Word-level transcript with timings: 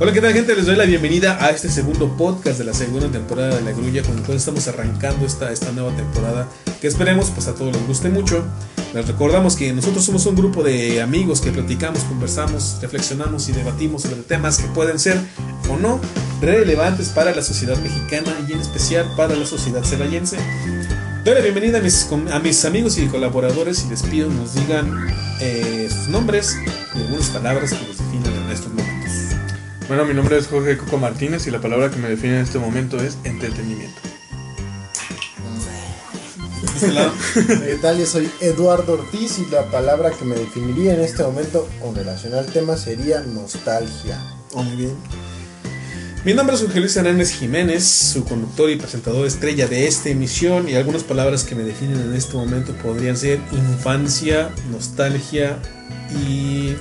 Hola, 0.00 0.12
¿qué 0.12 0.20
tal 0.20 0.32
gente? 0.32 0.56
Les 0.56 0.66
doy 0.66 0.74
la 0.74 0.86
bienvenida 0.86 1.38
a 1.40 1.50
este 1.50 1.68
segundo 1.68 2.16
podcast 2.16 2.58
de 2.58 2.64
la 2.64 2.74
segunda 2.74 3.08
temporada 3.08 3.54
de 3.54 3.62
La 3.62 3.70
Grulla, 3.70 4.02
con 4.02 4.18
el 4.18 4.24
cual 4.24 4.38
estamos 4.38 4.66
arrancando 4.66 5.24
esta, 5.24 5.52
esta 5.52 5.70
nueva 5.70 5.94
temporada 5.94 6.48
que 6.80 6.88
esperemos 6.88 7.30
pues 7.30 7.46
a 7.46 7.54
todos 7.54 7.72
les 7.72 7.86
guste 7.86 8.08
mucho. 8.08 8.44
Les 8.92 9.06
recordamos 9.06 9.54
que 9.54 9.72
nosotros 9.72 10.04
somos 10.04 10.26
un 10.26 10.34
grupo 10.34 10.64
de 10.64 11.00
amigos 11.00 11.40
que 11.40 11.52
platicamos, 11.52 12.00
conversamos, 12.04 12.78
reflexionamos 12.82 13.48
y 13.48 13.52
debatimos 13.52 14.02
sobre 14.02 14.22
temas 14.22 14.58
que 14.58 14.66
pueden 14.68 14.98
ser 14.98 15.16
o 15.70 15.76
no 15.76 16.00
relevantes 16.40 17.10
para 17.10 17.32
la 17.32 17.42
sociedad 17.42 17.76
mexicana 17.78 18.32
y 18.48 18.52
en 18.52 18.60
especial 18.60 19.06
para 19.16 19.36
la 19.36 19.46
sociedad 19.46 19.84
celayense. 19.84 20.38
Doy 21.24 21.36
la 21.36 21.40
bienvenida 21.40 21.78
a 21.78 21.80
mis, 21.80 22.08
a 22.32 22.38
mis 22.40 22.64
amigos 22.64 22.98
y 22.98 23.06
colaboradores 23.06 23.84
y 23.86 23.90
les 23.90 24.02
pido 24.02 24.28
nos 24.28 24.54
digan 24.56 25.06
eh, 25.40 25.88
sus 25.88 26.08
nombres 26.08 26.56
y 26.94 26.98
algunas 26.98 27.28
palabras 27.28 27.72
que 27.72 27.93
Bueno, 29.86 30.06
mi 30.06 30.14
nombre 30.14 30.38
es 30.38 30.46
Jorge 30.46 30.78
Coco 30.78 30.96
Martínez 30.96 31.46
y 31.46 31.50
la 31.50 31.60
palabra 31.60 31.90
que 31.90 31.98
me 31.98 32.08
define 32.08 32.36
en 32.36 32.44
este 32.44 32.58
momento 32.58 32.96
es 33.02 33.18
entretenimiento. 33.24 34.00
¿Qué 36.80 37.78
tal? 37.82 37.98
Yo 37.98 38.06
soy 38.06 38.30
Eduardo 38.40 38.94
Ortiz 38.94 39.38
y 39.38 39.50
la 39.50 39.70
palabra 39.70 40.10
que 40.10 40.24
me 40.24 40.36
definiría 40.36 40.94
en 40.94 41.00
este 41.00 41.22
momento 41.22 41.68
con 41.82 41.94
relación 41.94 42.34
al 42.34 42.46
tema 42.46 42.78
sería 42.78 43.20
nostalgia. 43.20 44.18
Oh, 44.54 44.62
muy 44.62 44.76
bien. 44.76 44.96
Mi 46.24 46.32
nombre 46.32 46.56
es 46.56 46.62
Jorge 46.62 46.80
Luis 46.80 46.96
Hernández 46.96 47.32
Jiménez, 47.32 47.84
su 47.84 48.24
conductor 48.24 48.70
y 48.70 48.76
presentador 48.76 49.26
estrella 49.26 49.66
de 49.66 49.86
esta 49.86 50.08
emisión 50.08 50.66
y 50.66 50.76
algunas 50.76 51.02
palabras 51.02 51.44
que 51.44 51.54
me 51.54 51.62
definen 51.62 52.00
en 52.00 52.14
este 52.14 52.34
momento 52.34 52.72
podrían 52.82 53.18
ser 53.18 53.38
infancia, 53.52 54.50
nostalgia 54.70 55.58
y 56.26 56.74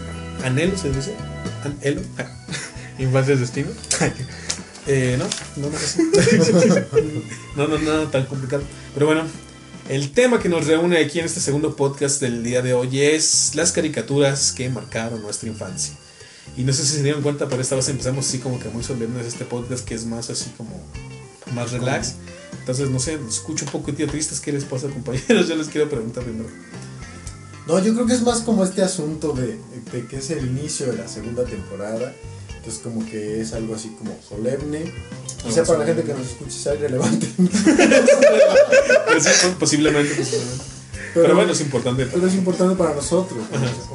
anhelo, 0.46 0.78
¿se 0.78 0.90
dice? 0.90 1.14
¿Anhelo? 1.66 2.02
Ah. 2.18 2.43
¿Infancia 3.04 3.34
es 3.34 3.42
destino? 3.42 3.68
eh, 4.88 5.20
no, 5.20 5.26
no, 5.58 5.70
no, 7.58 7.68
no, 7.68 7.78
no, 7.78 7.78
no, 7.78 8.08
tan 8.10 8.26
complicado. 8.26 8.64
Pero 8.94 9.08
bueno, 9.08 9.24
el 9.90 10.12
tema 10.12 10.40
que 10.40 10.48
nos 10.48 10.68
reúne 10.68 10.98
aquí 10.98 11.20
en 11.20 11.26
este 11.26 11.42
segundo 11.42 11.76
podcast 11.76 12.22
del 12.22 12.44
día 12.44 12.62
de 12.62 12.74
hoy 12.74 13.02
es 13.02 13.56
las 13.56 13.74
caricaturas 13.74 14.54
que 14.54 14.70
marcaron 14.70 15.22
nuestra 15.22 15.50
infancia. 15.50 15.96
Y 16.56 16.64
no 16.64 16.72
sé 16.72 16.86
si 16.86 16.94
se 16.94 17.04
dieron 17.04 17.22
cuenta, 17.22 17.50
pero 17.50 17.62
esta 17.62 17.76
vez 17.76 17.90
empezamos 17.90 18.26
así 18.26 18.40
como 18.40 18.58
que 18.58 18.70
muy 18.70 18.84
solemnes 18.84 19.26
este 19.26 19.44
podcast 19.44 19.86
que 19.86 19.96
es 19.96 20.06
más 20.06 20.30
así 20.30 20.50
como 20.56 20.82
más 21.54 21.72
relax. 21.72 22.16
Entonces, 22.60 22.90
no 22.90 23.00
sé, 23.00 23.20
escucho 23.28 23.66
un 23.66 23.72
poco 23.72 23.92
tristes. 23.94 24.40
¿Qué 24.40 24.54
les 24.54 24.64
pasa, 24.64 24.88
compañeros? 24.88 25.48
Yo 25.50 25.56
les 25.58 25.68
quiero 25.68 25.90
preguntar 25.90 26.24
primero. 26.24 26.50
No, 27.68 27.80
yo 27.80 27.94
creo 27.94 28.06
que 28.06 28.14
es 28.14 28.22
más 28.24 28.42
como 28.42 28.66
este 28.66 28.82
asunto 28.82 29.32
de, 29.32 29.58
de 29.94 30.06
que 30.06 30.18
es 30.18 30.30
el 30.32 30.46
inicio 30.46 30.88
de 30.88 30.98
la 30.98 31.08
segunda 31.08 31.46
temporada. 31.46 32.14
Entonces 32.64 32.82
como 32.82 33.06
que 33.06 33.42
es 33.42 33.52
algo 33.52 33.76
así 33.76 33.90
como 34.00 34.18
solemne. 34.26 34.90
Quizá 35.44 35.66
para 35.66 35.80
la 35.80 35.86
gente 35.86 36.04
que 36.04 36.14
nos 36.14 36.28
escuche 36.28 36.58
sea 36.58 36.76
irrelevante. 36.76 37.28
Pues 39.06 39.26
sí, 39.26 39.48
posiblemente, 39.60 40.16
posiblemente. 40.16 40.64
Pero, 41.14 41.36
bueno, 41.36 41.52
es 41.52 41.62
importante. 41.62 42.08
Pero 42.08 42.26
es 42.26 42.34
importante 42.34 42.76
para 42.76 42.96
nosotros. 42.96 43.40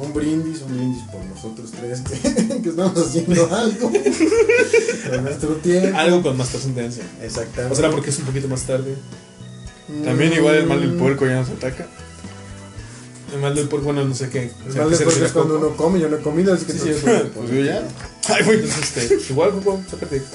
Un 0.01 0.13
brindis, 0.13 0.61
un 0.61 0.77
brindis 0.77 1.03
por 1.11 1.21
nosotros 1.25 1.71
tres 1.71 1.99
que, 1.99 2.61
que 2.61 2.69
estamos 2.69 2.97
haciendo 2.97 3.53
algo 3.53 3.91
nuestro 5.21 5.55
tiempo. 5.55 5.97
Algo 5.97 6.21
con 6.21 6.37
más 6.37 6.49
trascendencia. 6.49 7.03
Exactamente. 7.21 7.73
¿O 7.73 7.75
será 7.75 7.91
porque 7.91 8.11
es 8.11 8.19
un 8.19 8.25
poquito 8.25 8.47
más 8.47 8.61
tarde? 8.61 8.95
También 10.05 10.31
igual 10.31 10.55
el 10.55 10.67
mal 10.67 10.79
del 10.79 10.93
puerco 10.93 11.25
ya 11.25 11.41
nos 11.41 11.49
ataca. 11.49 11.87
El 13.33 13.39
mal 13.39 13.55
del 13.55 13.67
puerco, 13.67 13.85
bueno, 13.85 14.03
no 14.05 14.13
sé 14.15 14.29
qué. 14.29 14.51
El 14.67 14.75
mal 14.75 14.89
del 14.89 15.03
puerco 15.03 15.25
es 15.25 15.31
cuando 15.31 15.57
uno 15.57 15.75
come, 15.75 15.99
yo 15.99 16.09
no 16.09 16.17
he 16.17 16.21
comido, 16.21 16.53
así 16.53 16.65
que 16.65 16.73
Sí, 16.73 16.79
no 16.79 16.85
sí, 16.85 16.93
sé. 17.01 17.23
pues 17.35 17.49
yo 17.49 17.63
ya. 17.63 17.83
Ay, 18.27 18.43
güey, 18.43 18.59
entonces, 18.59 18.97
este, 18.97 19.17
igual, 19.31 19.51
Juan, 19.63 19.85
sácate. 19.89 20.21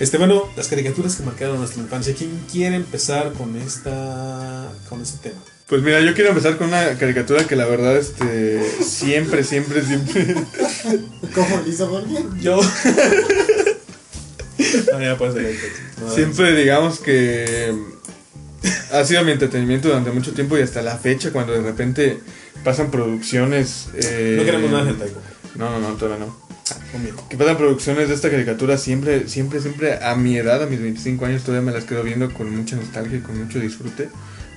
Este, 0.00 0.18
bueno, 0.18 0.42
las 0.56 0.66
caricaturas 0.66 1.14
que 1.14 1.22
marcaron 1.22 1.58
nuestra 1.58 1.80
infancia. 1.80 2.12
¿Quién 2.18 2.32
quiere 2.50 2.74
empezar 2.74 3.32
con 3.32 3.54
esta, 3.56 4.68
con 4.88 5.00
este 5.00 5.30
tema? 5.30 5.40
Pues 5.68 5.82
mira, 5.82 6.00
yo 6.00 6.14
quiero 6.14 6.30
empezar 6.30 6.58
con 6.58 6.66
una 6.68 6.98
caricatura 6.98 7.46
que 7.46 7.54
la 7.54 7.66
verdad, 7.66 7.96
este, 7.96 8.60
siempre, 8.82 9.44
siempre, 9.44 9.84
siempre. 9.84 10.34
¿Cómo 11.34 11.60
lo 11.64 11.68
hizo 11.68 11.86
Jorge? 11.86 12.24
Yo. 12.40 12.56
no, 14.92 15.00
ya 15.00 15.16
no, 15.16 16.10
Siempre 16.12 16.56
digamos 16.56 16.98
que 16.98 17.72
ha 19.00 19.04
sido 19.04 19.24
mi 19.24 19.32
entretenimiento 19.32 19.88
durante 19.88 20.10
mucho 20.10 20.32
tiempo 20.32 20.56
y 20.58 20.62
hasta 20.62 20.82
la 20.82 20.96
fecha 20.98 21.30
cuando 21.32 21.52
de 21.52 21.62
repente 21.62 22.20
pasan 22.62 22.90
producciones. 22.90 23.88
eh, 23.94 24.36
No 24.38 24.44
queremos 24.44 24.70
nada 24.70 24.84
de 24.84 24.90
hentai, 24.90 25.08
No, 25.56 25.70
no, 25.70 25.80
no, 25.80 25.94
todavía 25.96 26.24
no. 26.26 26.36
conmigo. 26.92 27.26
Que 27.28 27.36
pasan 27.36 27.56
producciones 27.56 28.08
de 28.08 28.14
esta 28.14 28.30
caricatura 28.30 28.78
siempre, 28.78 29.28
siempre, 29.28 29.60
siempre 29.60 30.02
a 30.02 30.14
mi 30.14 30.36
edad, 30.36 30.62
a 30.62 30.66
mis 30.66 30.80
25 30.80 31.26
años, 31.26 31.42
todavía 31.42 31.66
me 31.66 31.72
las 31.72 31.84
quedo 31.84 32.02
viendo 32.02 32.32
con 32.32 32.54
mucha 32.54 32.76
nostalgia 32.76 33.18
y 33.18 33.20
con 33.20 33.38
mucho 33.42 33.58
disfrute. 33.60 34.08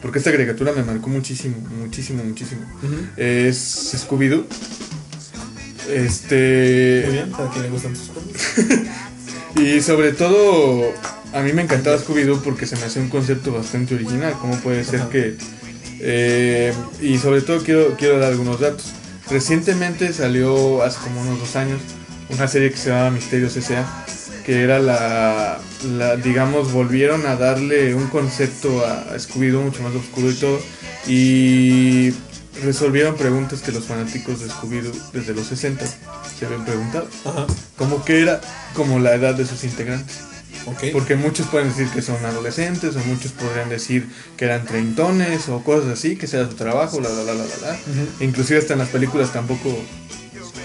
Porque 0.02 0.20
esta 0.20 0.32
caricatura 0.32 0.72
me 0.74 0.84
marcó 0.84 1.10
muchísimo, 1.10 1.58
muchísimo, 1.80 2.24
muchísimo. 2.24 2.62
Es 3.18 3.96
Scooby-Doo. 3.96 4.46
Este. 5.90 7.04
Muy 7.06 7.14
bien, 7.14 7.34
¿a 7.34 7.50
quién 7.52 7.64
le 7.64 7.70
gustan 7.70 7.94
tus 7.94 8.10
cómics? 8.10 8.58
Y 9.56 9.82
sobre 9.82 10.12
todo, 10.14 10.94
a 11.34 11.42
mí 11.42 11.54
me 11.54 11.62
encantaba 11.64 11.98
Scooby-Doo 11.98 12.42
porque 12.42 12.66
se 12.66 12.76
me 12.78 12.84
hacía 12.84 13.02
un 13.02 13.10
concepto 13.10 13.52
bastante 13.52 13.96
original. 13.96 14.34
¿Cómo 14.42 14.56
puede 14.58 14.84
ser 14.84 15.02
Ajá. 15.02 15.10
que.? 15.10 15.36
eh, 16.00 16.74
y 17.02 17.18
sobre 17.18 17.42
todo, 17.42 17.64
quiero, 17.64 17.96
quiero 17.98 18.20
dar 18.20 18.32
algunos 18.32 18.60
datos. 18.60 18.86
Recientemente 19.30 20.14
salió, 20.14 20.84
hace 20.84 21.00
como 21.00 21.22
unos 21.22 21.40
dos 21.40 21.56
años, 21.56 21.82
una 22.30 22.48
serie 22.48 22.72
que 22.72 22.78
se 22.78 22.90
llama 22.90 23.12
Misterios 23.12 23.56
S.A. 23.58 24.06
Que 24.46 24.62
era 24.64 24.80
la, 24.80 25.60
la. 25.98 26.16
Digamos, 26.16 26.72
volvieron 26.72 27.26
a 27.26 27.36
darle 27.36 27.94
un 27.94 28.08
concepto 28.08 28.86
a, 28.86 29.02
a 29.14 29.16
Scooby-Doo 29.18 29.62
mucho 29.64 29.84
más 29.84 29.94
oscuro 29.94 30.32
y 30.32 30.36
todo. 30.36 30.60
Y 31.08 32.14
resolvieron 32.64 33.16
preguntas 33.16 33.62
que 33.62 33.72
los 33.72 33.86
fanáticos 33.86 34.40
de 34.40 34.48
Scooby-Doo 34.48 34.94
desde 35.14 35.34
los 35.34 35.48
60 35.48 35.86
se 35.86 36.46
habían 36.46 36.66
preguntado 36.66 37.08
Ajá, 37.26 37.46
como 37.78 38.04
que 38.04 38.22
era 38.22 38.42
como 38.74 39.00
la 39.00 39.14
edad 39.16 39.36
de 39.36 39.46
sus 39.46 39.64
integrantes. 39.64 40.18
Porque 40.92 41.16
muchos 41.16 41.48
pueden 41.48 41.70
decir 41.70 41.88
que 41.90 42.02
son 42.02 42.24
adolescentes, 42.26 42.96
o 42.96 43.00
muchos 43.00 43.32
podrían 43.32 43.70
decir 43.70 44.08
que 44.36 44.46
eran 44.46 44.66
treintones, 44.66 45.48
o 45.50 45.64
cosas 45.64 45.90
así, 45.92 46.16
que 46.16 46.28
sea 46.28 46.48
su 46.48 46.56
trabajo, 46.56 47.00
la 47.02 47.10
la 47.10 47.24
la 47.24 47.34
la 47.34 47.44
la. 47.44 47.72
Ujú. 47.74 48.24
Inclusive 48.24 48.60
hasta 48.60 48.74
en 48.74 48.80
las 48.80 48.90
películas 48.90 49.32
tampoco, 49.34 49.78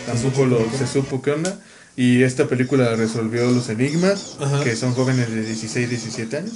tampoco 0.07 0.47
lo, 0.47 0.59
se 0.77 0.87
supo 0.87 1.23
qué 1.23 1.31
onda. 1.33 1.59
Y 1.95 2.23
esta 2.23 2.49
película 2.49 2.95
resolvió 2.97 3.51
los 3.51 3.69
enigmas, 3.69 4.37
Ajá. 4.41 4.65
que 4.65 4.75
son 4.77 4.95
jóvenes 4.95 5.31
de 5.31 5.43
16 5.45 5.87
y 5.87 5.91
17 5.91 6.37
años, 6.39 6.53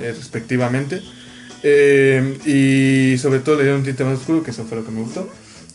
eh, 0.00 0.12
respectivamente. 0.16 1.00
Eh, 1.62 2.38
y 2.44 3.18
sobre 3.18 3.38
todo 3.40 3.56
le 3.56 3.62
dieron 3.62 3.80
un 3.80 3.86
tinte 3.86 4.04
más 4.04 4.18
oscuro, 4.18 4.42
que 4.42 4.50
eso 4.50 4.64
fue 4.64 4.78
lo 4.78 4.84
que 4.84 4.90
me 4.90 5.00
gustó. 5.00 5.28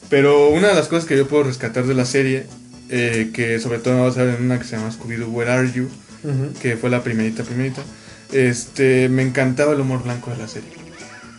Pero 0.09 0.49
una 0.49 0.67
de 0.67 0.75
las 0.75 0.87
cosas 0.89 1.05
que 1.05 1.15
yo 1.17 1.27
puedo 1.27 1.43
rescatar 1.43 1.85
de 1.85 1.93
la 1.93 2.05
serie, 2.05 2.45
eh, 2.89 3.31
que 3.33 3.59
sobre 3.59 3.79
todo 3.79 3.95
me 3.95 4.01
vas 4.01 4.17
a 4.17 4.23
ver 4.23 4.35
en 4.35 4.43
una 4.45 4.59
que 4.59 4.65
se 4.65 4.75
llama 4.75 4.91
Scooby-Doo, 4.91 5.29
Where 5.31 5.51
Are 5.51 5.71
You? 5.71 5.87
Que 6.61 6.77
fue 6.77 6.89
la 6.89 7.03
primerita, 7.03 7.43
primerita, 7.43 7.83
este, 8.31 9.09
me 9.09 9.23
encantaba 9.23 9.73
el 9.73 9.81
humor 9.81 10.03
blanco 10.03 10.31
de 10.31 10.37
la 10.37 10.47
serie. 10.47 10.71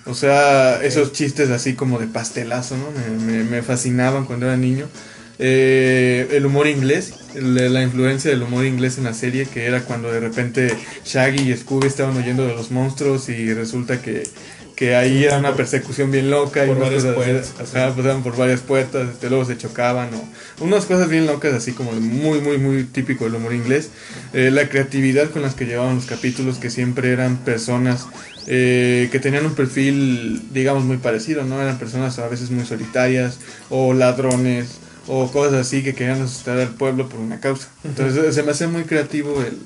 O 0.05 0.15
sea, 0.15 0.83
esos 0.85 1.13
chistes 1.13 1.51
así 1.51 1.75
como 1.77 1.99
de 1.99 2.07
pastelazo, 2.09 2.77
¿no? 2.79 2.91
Me, 2.93 3.09
me- 3.19 3.45
me 3.45 3.63
fascinaban 3.63 4.27
cuando 4.27 4.47
era 4.47 4.57
niño. 4.57 4.91
Eh, 5.39 6.29
el 6.33 6.47
humor 6.47 6.67
inglés, 6.69 7.15
la 7.35 7.83
influencia 7.83 8.31
del 8.31 8.43
humor 8.43 8.65
inglés 8.67 8.99
en 8.99 9.05
la 9.05 9.15
serie, 9.15 9.49
que 9.49 9.67
era 9.67 9.85
cuando 9.85 10.13
de 10.13 10.21
repente 10.21 10.79
Shaggy 11.05 11.51
y 11.53 11.57
Scooby 11.57 11.89
estaban 11.89 12.17
huyendo 12.17 12.47
de 12.47 12.55
los 12.55 12.71
monstruos 12.71 13.29
y 13.29 13.53
resulta 13.55 14.01
que, 14.03 14.35
que 14.77 14.97
ahí 14.97 15.23
era 15.25 15.39
una 15.39 15.55
persecución 15.55 16.11
bien 16.11 16.31
loca. 16.31 16.65
y 16.65 16.69
Por 16.69 16.81
varias 16.81 17.05
cosas- 17.05 17.17
puertas. 17.17 17.53
ajá, 17.75 17.95
pasaban 17.95 18.23
por 18.23 18.37
varias 18.37 18.61
puertas, 18.61 19.09
este, 19.11 19.29
luego 19.29 19.45
se 19.45 19.57
chocaban, 19.57 20.11
o 20.15 20.65
unas 20.65 20.85
cosas 20.87 21.09
bien 21.09 21.27
locas, 21.27 21.55
así 21.55 21.73
como 21.73 21.93
muy, 21.93 22.41
muy, 22.41 22.59
muy 22.59 22.85
típico 22.85 23.25
del 23.25 23.37
humor 23.37 23.53
inglés. 23.55 23.91
Eh, 24.33 24.51
la 24.51 24.69
creatividad 24.69 25.31
con 25.31 25.43
las 25.43 25.55
que 25.55 25.67
llevaban 25.67 25.95
los 25.97 26.07
capítulos, 26.07 26.59
que 26.59 26.71
siempre 26.71 27.11
eran 27.13 27.37
personas 27.39 28.07
eh, 28.47 29.09
que 29.13 29.21
tenían 29.21 29.47
un 29.47 29.55
perfil, 29.55 30.43
digamos, 30.53 30.85
muy 30.85 30.99
parecido, 30.99 31.45
¿no? 31.45 31.63
Eran 31.63 31.79
personas 31.79 32.19
a 32.19 32.29
veces 32.29 32.51
muy 32.51 32.67
solitarias, 32.67 33.39
o 33.71 33.95
ladrones, 33.95 34.79
o 35.07 35.31
cosas 35.31 35.55
así 35.67 35.83
que 35.83 35.95
querían 35.95 36.21
asustar 36.23 36.59
al 36.59 36.69
pueblo 36.75 37.09
por 37.09 37.21
una 37.21 37.39
causa. 37.41 37.69
Entonces 37.85 38.35
se 38.35 38.43
me 38.43 38.51
hace 38.51 38.67
muy 38.67 38.83
creativo 38.85 39.43
el, 39.43 39.59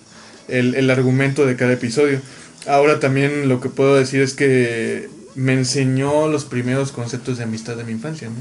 el, 0.49 0.75
el 0.75 0.91
argumento 0.91 1.47
de 1.47 1.57
cada 1.57 1.73
episodio. 1.73 2.21
Ahora 2.69 3.01
también 3.01 3.49
lo 3.49 3.61
que 3.61 3.69
puedo 3.69 3.97
decir 3.97 4.21
es 4.21 4.35
que 4.35 5.09
me 5.35 5.55
enseñó 5.55 6.29
los 6.29 6.45
primeros 6.45 6.93
conceptos 6.93 7.39
de 7.39 7.45
amistad 7.45 7.77
de 7.77 7.85
mi 7.85 7.93
infancia, 7.93 8.29
¿no? 8.29 8.35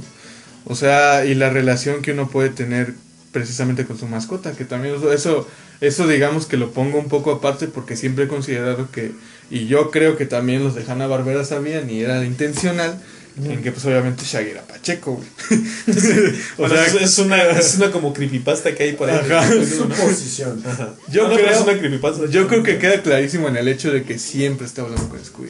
O 0.66 0.76
sea, 0.76 1.26
y 1.26 1.34
la 1.36 1.50
relación 1.50 2.02
que 2.02 2.12
uno 2.12 2.30
puede 2.30 2.50
tener 2.50 2.94
precisamente 3.32 3.86
con 3.86 3.98
su 3.98 4.08
mascota, 4.08 4.52
que 4.54 4.66
también 4.66 4.96
eso- 4.96 5.48
eso, 5.80 6.08
digamos 6.08 6.46
que 6.48 6.58
lo 6.58 6.72
pongo 6.72 6.98
un 7.00 7.08
poco 7.08 7.32
aparte 7.32 7.68
porque 7.68 7.96
siempre 7.96 8.26
he 8.26 8.28
considerado 8.28 8.90
que, 8.92 9.12
y 9.50 9.68
yo 9.68 9.92
creo 9.92 10.18
que 10.18 10.26
también 10.26 10.64
los 10.64 10.76
de 10.76 10.84
Hanna 10.92 11.08
Barbera 11.08 11.46
sabían 11.46 11.90
y 11.90 12.02
era 12.02 12.26
intencional, 12.26 13.00
En 13.44 13.62
que 13.62 13.72
pues 13.72 13.86
obviamente 13.86 14.24
Shaggy 14.26 14.50
era 14.50 14.62
Pacheco, 14.66 15.14
güey. 15.16 15.28
o 16.58 16.68
sea, 16.70 16.86
es, 16.88 16.94
es 16.96 17.20
una, 17.20 17.42
es 17.52 17.76
una 17.76 17.92
como 17.92 18.12
creepypasta 18.14 18.74
que 18.74 18.84
hay 18.84 18.94
por 18.94 19.10
ahí. 19.10 19.20
Ajá. 19.32 19.48
¿no? 19.54 19.64
Su 19.66 19.88
posición. 19.90 20.64
Ajá. 20.66 20.96
Yo 21.12 21.26
Ah, 21.28 21.30
no, 21.30 21.36
creo- 21.36 21.50
es 21.52 21.62
una 21.62 21.78
creepypasta. 21.78 22.26
Yo 22.32 22.48
creo 22.48 22.64
que 22.64 22.80
queda 22.80 23.02
clarísimo 23.04 23.48
en 23.48 23.58
el 23.58 23.68
hecho 23.68 23.92
de 23.92 24.04
que 24.04 24.18
siempre 24.18 24.66
está 24.66 24.82
hablando 24.82 25.08
con 25.10 25.24
Scooby. 25.24 25.50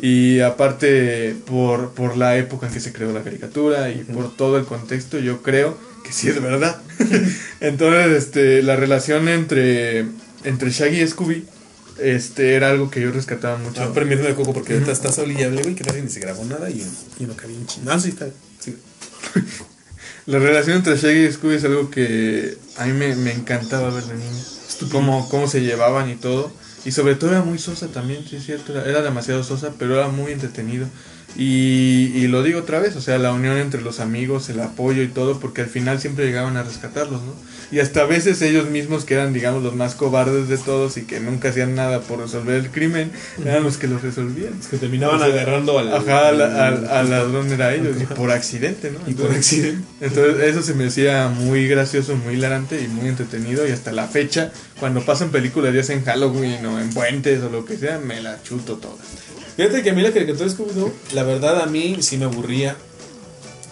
Y 0.00 0.40
aparte, 0.40 1.34
por, 1.46 1.92
por 1.92 2.16
la 2.18 2.36
época 2.36 2.66
en 2.66 2.72
que 2.74 2.80
se 2.80 2.92
creó 2.92 3.12
la 3.12 3.22
caricatura 3.22 3.90
y 3.90 4.04
por 4.04 4.34
todo 4.36 4.58
el 4.58 4.64
contexto, 4.66 5.18
yo 5.18 5.42
creo 5.42 5.78
que 6.04 6.12
sí 6.12 6.28
es 6.28 6.40
verdad. 6.42 6.76
Entonces, 7.60 8.24
este, 8.24 8.62
la 8.62 8.76
relación 8.76 9.28
entre, 9.28 10.06
entre 10.44 10.70
Shaggy 10.70 11.00
y 11.02 11.08
Scooby 11.08 11.44
este, 11.98 12.54
era 12.54 12.70
algo 12.70 12.90
que 12.90 13.00
yo 13.00 13.10
rescataba 13.10 13.58
mucho. 13.58 13.82
Ah, 13.82 13.92
permíteme, 13.92 14.34
Coco, 14.34 14.52
porque 14.52 14.74
ahorita 14.74 14.92
está 14.92 15.12
solillable, 15.12 15.62
güey, 15.62 15.74
que 15.74 15.84
casi 15.84 16.02
ni 16.02 16.08
se 16.08 16.20
grabó 16.20 16.44
nada 16.44 16.70
y, 16.70 16.86
y 17.18 17.24
no 17.24 17.34
cabía 17.34 17.56
un. 17.56 17.88
Ah, 17.88 17.98
sí, 17.98 18.10
está. 18.10 18.28
Sí. 18.58 18.76
La 20.26 20.40
relación 20.40 20.78
entre 20.78 20.96
Shaggy 20.96 21.26
y 21.26 21.32
Scooby 21.32 21.54
es 21.54 21.64
algo 21.64 21.88
que 21.90 22.58
a 22.78 22.84
mí 22.86 22.92
me, 22.92 23.14
me 23.14 23.32
encantaba 23.32 23.90
ver 23.90 24.04
de 24.04 24.14
niño. 24.14 24.44
Cómo, 24.90 25.28
cómo 25.28 25.46
se 25.46 25.60
llevaban 25.60 26.10
y 26.10 26.16
todo. 26.16 26.50
Y 26.84 26.92
sobre 26.92 27.14
todo 27.14 27.30
era 27.30 27.42
muy 27.42 27.58
sosa 27.58 27.88
también, 27.88 28.24
sí 28.28 28.36
es 28.36 28.44
cierto. 28.44 28.72
Era, 28.72 28.88
era 28.88 29.02
demasiado 29.02 29.44
sosa, 29.44 29.74
pero 29.78 29.94
era 29.94 30.08
muy 30.08 30.32
entretenido. 30.32 30.88
Y, 31.36 32.12
y 32.14 32.26
lo 32.28 32.42
digo 32.42 32.60
otra 32.60 32.80
vez, 32.80 32.96
o 32.96 33.00
sea, 33.00 33.18
la 33.18 33.32
unión 33.32 33.56
entre 33.56 33.82
los 33.82 34.00
amigos, 34.00 34.48
el 34.48 34.60
apoyo 34.60 35.02
y 35.02 35.08
todo, 35.08 35.38
porque 35.38 35.62
al 35.62 35.68
final 35.68 36.00
siempre 36.00 36.26
llegaban 36.26 36.56
a 36.56 36.62
rescatarlos, 36.62 37.22
¿no? 37.22 37.34
Y 37.72 37.80
hasta 37.80 38.02
a 38.02 38.04
veces 38.04 38.40
ellos 38.42 38.70
mismos, 38.70 39.04
que 39.04 39.14
eran, 39.14 39.32
digamos, 39.32 39.62
los 39.62 39.74
más 39.74 39.94
cobardes 39.96 40.48
de 40.48 40.56
todos 40.56 40.96
y 40.96 41.02
que 41.02 41.18
nunca 41.18 41.48
hacían 41.48 41.74
nada 41.74 42.00
por 42.00 42.20
resolver 42.20 42.54
el 42.56 42.70
crimen, 42.70 43.10
eran 43.44 43.64
los 43.64 43.76
que 43.76 43.88
los 43.88 44.02
resolvían. 44.02 44.54
Es 44.60 44.68
que 44.68 44.76
terminaban 44.76 45.16
O 45.16 45.18
sea, 45.18 45.26
agarrando 45.32 45.78
al. 45.78 45.92
Ajá, 45.92 46.28
al, 46.28 46.40
al- 46.42 46.88
al 46.88 47.10
ladrón 47.10 47.50
era 47.50 47.74
ellos, 47.74 47.96
y 48.00 48.04
por 48.06 48.30
accidente, 48.30 48.92
¿no? 48.92 49.00
Y 49.10 49.14
por 49.14 49.32
accidente. 49.32 49.84
entonces 50.00 50.44
eso 50.44 50.62
se 50.62 50.74
me 50.74 50.86
hacía 50.86 51.28
muy 51.28 51.66
gracioso, 51.66 52.14
muy 52.16 52.34
hilarante 52.34 52.80
y 52.80 52.88
muy 52.88 53.08
entretenido 53.08 53.66
y 53.66 53.72
hasta 53.72 53.90
la 53.92 54.06
fecha, 54.06 54.52
cuando 54.78 55.00
pasan 55.04 55.30
películas 55.30 55.74
ya 55.74 55.82
sea 55.82 55.96
en 55.96 56.04
Halloween 56.04 56.64
o 56.66 56.78
en 56.78 56.90
puentes 56.90 57.42
o 57.42 57.50
lo 57.50 57.64
que 57.64 57.76
sea, 57.76 57.98
me 57.98 58.22
la 58.22 58.40
chuto 58.44 58.76
toda. 58.76 58.94
Fíjate 59.56 59.82
que 59.82 59.90
a 59.90 59.92
mí 59.94 60.02
la 60.02 60.12
caricatura 60.12 60.44
de 60.48 60.54
Scooby-Doo, 60.54 60.92
la 61.14 61.22
verdad 61.24 61.62
a 61.62 61.66
mí 61.66 61.96
sí 62.00 62.16
me 62.18 62.26
aburría. 62.26 62.76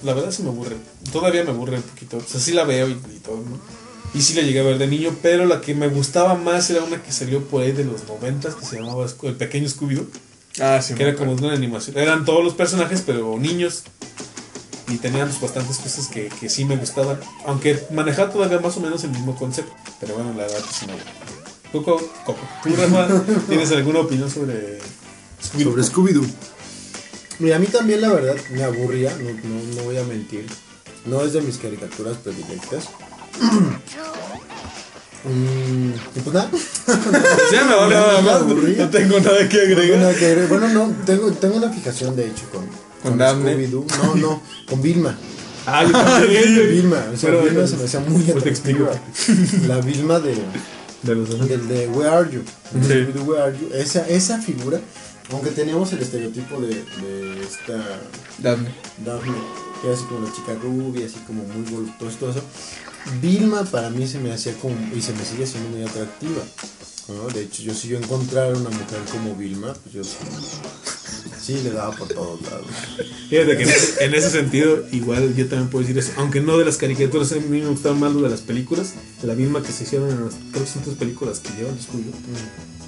La 0.02 0.14
verdad 0.14 0.31
sí 0.32 0.43
me 0.43 0.49
aburre. 0.50 0.76
Todavía 1.12 1.44
me 1.44 1.50
aburre 1.50 1.76
un 1.76 1.82
poquito. 1.82 2.17
O 2.19 2.23
sea, 2.26 2.40
sí 2.40 2.52
la 2.52 2.64
veo 2.64 2.88
y, 2.88 2.93
y 2.93 3.20
todo, 3.25 3.37
¿no? 3.37 3.84
Y 4.14 4.22
sí 4.22 4.34
la 4.34 4.43
llegué 4.43 4.61
a 4.61 4.62
ver 4.62 4.78
de 4.78 4.87
niño, 4.87 5.16
pero 5.22 5.44
la 5.44 5.61
que 5.61 5.75
me 5.75 5.88
gustaba 5.88 6.34
más 6.34 6.70
era 6.70 6.84
una 6.84 7.02
que 7.02 7.11
salió 7.11 7.43
por 7.43 7.62
ahí 7.62 7.72
de 7.72 7.84
los 7.84 8.06
noventas 8.06 8.55
que 8.55 8.64
se 8.64 8.76
llamaba 8.76 9.06
El 9.22 9.34
Pequeño 9.34 9.69
Scooby-Doo. 9.69 10.06
Ah, 10.61 10.81
sí. 10.81 10.94
Que 10.94 11.02
era 11.02 11.16
como 11.16 11.32
una 11.32 11.52
animación. 11.52 11.99
Eran 11.99 12.25
todos 12.25 12.44
los 12.44 12.55
personajes, 12.55 13.02
pero 13.05 13.37
niños. 13.38 13.82
Y 14.87 14.99
tenían 14.99 15.28
pues, 15.28 15.40
bastantes 15.40 15.78
cosas 15.78 16.06
que, 16.06 16.28
que 16.28 16.49
sí 16.49 16.64
me 16.64 16.76
gustaban. 16.76 17.19
Aunque 17.44 17.82
manejaba 17.90 18.31
todavía 18.31 18.61
más 18.61 18.76
o 18.76 18.81
menos 18.81 19.02
el 19.02 19.11
mismo 19.11 19.34
concepto. 19.34 19.75
Pero 19.99 20.14
bueno, 20.14 20.31
la 20.31 20.44
verdad 20.44 20.61
me 20.87 20.93
aburre. 20.93 21.05
Coco, 21.72 22.12
Coco. 22.25 22.49
¿Tú, 22.62 22.70
Rafa, 22.76 23.25
tienes 23.49 23.72
alguna 23.72 23.99
opinión 24.00 24.31
sobre 24.31 24.78
Scooby-Doo? 25.43 25.64
Sobre 25.64 25.82
Scooby-Doo. 25.82 26.26
Mira, 27.40 27.56
a 27.56 27.58
mí 27.58 27.66
también 27.66 28.00
la 28.00 28.12
verdad 28.12 28.37
me 28.52 28.62
aburría, 28.62 29.12
no, 29.16 29.31
no, 29.31 29.75
no 29.75 29.82
voy 29.82 29.96
a 29.96 30.05
mentir. 30.05 30.46
No 31.05 31.20
es 31.22 31.32
de 31.32 31.40
mis 31.40 31.56
caricaturas 31.56 32.16
predilectas. 32.19 32.90
Mm, 35.25 35.93
y 36.17 36.21
pues 36.21 36.35
nada. 36.35 36.51
Ya 37.53 37.65
me 37.65 37.75
vale 37.75 37.95
No, 37.95 38.01
nada 38.07 38.21
más, 38.21 38.43
no 38.43 38.91
tengo 38.91 39.21
nada 39.21 39.49
que 39.49 39.57
No 39.57 39.63
tengo 39.63 39.81
agregar. 39.81 39.99
nada 40.01 40.15
que 40.15 40.27
agregar. 40.27 40.49
Bueno, 40.49 40.69
no, 40.69 40.95
tengo, 41.07 41.33
tengo 41.33 41.57
una 41.57 41.71
fijación 41.71 42.15
de 42.15 42.27
hecho 42.29 42.45
con, 42.53 42.67
¿Con 43.03 43.17
Daphne? 43.19 43.55
Scooby-Doo. 43.57 43.87
No, 44.03 44.15
no, 44.17 44.43
con 44.69 44.83
Vilma. 44.83 45.17
Ah, 45.67 45.83
yo 45.85 45.93
también. 45.93 46.69
Vilma, 46.71 47.07
o 47.13 47.17
sea, 47.17 47.31
Pero, 47.31 47.43
Vilma 47.43 47.55
pero, 47.55 47.67
se 47.69 47.77
me 47.77 47.85
hacía 47.85 48.01
muy 48.01 48.23
pues 48.23 48.45
te 48.45 48.51
explico. 48.51 48.85
atractiva. 48.85 49.67
La 49.75 49.81
Vilma 49.81 50.21
de, 50.21 50.35
De 51.03 51.15
los 51.15 51.49
del 51.49 51.69
de 51.69 51.89
Where 51.89 52.11
Are 52.11 52.31
You? 52.31 52.43
Sí. 52.87 53.19
Where 53.25 53.43
Are 53.43 53.59
You? 53.59 53.71
Esa, 53.75 54.07
esa 54.07 54.39
figura, 54.43 54.79
aunque 55.33 55.51
teníamos 55.51 55.91
el 55.95 56.01
estereotipo 56.01 56.61
de, 56.61 56.69
de 56.69 57.43
esta 57.43 57.79
Daphne. 58.41 58.75
Daphne, 59.07 59.33
que 59.81 59.87
era 59.89 59.97
así 59.97 60.05
como 60.05 60.27
la 60.27 60.33
chica 60.35 60.53
rubia, 60.63 61.07
así 61.07 61.17
como 61.27 61.45
muy 61.45 61.63
voluptuosa 61.71 62.15
y 62.15 62.19
todo 62.21 62.31
eso. 62.31 62.43
Vilma 63.21 63.65
para 63.65 63.91
mí 63.91 64.06
se 64.06 64.19
me 64.19 64.33
hacía 64.33 64.55
como, 64.55 64.77
y 64.95 65.01
se 65.01 65.12
me 65.12 65.25
sigue 65.25 65.47
siendo 65.47 65.71
muy 65.71 65.83
atractiva. 65.83 66.43
¿no? 67.09 67.29
De 67.29 67.43
hecho, 67.43 67.62
yo 67.62 67.75
si 67.75 67.89
yo 67.89 67.99
encontrara 67.99 68.56
una 68.56 68.71
mujer 68.71 69.01
como 69.11 69.35
Vilma, 69.35 69.75
pues 69.75 69.95
yo 69.95 70.03
sí, 71.41 71.61
le 71.62 71.71
daba 71.71 71.95
por 71.95 72.09
todos 72.09 72.41
lados. 72.43 72.67
Fíjate 73.29 73.56
que 73.56 73.62
en 73.65 73.69
ese, 73.69 74.05
en 74.05 74.15
ese 74.15 74.31
sentido, 74.31 74.85
igual 74.91 75.35
yo 75.35 75.47
también 75.47 75.69
puedo 75.69 75.87
decir 75.87 75.99
eso. 75.99 76.12
Aunque 76.17 76.41
no 76.41 76.56
de 76.56 76.65
las 76.65 76.79
caricaturas, 76.79 77.33
a 77.33 77.37
mí 77.37 77.61
me 77.61 77.67
gustaban 77.67 78.01
más 78.01 78.12
lo 78.12 78.23
de 78.23 78.31
las 78.31 78.41
películas. 78.41 78.95
De 79.21 79.29
la 79.29 79.35
misma 79.35 79.62
que 79.62 79.73
se 79.73 79.85
hicieron 79.85 80.11
en 80.11 80.25
las 80.25 80.35
creo 80.50 80.65
que 80.65 80.71
son 80.71 80.83
tres 80.83 80.97
películas 80.97 81.41
que 81.41 81.50
llevan 81.55 81.79
Scooby. 81.81 82.11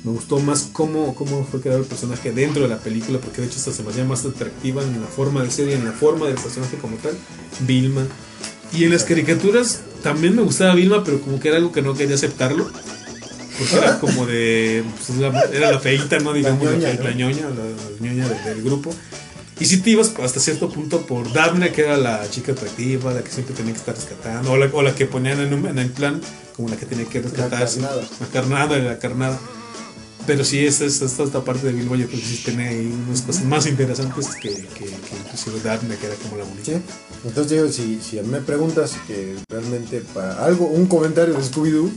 Me 0.04 0.12
gustó 0.12 0.38
más 0.38 0.68
cómo, 0.72 1.14
cómo 1.14 1.44
fue 1.44 1.60
creado 1.60 1.80
el 1.80 1.86
personaje 1.86 2.30
dentro 2.32 2.62
de 2.62 2.68
la 2.68 2.78
película, 2.78 3.18
porque 3.18 3.40
de 3.40 3.48
hecho 3.48 3.58
esta 3.58 3.72
se 3.72 3.82
me 3.82 3.90
hacía 3.90 4.04
más 4.04 4.24
atractiva 4.24 4.82
en 4.82 5.00
la 5.00 5.06
forma 5.08 5.42
de 5.42 5.50
ser 5.50 5.68
y 5.68 5.72
en 5.72 5.84
la 5.84 5.92
forma 5.92 6.26
del 6.26 6.36
personaje 6.36 6.78
como 6.78 6.96
tal. 6.96 7.12
Vilma. 7.60 8.06
Y 8.72 8.84
en 8.84 8.92
las 8.92 9.04
caricaturas 9.04 9.80
también 10.02 10.34
me 10.36 10.42
gustaba 10.42 10.74
Vilma, 10.74 11.02
pero 11.04 11.20
como 11.20 11.38
que 11.40 11.48
era 11.48 11.56
algo 11.58 11.72
que 11.72 11.82
no 11.82 11.94
quería 11.94 12.14
aceptarlo. 12.14 12.70
Porque 13.58 13.76
era 13.76 13.98
como 13.98 14.26
de. 14.26 14.84
pues, 15.06 15.18
la- 15.18 15.42
era 15.52 15.70
la 15.72 15.78
feita, 15.80 16.18
¿no? 16.18 16.32
Digamos, 16.34 16.62
la, 16.64 16.72
ñoña, 16.72 16.92
la 17.02 17.10
ñoña, 17.12 17.48
la, 17.48 17.64
la 17.64 18.00
ñoña 18.00 18.28
de- 18.28 18.50
del 18.54 18.62
grupo. 18.62 18.94
Y 19.58 19.64
si 19.64 19.78
te 19.78 19.88
ibas 19.90 20.12
hasta 20.22 20.38
cierto 20.38 20.68
punto 20.68 21.06
por 21.06 21.32
Daphne, 21.32 21.72
que 21.72 21.80
era 21.82 21.96
la 21.96 22.28
chica 22.30 22.52
atractiva, 22.52 23.14
la 23.14 23.22
que 23.24 23.30
siempre 23.30 23.54
tenía 23.54 23.72
que 23.72 23.78
estar 23.78 23.94
rescatando, 23.94 24.52
o 24.52 24.56
la, 24.58 24.68
o 24.70 24.82
la 24.82 24.94
que 24.94 25.06
ponían 25.06 25.40
en, 25.40 25.54
un, 25.54 25.66
en 25.66 25.78
el 25.78 25.88
plan, 25.90 26.20
como 26.54 26.68
la 26.68 26.76
que 26.76 26.84
tenía 26.84 27.06
que 27.06 27.22
rescatarse. 27.22 27.80
carnada. 27.80 28.02
La 28.20 28.26
carnada, 28.26 28.78
la 28.78 28.98
carnada. 28.98 29.40
Pero 30.26 30.44
sí, 30.44 30.66
esta, 30.66 30.84
esta, 30.84 31.04
esta, 31.04 31.44
parte 31.44 31.66
de 31.66 31.72
Bilbo 31.72 31.94
yo 31.94 32.06
creo 32.06 32.20
que 32.20 32.26
sí 32.26 32.42
tiene 32.44 32.68
ahí 32.68 32.92
unas 33.06 33.22
cosas 33.22 33.44
más 33.44 33.66
interesantes 33.66 34.26
que, 34.34 34.50
que, 34.50 34.84
que 34.84 35.16
inclusive 35.24 35.60
Daphne, 35.62 35.96
que 35.96 36.06
era 36.06 36.14
como 36.16 36.36
la 36.36 36.44
bonita. 36.44 36.72
¿Sí? 36.72 36.82
Entonces 37.24 37.52
digo, 37.52 37.68
si, 37.68 38.00
si 38.00 38.20
me 38.26 38.40
preguntas 38.40 38.94
que 39.06 39.36
realmente 39.48 40.00
para 40.14 40.44
algo, 40.44 40.66
un 40.66 40.86
comentario 40.86 41.34
de 41.34 41.42
Scooby-Doo, 41.42 41.90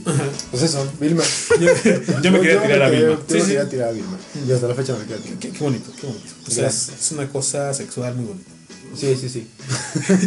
pues 0.50 0.62
eso, 0.62 0.88
Vilma. 1.00 1.22
Yo, 1.60 1.68
yo 2.22 2.32
me 2.32 2.40
quería 2.40 2.62
tirar 2.62 2.82
a 2.82 2.90
Vilma. 2.90 3.18
Yo 3.28 3.34
me 3.36 3.42
quería 3.42 3.68
tirar 3.68 3.88
a 3.88 3.92
Vilma. 3.92 4.18
Y 4.46 4.52
hasta 4.52 4.68
la 4.68 4.74
fecha 4.74 4.94
me 4.94 5.04
quería 5.04 5.22
tirar. 5.22 5.38
Qué, 5.38 5.50
qué 5.50 5.64
bonito, 5.64 5.90
qué 6.00 6.06
bonito. 6.06 6.28
O 6.46 6.50
sea, 6.50 6.68
es, 6.68 6.88
es 6.88 7.12
una 7.12 7.28
cosa 7.28 7.72
sexual 7.74 8.14
muy 8.16 8.26
bonita. 8.26 8.50
Sí, 8.96 9.16
sí, 9.16 9.28
sí. 9.28 9.46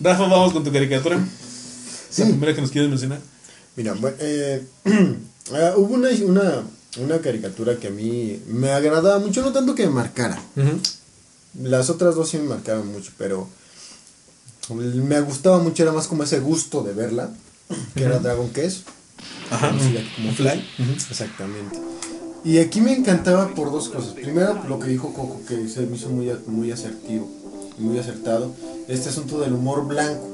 Rafa, 0.00 0.22
vamos 0.22 0.52
con 0.52 0.62
tu 0.62 0.72
caricatura. 0.72 1.18
Sí. 2.10 2.22
La 2.22 2.28
primera 2.28 2.54
que 2.54 2.60
nos 2.60 2.70
quieres 2.70 2.88
mencionar. 2.88 3.20
Mira, 3.76 3.94
bueno, 3.94 4.16
eh, 4.20 4.64
ah, 5.54 5.74
hubo 5.76 5.94
una, 5.94 6.08
una, 6.24 6.62
una 7.00 7.20
caricatura 7.20 7.76
que 7.76 7.88
a 7.88 7.90
mí 7.90 8.42
me 8.46 8.70
agradaba 8.70 9.18
mucho, 9.18 9.42
no 9.42 9.52
tanto 9.52 9.74
que 9.74 9.86
me 9.86 9.92
marcara. 9.92 10.40
Las 11.62 11.90
otras 11.90 12.14
dos 12.14 12.28
sí 12.28 12.38
me 12.38 12.44
marcaban 12.44 12.86
mucho, 12.86 13.12
pero 13.16 13.48
me 14.74 15.20
gustaba 15.20 15.58
mucho, 15.58 15.82
era 15.82 15.92
más 15.92 16.06
como 16.06 16.22
ese 16.22 16.40
gusto 16.40 16.82
de 16.82 16.92
verla, 16.92 17.30
que 17.94 18.04
era 18.04 18.18
Dragon 18.18 18.50
Quest. 18.50 18.86
Ajá. 19.50 19.72
como 20.16 20.32
Fly. 20.32 20.64
Exactamente. 21.10 21.78
Y 22.44 22.58
aquí 22.58 22.80
me 22.80 22.94
encantaba 22.94 23.48
por 23.54 23.72
dos 23.72 23.88
cosas. 23.88 24.12
Primero, 24.12 24.62
lo 24.68 24.78
que 24.78 24.88
dijo 24.88 25.12
Coco, 25.12 25.40
que 25.46 25.68
se 25.68 25.80
me 25.82 25.96
hizo 25.96 26.08
muy, 26.10 26.30
muy 26.46 26.70
asertivo, 26.70 27.28
muy 27.78 27.98
acertado. 27.98 28.52
Este 28.86 29.08
asunto 29.08 29.40
del 29.40 29.54
humor 29.54 29.86
blanco. 29.86 30.26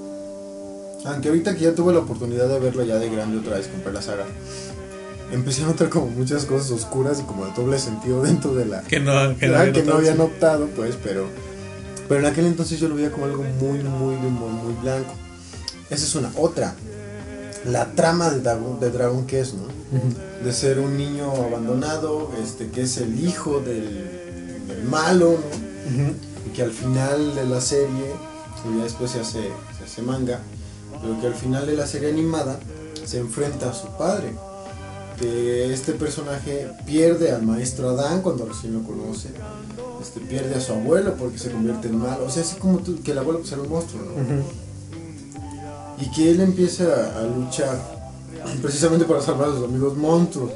Aunque 1.06 1.28
ahorita 1.28 1.54
que 1.54 1.62
ya 1.62 1.74
tuve 1.74 1.92
la 1.92 2.00
oportunidad 2.00 2.48
de 2.48 2.58
verlo 2.58 2.84
ya 2.84 2.96
de 2.96 3.08
grande 3.10 3.38
otra 3.38 3.56
vez, 3.56 3.68
compré 3.68 3.92
la 3.92 4.02
saga. 4.02 4.26
Empecé 5.34 5.62
a 5.64 5.66
notar 5.66 5.88
como 5.88 6.06
muchas 6.06 6.44
cosas 6.44 6.70
oscuras 6.70 7.20
y 7.20 7.22
como 7.24 7.44
de 7.46 7.52
doble 7.52 7.78
sentido 7.78 8.22
dentro 8.24 8.54
de 8.54 8.66
la... 8.66 8.82
Que 8.82 9.00
no, 9.00 9.12
que 9.36 9.40
que 9.40 9.48
no 9.48 9.58
notado 9.58 9.96
había 9.98 10.12
eso. 10.12 10.22
notado, 10.22 10.68
pues, 10.76 10.96
pero... 11.02 11.26
Pero 12.08 12.20
en 12.20 12.26
aquel 12.26 12.46
entonces 12.46 12.78
yo 12.78 12.88
lo 12.88 12.96
veía 12.96 13.10
como 13.10 13.24
algo 13.24 13.42
muy, 13.42 13.78
muy 13.78 14.14
humor, 14.16 14.50
muy 14.50 14.74
blanco. 14.82 15.14
Esa 15.88 16.04
es 16.04 16.14
una. 16.14 16.30
Otra, 16.36 16.74
la 17.64 17.92
trama 17.92 18.30
de 18.30 18.40
Dragon, 18.40 18.78
de 18.78 18.90
Dragon 18.90 19.26
Quest, 19.26 19.54
¿no? 19.54 19.62
De 20.44 20.52
ser 20.52 20.80
un 20.80 20.98
niño 20.98 21.32
abandonado, 21.32 22.30
este, 22.42 22.68
que 22.68 22.82
es 22.82 22.98
el 22.98 23.24
hijo 23.24 23.60
del, 23.60 24.66
del 24.68 24.84
malo, 24.84 25.38
¿no? 25.96 26.10
Y 26.46 26.50
que 26.54 26.62
al 26.62 26.72
final 26.72 27.34
de 27.34 27.46
la 27.46 27.60
serie, 27.62 28.12
y 28.68 28.76
ya 28.78 28.84
después 28.84 29.12
se 29.12 29.20
hace, 29.20 29.40
se 29.78 29.84
hace 29.84 30.02
manga, 30.02 30.40
pero 31.00 31.18
que 31.20 31.26
al 31.26 31.34
final 31.34 31.66
de 31.66 31.74
la 31.74 31.86
serie 31.86 32.10
animada 32.10 32.58
se 33.04 33.18
enfrenta 33.18 33.70
a 33.70 33.74
su 33.74 33.88
padre. 33.96 34.34
Que 35.18 35.72
este 35.72 35.92
personaje 35.92 36.68
pierde 36.86 37.30
al 37.30 37.42
maestro 37.42 37.90
Adán 37.90 38.20
cuando 38.22 38.44
recién 38.46 38.74
lo 38.74 38.82
conoce. 38.82 39.28
Este, 40.02 40.20
pierde 40.20 40.54
a 40.56 40.60
su 40.60 40.72
abuelo 40.72 41.14
porque 41.18 41.38
se 41.38 41.50
convierte 41.50 41.88
en 41.88 41.98
malo. 41.98 42.24
O 42.26 42.30
sea, 42.30 42.42
así 42.42 42.56
como 42.56 42.78
tú- 42.78 43.00
que 43.02 43.12
el 43.12 43.18
abuelo 43.18 43.40
pues, 43.40 43.52
era 43.52 43.62
un 43.62 43.68
monstruo, 43.68 44.02
¿no? 44.02 44.12
Y 46.04 46.10
que 46.10 46.30
él 46.30 46.40
empieza 46.40 47.16
a 47.18 47.22
luchar 47.22 47.78
precisamente 48.62 49.04
para 49.04 49.22
salvar 49.22 49.50
a 49.50 49.52
sus 49.54 49.64
amigos 49.64 49.96
monstruos. 49.96 50.50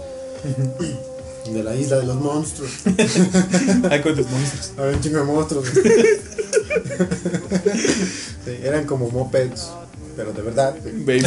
De 1.52 1.62
la 1.62 1.74
isla 1.74 1.98
de 1.98 2.06
los 2.06 2.16
monstruos. 2.16 2.70
Hay 3.90 4.02
cuántos 4.02 4.28
monstruos. 4.30 4.72
Había 4.76 4.96
un 4.96 5.00
chingo 5.00 5.18
de 5.18 5.24
monstruos. 5.24 5.66
Sí, 8.44 8.52
eran 8.62 8.86
como 8.86 9.10
mopeds, 9.10 9.68
pero 10.18 10.32
de 10.32 10.42
verdad. 10.42 10.74
Baby. 10.82 11.24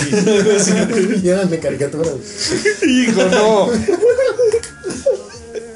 Y 1.24 1.29
eran 1.29 1.50
de 1.50 1.60
caricaturas. 1.60 2.12
Hijo, 2.86 3.24
no. 3.24 3.69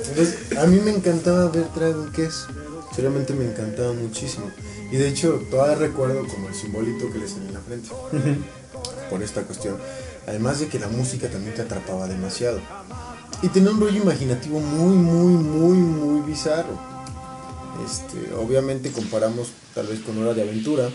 Entonces, 0.09 0.57
a 0.57 0.65
mí 0.65 0.81
me 0.83 0.91
encantaba 0.91 1.47
ver 1.47 1.63
Dragon 1.73 2.11
Quest. 2.11 2.49
Seriamente 2.93 3.33
me 3.33 3.45
encantaba 3.45 3.93
muchísimo. 3.93 4.51
Y 4.91 4.97
de 4.97 5.07
hecho, 5.07 5.41
todavía 5.49 5.75
recuerdo 5.75 6.27
como 6.27 6.49
el 6.49 6.55
simbolito 6.55 7.09
que 7.09 7.19
le 7.19 7.29
salía 7.29 7.47
en 7.47 7.53
la 7.53 7.61
frente. 7.61 7.89
Por 9.09 9.23
esta 9.23 9.43
cuestión. 9.43 9.77
Además 10.27 10.59
de 10.59 10.67
que 10.67 10.77
la 10.77 10.89
música 10.89 11.29
también 11.29 11.55
te 11.55 11.61
atrapaba 11.61 12.07
demasiado. 12.07 12.59
Y 13.41 13.47
tenía 13.47 13.71
un 13.71 13.79
rollo 13.79 14.01
imaginativo 14.01 14.59
muy, 14.59 14.93
muy, 14.93 15.41
muy, 15.41 15.77
muy 15.77 16.21
bizarro. 16.29 16.77
Este, 17.85 18.33
obviamente 18.35 18.91
comparamos 18.91 19.51
tal 19.73 19.87
vez 19.87 20.01
con 20.01 20.21
Hora 20.21 20.33
de 20.33 20.41
Aventura. 20.41 20.89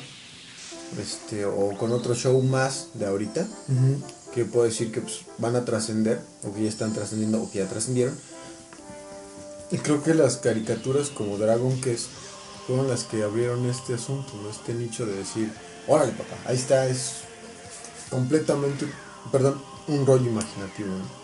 Este, 0.99 1.45
o 1.45 1.77
con 1.79 1.93
otro 1.93 2.15
show 2.15 2.41
más 2.43 2.89
de 2.95 3.07
ahorita. 3.07 3.47
Que 4.35 4.45
puedo 4.45 4.65
decir 4.65 4.93
que 4.93 5.01
pues, 5.01 5.23
van 5.39 5.57
a 5.57 5.65
trascender. 5.65 6.21
O 6.45 6.55
que 6.55 6.63
ya 6.65 6.69
están 6.69 6.93
trascendiendo. 6.93 7.43
O 7.43 7.51
que 7.51 7.59
ya 7.59 7.69
trascendieron. 7.69 8.17
Y 9.71 9.79
creo 9.79 10.03
que 10.03 10.15
las 10.15 10.37
caricaturas 10.37 11.11
como 11.11 11.39
Dragon 11.39 11.81
Quest 11.81 12.07
fueron 12.67 12.89
las 12.89 13.05
que 13.05 13.23
abrieron 13.23 13.67
este 13.67 13.95
asunto, 13.95 14.33
¿no? 14.43 14.51
este 14.51 14.75
nicho 14.75 15.07
de 15.07 15.15
decir, 15.15 15.51
órale 15.87 16.13
papá, 16.13 16.37
ahí 16.47 16.57
está, 16.57 16.87
es 16.87 17.23
completamente, 18.11 18.87
perdón, 19.33 19.61
un 19.89 20.07
rollo 20.07 20.27
imaginativo, 20.27 20.89
¿no? 20.89 21.21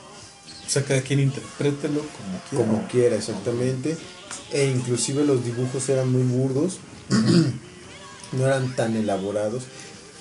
O 0.66 0.68
sea, 0.68 0.84
cada 0.84 1.02
quien 1.02 1.20
interprételo 1.20 2.00
como 2.00 2.40
quiera. 2.50 2.66
como 2.66 2.88
quiera 2.88 3.16
exactamente, 3.16 3.96
e 4.52 4.66
inclusive 4.66 5.24
los 5.24 5.44
dibujos 5.44 5.88
eran 5.88 6.10
muy 6.10 6.22
burdos, 6.22 6.78
no 8.32 8.44
eran 8.46 8.74
tan 8.76 8.96
elaborados, 8.96 9.64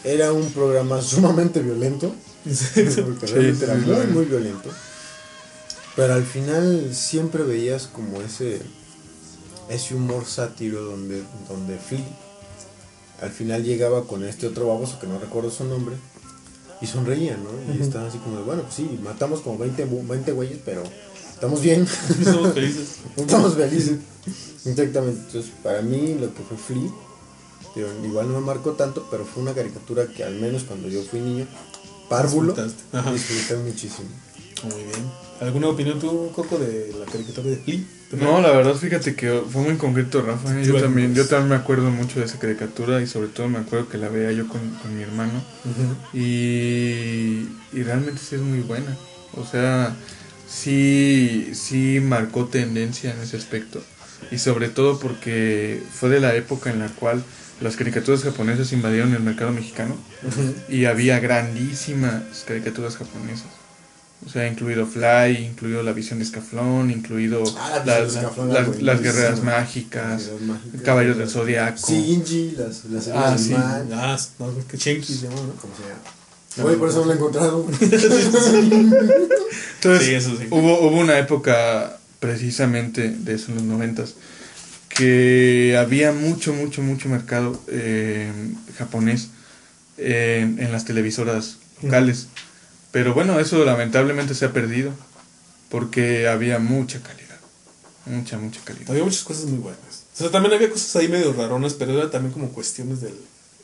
era 0.04 0.34
un 0.34 0.52
programa 0.52 1.02
sumamente 1.02 1.62
violento, 1.62 2.14
porque 2.46 3.26
realmente 3.28 3.66
era 3.66 3.76
muy, 3.76 4.08
muy 4.08 4.26
violento. 4.26 4.70
Pero 5.96 6.14
al 6.14 6.26
final 6.26 6.94
siempre 6.94 7.44
veías 7.44 7.88
como 7.88 8.22
ese 8.22 8.62
ese 9.70 9.96
humor 9.96 10.26
sátiro 10.26 10.84
donde, 10.84 11.24
donde 11.50 11.78
Flea 11.80 12.04
al 13.22 13.32
final 13.32 13.64
llegaba 13.64 14.04
con 14.04 14.24
este 14.24 14.46
otro 14.46 14.68
baboso 14.68 15.00
que 15.00 15.08
no 15.08 15.18
recuerdo 15.18 15.50
su 15.50 15.64
nombre 15.64 15.96
y 16.82 16.86
sonreía, 16.86 17.38
¿no? 17.38 17.50
Y 17.74 17.78
Ujú. 17.78 17.84
estaba 17.86 18.08
así 18.10 18.18
como 18.20 18.38
de, 18.38 18.44
bueno, 18.44 18.62
pues 18.64 18.76
sí, 18.76 19.00
matamos 19.02 19.40
como 19.42 19.58
20, 19.58 19.88
bu- 19.90 20.06
20 20.08 20.34
güeyes, 20.34 20.60
pero 20.66 20.84
estamos 21.34 21.62
bien, 21.62 21.88
Somos 22.24 22.54
felices. 22.54 22.88
estamos 23.16 23.56
felices. 23.56 24.00
Exactamente, 24.66 25.22
entonces 25.28 25.52
para 25.64 25.82
mí 25.82 26.18
lo 26.20 26.32
que 26.34 26.44
fue 26.44 26.58
Flea, 26.58 26.92
digo, 27.76 27.90
igual 28.04 28.28
no 28.30 28.40
me 28.40 28.46
marcó 28.46 28.72
tanto, 28.72 29.08
pero 29.12 29.26
fue 29.26 29.44
una 29.44 29.54
caricatura 29.54 30.08
que 30.08 30.24
al 30.24 30.36
menos 30.36 30.64
cuando 30.64 30.88
yo 30.88 31.02
fui 31.04 31.20
niño, 31.20 31.46
párvulo, 32.10 32.54
disfruté 32.54 33.58
muchísimo. 33.58 34.10
Muy 34.64 34.84
bien. 34.84 35.26
¿Alguna 35.42 35.68
opinión 35.68 36.00
tú, 36.00 36.32
Coco, 36.34 36.58
de 36.58 36.96
la 36.98 37.06
caricatura 37.06 37.50
de 37.50 37.58
Flea? 37.58 37.80
No, 38.14 38.40
la 38.40 38.52
verdad, 38.52 38.76
fíjate 38.76 39.16
que 39.16 39.42
fue 39.52 39.64
muy 39.64 39.76
concreto, 39.76 40.22
Rafa. 40.22 40.60
¿eh? 40.60 40.64
Yo 40.64 40.80
también, 40.80 41.14
yo 41.14 41.28
también 41.28 41.50
me 41.50 41.56
acuerdo 41.56 41.92
mucho 41.92 42.20
de 42.20 42.26
esa 42.26 42.40
caricatura 42.40 43.02
y 43.02 43.08
sobre 43.08 43.28
todo 43.28 43.50
me 43.50 43.60
acuerdo 43.60 43.90
que 43.90 43.98
la 43.98 44.08
veía 44.08 44.32
yo 44.32 44.48
con, 44.48 44.62
con 44.82 44.96
mi 44.96 45.04
hermano. 45.04 45.44
Y, 46.14 47.48
y 47.74 47.84
realmente 47.84 48.22
sí 48.22 48.36
es 48.36 48.42
muy 48.42 48.62
buena. 48.62 48.96
O 49.34 49.46
sea, 49.46 49.96
sí, 50.48 51.50
sí 51.54 52.00
marcó 52.02 52.46
tendencia 52.46 53.14
en 53.14 53.20
ese 53.20 53.36
aspecto. 53.36 53.82
Y 54.32 54.38
sobre 54.38 54.70
todo 54.70 55.00
porque 55.00 55.84
fue 55.92 56.10
de 56.10 56.22
la 56.22 56.36
época 56.36 56.72
en 56.72 56.80
la 56.80 56.88
cual 56.88 57.24
las 57.62 57.76
caricaturas 57.76 58.24
japonesas 58.24 58.72
invadieron 58.74 59.14
el 59.14 59.22
mercado 59.22 59.52
mexicano 59.52 59.96
Ujú. 60.28 60.54
y 60.70 60.86
había 60.86 61.20
grandísimas 61.20 62.24
caricaturas 62.48 62.98
japonesas. 62.98 63.48
O 64.26 64.30
sea, 64.30 64.48
incluido 64.48 64.88
Fly, 64.88 65.46
incluido 65.46 65.84
la 65.84 65.92
visión 65.94 66.18
de 66.20 66.26
Escaflón, 66.26 66.90
incluido 66.90 67.44
Ah, 67.60 67.84
la 67.86 68.00
las, 68.00 68.14
de 68.14 68.20
Escaflón 68.22 68.54
las- 68.54 68.68
era 68.68 68.82
las 68.82 69.02
guerreras 69.02 69.44
mágicas, 69.44 70.30
mágicas. 70.42 70.82
Caballos 70.84 71.18
del 71.18 71.30
Zodiaco. 71.30 71.88
Shinji, 71.88 72.52
las, 72.58 72.86
las 72.86 73.08
Ah, 73.10 73.38
sí. 73.38 73.54
Ah, 73.56 74.18
no, 74.40 74.68
que 74.68 74.78
Shenki 74.78 75.14
se 75.14 75.28
llama, 75.28 75.36
¿no? 75.42 75.54
como 75.62 75.74
sea. 75.76 76.64
Güey, 76.64 76.78
por 76.78 76.90
eso 76.90 77.00
no 77.02 77.06
lo 77.08 77.12
he 77.12 77.16
encontrado. 77.16 77.68
Entonces, 77.82 78.30
Sí, 80.08 80.14
eso 80.16 80.36
sí. 80.38 80.48
Hubo, 80.50 80.80
hubo 80.88 80.98
una 81.00 81.20
época 81.20 81.98
precisamente 82.20 83.10
de 83.10 83.36
eso 83.36 83.50
en 83.52 83.56
los 83.56 83.64
noventas 83.66 84.16
que 84.96 85.78
había 85.78 86.12
mucho, 86.12 86.54
mucho, 86.54 86.82
mucho 86.82 87.10
mercado 87.10 87.60
eh, 87.68 88.32
japonés 88.78 89.30
en, 89.98 90.60
en 90.60 90.72
las 90.72 90.86
televisoras 90.86 91.58
locales. 91.82 92.28
Pero 92.92 93.14
bueno, 93.14 93.40
eso 93.40 93.64
lamentablemente 93.66 94.34
se 94.34 94.46
ha 94.46 94.54
perdido 94.54 94.92
porque 95.70 96.28
había 96.28 96.60
mucha 96.60 97.02
calidad. 97.02 97.40
Mucha, 98.06 98.38
mucha 98.38 98.62
calidad. 98.64 98.90
Había 98.92 99.04
muchas 99.04 99.24
cosas 99.24 99.46
muy 99.46 99.60
buenas. 99.60 100.06
O 100.14 100.18
sea, 100.18 100.32
también 100.32 100.54
había 100.54 100.70
cosas 100.70 100.96
ahí 100.96 101.08
medio 101.08 101.34
raronas, 101.34 101.74
pero 101.74 101.92
era 101.92 102.10
también 102.10 102.32
como 102.32 102.50
cuestiones 102.50 103.02
del, 103.02 103.16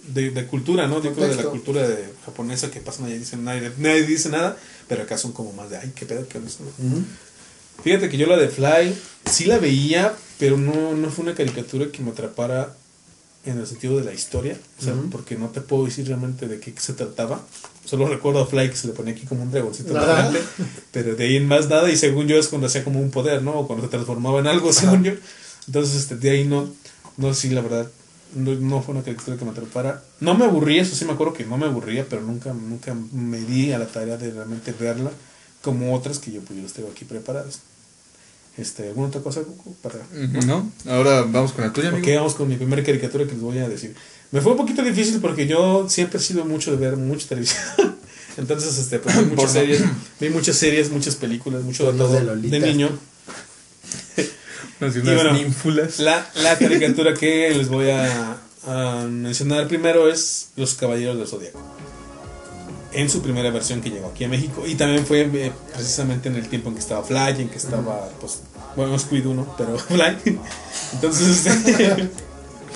de, 0.08 0.32
de 0.32 0.48
cultura, 0.48 0.88
¿no? 0.88 1.02
Yo 1.02 1.14
creo 1.14 1.30
de 1.30 1.36
la 1.36 1.44
cultura 1.44 1.88
de, 1.88 2.14
japonesa 2.26 2.70
que 2.72 2.82
pasan 2.82 3.06
allá 3.06 3.16
y 3.16 3.20
dicen 3.20 3.46
nadie, 3.46 3.72
nadie 3.78 4.04
dice 4.04 4.30
nada, 4.30 4.58
pero 4.88 5.04
acá 5.04 5.18
son 5.18 5.32
como 5.32 5.54
más 5.54 5.70
de, 5.70 5.78
ay, 5.78 5.94
qué 5.96 6.06
pedo, 6.06 6.28
qué 6.28 6.40
onda 6.40 6.50
esto?", 6.50 6.64
¿no? 6.64 6.88
Ujú. 6.88 7.06
Fíjate 7.84 8.10
que 8.10 8.18
yo 8.18 8.28
la 8.28 8.38
de 8.38 8.50
Fly 8.50 8.96
sí 9.26 9.46
la 9.46 9.58
veía, 9.60 10.14
pero 10.42 10.58
no, 10.58 10.96
no 10.96 11.12
fue 11.12 11.24
una 11.24 11.36
caricatura 11.36 11.92
que 11.92 12.02
me 12.02 12.10
atrapara 12.10 12.76
en 13.46 13.60
el 13.60 13.68
sentido 13.68 14.00
de 14.00 14.04
la 14.04 14.12
historia, 14.12 14.58
o 14.80 14.84
sea, 14.84 14.96
porque 15.12 15.36
no 15.36 15.50
te 15.50 15.62
puedo 15.62 15.86
decir 15.86 16.08
realmente 16.08 16.48
de 16.48 16.60
qué 16.60 16.74
se 16.78 16.94
trataba. 16.94 17.40
Solo 17.86 18.08
recuerdo 18.08 18.42
a 18.42 18.48
Fly 18.48 18.72
que 18.72 18.76
se 18.76 18.88
le 18.88 18.94
ponía 18.94 19.14
aquí 19.14 19.28
como 19.28 19.44
un 19.44 19.52
dragoncito 19.52 19.94
frente, 19.94 20.42
pero 20.92 21.16
de 21.16 21.26
ahí 21.26 21.36
en 21.36 21.48
más 21.48 21.70
nada, 21.70 21.92
y 21.92 21.96
según 21.96 22.28
yo 22.28 22.40
es 22.40 22.48
cuando 22.48 22.66
hacía 22.66 22.84
como 22.84 23.00
un 23.00 23.12
poder, 23.12 23.44
¿no? 23.44 23.52
O 23.52 23.68
cuando 23.68 23.86
se 23.86 23.92
transformaba 23.92 24.40
en 24.40 24.48
algo, 24.48 24.74
según 24.74 25.04
yo. 25.04 25.14
Entonces, 25.68 25.96
este, 25.96 26.16
de 26.16 26.32
ahí 26.32 26.44
no, 26.44 26.68
no, 27.18 27.36
sí, 27.36 27.52
la 27.52 27.62
verdad, 27.62 27.88
no, 28.34 28.56
no 28.56 28.82
fue 28.82 28.96
una 28.96 29.04
caricatura 29.04 29.38
que 29.38 29.46
me 29.46 29.52
atrapara. 29.52 30.04
No 30.22 30.34
me 30.34 30.46
aburría, 30.46 30.82
eso 30.82 30.96
sí 30.96 31.06
me 31.06 31.14
acuerdo 31.14 31.34
que 31.34 31.46
no 31.46 31.60
me 31.60 31.68
aburría, 31.68 32.08
pero 32.10 32.24
nunca, 32.24 32.52
nunca 32.52 32.96
me 33.12 33.42
di 33.42 33.74
a 33.74 33.78
la 33.78 33.86
tarea 33.86 34.18
de 34.18 34.32
realmente 34.32 34.72
verla 34.72 35.12
como 35.62 35.94
otras 35.94 36.18
que 36.18 36.32
yo 36.32 36.42
pues 36.42 36.58
yo 36.58 36.64
las 36.64 36.74
tengo 36.74 36.90
aquí 36.90 37.06
preparadas. 37.06 37.60
Este, 38.58 38.88
¿Alguna 38.88 39.08
otra 39.08 39.22
cosa 39.22 39.42
para 39.82 39.96
¿No? 40.46 40.72
Ahora 40.88 41.22
vamos 41.24 41.54
con 41.54 41.66
la 41.66 41.74
tuya, 41.74 41.90
amigo. 41.90 42.06
Ok, 42.06 42.16
vamos 42.16 42.36
con 42.36 42.50
mi 42.50 42.58
primera 42.58 42.84
caricatura 42.84 43.26
que 43.26 43.32
les 43.32 43.42
voy 43.42 43.60
a 43.60 43.70
decir. 43.70 43.96
Me 44.32 44.42
fue 44.42 44.52
un 44.52 44.58
poquito 44.58 44.84
difícil 44.84 45.20
porque 45.20 45.48
yo 45.48 45.88
siempre 45.90 46.20
he 46.20 46.22
sido 46.22 46.46
mucho 46.46 46.72
de 46.72 46.78
ver 46.78 46.98
mucha 46.98 47.28
televisión. 47.28 47.62
Entonces, 48.38 48.78
este, 48.78 49.00
pues 49.00 49.18
vi 49.18 49.36
muchas 49.36 49.52
series, 49.52 49.84
vi 50.20 50.30
muchas 50.30 50.56
series, 50.56 50.90
muchas 50.90 51.16
películas, 51.16 51.64
mucho 51.64 51.92
de 51.92 51.98
todo 51.98 52.14
de 52.36 52.60
niño. 52.60 52.90
Y 54.82 55.00
bueno, 55.02 55.34
ninfulas. 55.34 56.00
La, 56.00 56.28
la 56.38 56.58
caricatura 56.58 57.14
que 57.14 57.52
les 57.52 57.70
voy 57.70 57.92
a, 57.92 58.38
a 58.66 59.06
mencionar 59.08 59.68
primero 59.68 60.10
es 60.10 60.50
Los 60.56 60.74
Caballeros 60.74 61.20
del 61.20 61.28
Zodiaco. 61.28 61.60
En 62.94 63.10
su 63.10 63.22
primera 63.22 63.50
versión 63.52 63.82
que 63.82 63.90
llegó 63.90 64.10
aquí 64.10 64.24
a 64.26 64.28
México. 64.28 64.64
Y 64.68 64.76
también 64.76 65.06
fue 65.06 65.22
eh, 65.22 65.52
precisamente 65.74 66.28
en 66.30 66.36
el 66.36 66.48
tiempo 66.50 66.70
en 66.70 66.76
que 66.76 66.82
estaba 66.82 67.04
Fly, 67.04 67.42
en 67.42 67.50
que 67.50 67.58
estaba, 67.58 68.10
pues, 68.20 68.40
bueno, 68.76 68.96
Scooby-Doo, 68.98 69.34
¿no? 69.34 69.56
Pero 69.58 69.78
Fly. 69.78 70.18
Entonces, 70.94 71.46
este, 71.46 72.10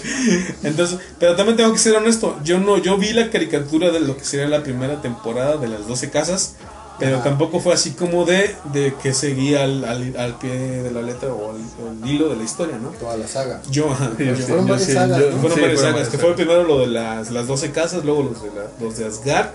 Entonces, 0.63 0.99
pero 1.19 1.35
también 1.35 1.57
tengo 1.57 1.73
que 1.73 1.79
ser 1.79 1.95
honesto. 1.95 2.37
Yo 2.43 2.59
no, 2.59 2.77
yo 2.77 2.97
vi 2.97 3.13
la 3.13 3.29
caricatura 3.29 3.91
de 3.91 3.99
lo 4.01 4.15
que 4.17 4.23
sería 4.23 4.47
la 4.47 4.63
primera 4.63 5.01
temporada 5.01 5.57
de 5.57 5.67
las 5.67 5.87
12 5.87 6.09
casas. 6.09 6.55
Pero 6.97 7.19
tampoco 7.19 7.59
fue 7.59 7.73
así 7.73 7.91
como 7.91 8.23
de, 8.23 8.55
de 8.71 8.93
que 9.03 9.13
seguía 9.13 9.65
al, 9.65 9.83
al, 9.83 10.15
al 10.17 10.37
pie 10.39 10.51
de 10.81 10.91
la 10.91 11.01
letra 11.01 11.27
o 11.33 11.51
al, 11.51 11.57
al 11.57 12.09
hilo 12.09 12.29
de 12.29 12.37
la 12.37 12.43
historia, 12.45 12.77
¿no? 12.77 12.87
Toda 12.91 13.17
la 13.17 13.27
saga. 13.27 13.61
Yo, 13.69 13.91
ajá. 13.91 14.11
Sí, 14.17 14.23
yo- 14.25 14.35
sí, 14.37 14.43
fueron 14.43 14.65
varias 14.65 14.93
sagas, 14.93 15.19
yo- 15.19 15.29
¿no? 15.31 15.37
fueron 15.39 15.55
sí, 15.57 15.61
varias 15.61 15.61
fueron 15.61 15.77
sagas, 15.77 15.93
varias 15.93 16.09
que 16.09 16.17
fue 16.19 16.35
primero 16.35 16.63
lo 16.63 16.79
de 16.79 16.87
las, 16.87 17.31
las 17.31 17.47
12 17.47 17.71
casas, 17.71 18.05
luego 18.05 18.23
los 18.23 18.41
de, 18.41 18.47
la, 18.49 18.67
los 18.79 18.97
de 18.97 19.07
Asgard, 19.07 19.47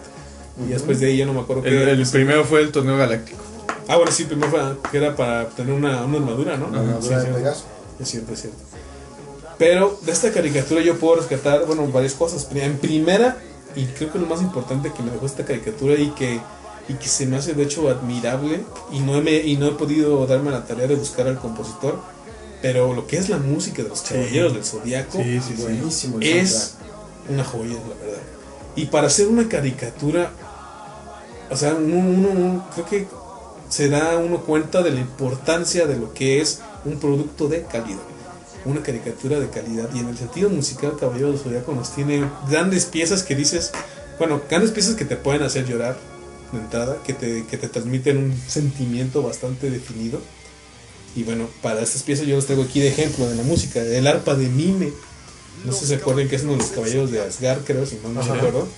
y 0.66 0.72
después 0.72 1.00
de 1.00 1.06
ahí 1.06 1.16
ya 1.18 1.26
no 1.26 1.32
me 1.34 1.40
acuerdo 1.40 1.64
El, 1.64 1.70
qué. 1.84 1.90
el 1.92 2.06
primero 2.08 2.44
fue 2.44 2.60
el 2.62 2.70
torneo 2.72 2.96
galáctico. 2.96 3.38
Ah, 3.88 3.96
bueno, 3.96 4.12
sí, 4.12 4.24
primero 4.24 4.50
fue 4.50 4.90
que 4.90 4.96
era 4.98 5.16
para 5.16 5.48
tener 5.48 5.72
una, 5.74 6.04
una 6.04 6.18
armadura, 6.18 6.56
¿no? 6.56 6.70
La 6.70 6.80
armadura 6.80 7.20
Sí, 7.20 7.26
de 7.26 7.32
sí, 7.32 7.38
Pegaso. 7.38 7.64
es 8.00 8.08
cierto, 8.08 8.32
es 8.32 8.40
cierto. 8.42 8.58
Pero 9.58 9.98
de 10.02 10.12
esta 10.12 10.30
caricatura 10.32 10.80
yo 10.80 10.96
puedo 10.98 11.16
rescatar, 11.16 11.66
bueno, 11.66 11.86
varias 11.88 12.14
cosas. 12.14 12.48
En 12.54 12.78
primera, 12.78 13.36
y 13.76 13.84
creo 13.86 14.10
que 14.12 14.18
lo 14.18 14.26
más 14.26 14.40
importante 14.40 14.92
que 14.92 15.02
me 15.02 15.10
dejó 15.10 15.26
esta 15.26 15.44
caricatura 15.44 15.94
y 15.94 16.10
que, 16.10 16.40
y 16.88 16.94
que 16.94 17.08
se 17.08 17.26
me 17.26 17.36
hace 17.36 17.52
de 17.54 17.64
hecho 17.64 17.88
admirable, 17.90 18.60
y 18.92 19.00
no, 19.00 19.16
he, 19.18 19.46
y 19.46 19.56
no 19.56 19.66
he 19.68 19.72
podido 19.72 20.26
darme 20.26 20.50
la 20.50 20.64
tarea 20.64 20.86
de 20.86 20.94
buscar 20.94 21.26
al 21.26 21.38
compositor, 21.38 21.98
pero 22.62 22.94
lo 22.94 23.06
que 23.06 23.16
es 23.18 23.28
la 23.28 23.36
música 23.38 23.82
de 23.82 23.88
los 23.90 24.00
Caballeros 24.02 24.54
del 24.54 24.64
Zodiaco 24.64 25.18
Sí, 25.22 25.40
sí, 25.40 25.54
sí. 25.56 25.62
Buenísimo. 25.62 26.18
es 26.20 26.74
una 27.28 27.44
joya, 27.44 27.74
la 27.74 28.04
verdad. 28.06 28.22
Y 28.76 28.86
para 28.86 29.08
hacer 29.08 29.26
una 29.28 29.46
caricatura, 29.48 30.30
o 31.50 31.56
sea, 31.56 31.74
uno, 31.74 32.30
uno- 32.30 32.66
creo 32.74 32.86
que 32.86 33.06
se 33.68 33.88
da 33.88 34.16
uno 34.18 34.40
cuenta 34.40 34.82
de 34.82 34.90
la 34.90 35.00
importancia 35.00 35.86
de 35.86 35.96
lo 35.96 36.12
que 36.14 36.40
es 36.40 36.60
un 36.84 36.98
producto 36.98 37.48
de 37.48 37.62
calidad. 37.64 37.98
Una 38.64 38.82
caricatura 38.82 39.38
de 39.40 39.48
calidad. 39.48 39.88
Y 39.94 40.00
en 40.00 40.08
el 40.08 40.18
sentido 40.18 40.50
musical, 40.50 40.96
Caballero 40.98 41.30
del 41.30 41.38
Zodiaco 41.38 41.72
nos 41.72 41.94
tiene 41.94 42.28
grandes 42.48 42.84
piezas 42.84 43.22
que 43.22 43.34
dices, 43.34 43.70
bueno, 44.18 44.40
grandes 44.50 44.70
piezas 44.72 44.94
que 44.96 45.04
te 45.04 45.16
pueden 45.16 45.42
hacer 45.42 45.66
llorar 45.66 45.96
de 46.52 46.58
entrada, 46.58 46.98
que 47.06 47.14
te, 47.14 47.46
que 47.46 47.56
te 47.56 47.68
transmiten 47.68 48.18
un 48.18 48.36
sentimiento 48.48 49.22
bastante 49.22 49.70
definido. 49.70 50.20
Y 51.16 51.22
bueno, 51.22 51.48
para 51.62 51.80
estas 51.80 52.02
piezas 52.02 52.26
yo 52.26 52.36
los 52.36 52.46
traigo 52.46 52.64
aquí 52.64 52.80
de 52.80 52.88
ejemplo 52.88 53.28
de 53.28 53.34
la 53.36 53.42
música. 53.44 53.80
El 53.82 54.06
arpa 54.06 54.34
de 54.34 54.48
Mime. 54.48 54.92
No 55.64 55.72
sé 55.72 55.80
si 55.80 55.86
se 55.86 55.94
acuerdan 55.96 56.28
que 56.28 56.36
es 56.36 56.42
uno 56.42 56.52
de 56.52 56.58
los 56.58 56.68
caballeros 56.68 57.10
de 57.10 57.20
Asgard, 57.22 57.60
creo, 57.64 57.84
si 57.86 57.98
no 58.02 58.08
me 58.10 58.20
acuerdo. 58.38 58.68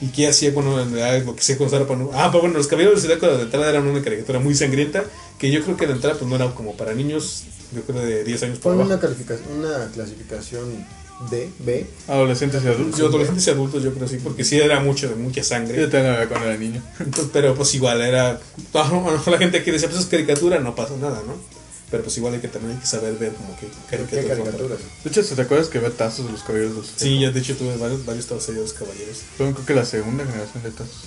¿Y 0.00 0.08
qué 0.08 0.28
hacía 0.28 0.54
cuando 0.54 0.84
lo 0.84 1.34
que 1.34 1.42
se 1.42 1.56
con 1.56 1.72
arpa? 1.74 1.96
no? 1.96 2.10
Ah, 2.14 2.30
pues 2.30 2.42
bueno, 2.42 2.56
los 2.56 2.68
caballeros 2.68 3.02
del 3.02 3.10
Zodiaco 3.10 3.36
de 3.36 3.42
entrada 3.42 3.68
eran 3.68 3.86
una 3.86 4.02
caricatura 4.02 4.38
muy 4.38 4.54
sangrienta. 4.54 5.04
Que 5.38 5.50
yo 5.50 5.62
creo 5.62 5.76
que 5.76 5.86
de 5.86 5.92
entrada 5.94 6.16
pues 6.16 6.28
no 6.28 6.36
era 6.36 6.52
como 6.54 6.76
para 6.76 6.94
niños, 6.94 7.44
yo 7.74 7.82
creo 7.82 8.00
de 8.00 8.24
10 8.24 8.42
años 8.44 8.58
para 8.58 8.74
abajo. 8.74 8.90
una, 8.90 9.00
calificación, 9.00 9.58
una 9.58 9.90
clasificación 9.92 10.86
D, 11.30 11.50
B. 11.58 11.86
Adolescentes 12.06 12.62
y 12.64 12.68
adultos. 12.68 12.98
Yo, 12.98 13.06
adolescentes 13.06 13.46
y 13.46 13.50
adultos, 13.50 13.82
yo 13.82 13.92
creo 13.92 14.06
sí, 14.06 14.18
porque 14.22 14.44
sí 14.44 14.58
era 14.58 14.80
mucho 14.80 15.08
de 15.08 15.16
mucha 15.16 15.42
sangre. 15.42 15.78
Yo 15.78 15.88
también 15.88 16.28
cuando 16.28 16.46
era 16.46 16.56
niño. 16.56 16.82
Entonces, 17.00 17.30
pero 17.32 17.54
pues 17.54 17.74
igual 17.74 18.00
era. 18.00 18.40
A 18.74 18.88
lo 18.88 19.00
mejor 19.00 19.32
la 19.32 19.38
gente 19.38 19.62
que 19.64 19.72
decía, 19.72 19.88
pues 19.88 20.00
es 20.00 20.06
caricatura, 20.06 20.60
no 20.60 20.74
pasa 20.74 20.96
nada, 20.96 21.22
¿no? 21.26 21.57
Pero 21.90 22.02
pues 22.02 22.16
igual 22.18 22.34
hay 22.34 22.40
que 22.40 22.48
también 22.48 22.74
hay 22.74 22.80
que 22.80 22.86
saber 22.86 23.14
ver 23.14 23.32
como 23.32 23.56
que 23.58 23.66
¿Qué 23.66 23.96
caricaturas. 23.96 24.38
caricaturas? 24.38 24.78
De 25.04 25.10
hecho, 25.10 25.22
¿te 25.34 25.40
acuerdas 25.42 25.68
que 25.68 25.78
había 25.78 25.90
tazos 25.90 26.26
de 26.26 26.32
los 26.32 26.42
caballeros 26.42 26.72
de 26.74 26.80
los 26.82 26.90
Sí, 26.96 27.18
yo 27.18 27.32
de 27.32 27.40
hecho 27.40 27.56
tuve 27.56 27.76
varios, 27.78 28.04
varios 28.04 28.26
tazos 28.26 28.54
de 28.54 28.60
los 28.60 28.72
caballeros. 28.74 29.18
Fueron 29.36 29.54
creo 29.54 29.66
que 29.66 29.74
la 29.74 29.84
segunda 29.86 30.24
generación 30.26 30.62
de 30.62 30.70
tazos. 30.70 31.04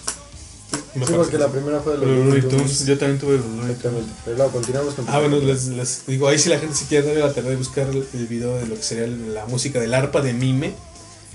Me 0.95 1.05
Sí, 1.05 1.13
porque 1.13 1.31
que 1.31 1.37
la 1.37 1.47
primera 1.49 1.79
fue 1.81 1.93
de 1.93 1.99
los 1.99 2.07
Looney 2.07 2.41
Tunes. 2.41 2.85
Yo 2.85 2.97
también 2.97 3.19
tuve 3.19 3.37
los 3.37 3.45
Looney. 3.45 3.71
Exactamente. 3.71 4.11
Pero 4.25 4.37
luego 4.37 4.51
continuamos 4.53 4.93
con 4.95 5.05
Ah, 5.07 5.19
bueno, 5.19 5.37
les, 5.39 5.67
les 5.67 6.05
digo, 6.07 6.27
ahí 6.27 6.39
si 6.39 6.49
la 6.49 6.59
gente 6.59 6.75
se 6.75 6.85
quiere 6.85 7.07
dar 7.13 7.27
la 7.29 7.33
tarea 7.33 7.51
de 7.51 7.55
buscar 7.57 7.87
el, 7.87 8.05
el 8.13 8.27
video 8.27 8.55
de 8.57 8.67
lo 8.67 8.75
que 8.75 8.83
sería 8.83 9.07
la 9.07 9.45
música 9.45 9.79
del 9.79 9.93
arpa 9.93 10.21
de 10.21 10.33
Mime. 10.33 10.73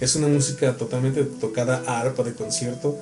Es 0.01 0.15
una 0.17 0.27
música 0.29 0.77
totalmente 0.77 1.23
tocada 1.23 1.83
a 1.87 2.01
arpa 2.01 2.23
de 2.23 2.35
concierto. 2.35 2.99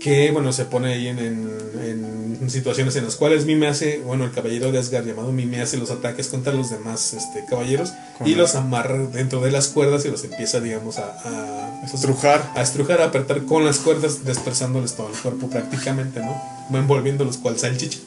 Que, 0.00 0.30
bueno, 0.30 0.52
se 0.52 0.64
pone 0.64 0.92
ahí 0.92 1.08
en, 1.08 1.18
en- 1.18 2.38
en 2.40 2.50
situaciones 2.50 2.94
en 2.96 3.04
las 3.04 3.16
cuales 3.16 3.44
Mime 3.46 3.66
hace, 3.66 3.98
bueno, 3.98 4.24
el 4.24 4.30
caballero 4.30 4.70
de 4.70 4.78
Asgard 4.78 5.04
llamado 5.04 5.32
Mime 5.32 5.60
hace 5.60 5.76
los 5.76 5.90
ataques 5.90 6.28
contra 6.28 6.52
los 6.52 6.70
demás 6.70 7.12
este, 7.14 7.44
caballeros 7.50 7.92
y 8.24 8.34
los 8.36 8.54
amarra 8.54 8.96
dentro 9.08 9.40
de 9.40 9.50
las 9.50 9.68
cuerdas 9.68 10.04
y 10.04 10.08
los 10.10 10.22
empieza, 10.24 10.60
digamos, 10.60 10.98
a, 10.98 11.16
a, 11.24 11.82
Estrujar. 11.84 12.52
a 12.54 12.62
estrujar, 12.62 13.00
a 13.00 13.06
apretar 13.06 13.42
con 13.44 13.64
las 13.64 13.78
cuerdas, 13.78 14.24
dispersándoles 14.24 14.94
todo 14.94 15.08
el 15.10 15.18
cuerpo 15.18 15.48
prácticamente, 15.50 16.20
¿no? 16.20 16.40
Envolviéndolos 16.78 17.38
cual 17.38 17.58
salchicha. 17.58 17.98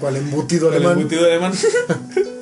¿Cuál 0.00 0.16
embutido 0.16 0.68
alemán? 0.70 0.98
embutido 0.98 1.24
alemán. 1.24 1.52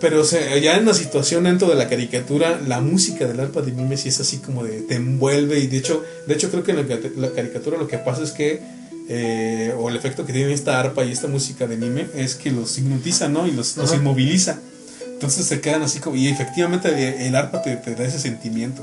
Pero 0.00 0.20
o 0.20 0.24
sea, 0.24 0.56
ya 0.58 0.76
en 0.76 0.84
la 0.84 0.94
situación 0.94 1.44
dentro 1.44 1.68
de 1.68 1.74
la 1.74 1.88
caricatura, 1.88 2.60
la 2.66 2.80
música 2.80 3.26
del 3.26 3.40
arpa 3.40 3.62
de 3.62 3.72
Mime 3.72 3.96
sí 3.96 4.08
es 4.10 4.20
así 4.20 4.38
como 4.38 4.62
de 4.64 4.82
te 4.82 4.94
envuelve 4.96 5.58
y 5.58 5.66
de 5.66 5.78
hecho, 5.78 6.04
de 6.26 6.34
hecho 6.34 6.50
creo 6.50 6.62
que 6.62 6.70
en 6.72 6.76
la, 6.88 6.98
la 7.16 7.30
caricatura 7.32 7.76
lo 7.78 7.88
que 7.88 7.98
pasa 7.98 8.22
es 8.22 8.32
que 8.32 8.60
eh, 9.08 9.72
o 9.78 9.88
el 9.88 9.96
efecto 9.96 10.26
que 10.26 10.32
tiene 10.32 10.52
esta 10.52 10.78
arpa 10.78 11.04
y 11.04 11.10
esta 11.12 11.26
música 11.28 11.66
de 11.66 11.76
Mime 11.76 12.06
es 12.14 12.34
que 12.34 12.50
los 12.52 12.76
hipnotiza, 12.78 13.28
¿no? 13.28 13.46
Y 13.46 13.52
los, 13.52 13.76
los 13.76 13.90
inmoviliza. 13.94 14.58
Entonces 15.06 15.46
se 15.46 15.60
quedan 15.60 15.82
así 15.82 15.98
como 15.98 16.14
y 16.16 16.28
efectivamente 16.28 16.90
eh, 16.90 17.26
el 17.26 17.34
arpa 17.34 17.62
te, 17.62 17.74
te 17.76 17.94
da 17.94 18.04
ese 18.04 18.18
sentimiento. 18.18 18.82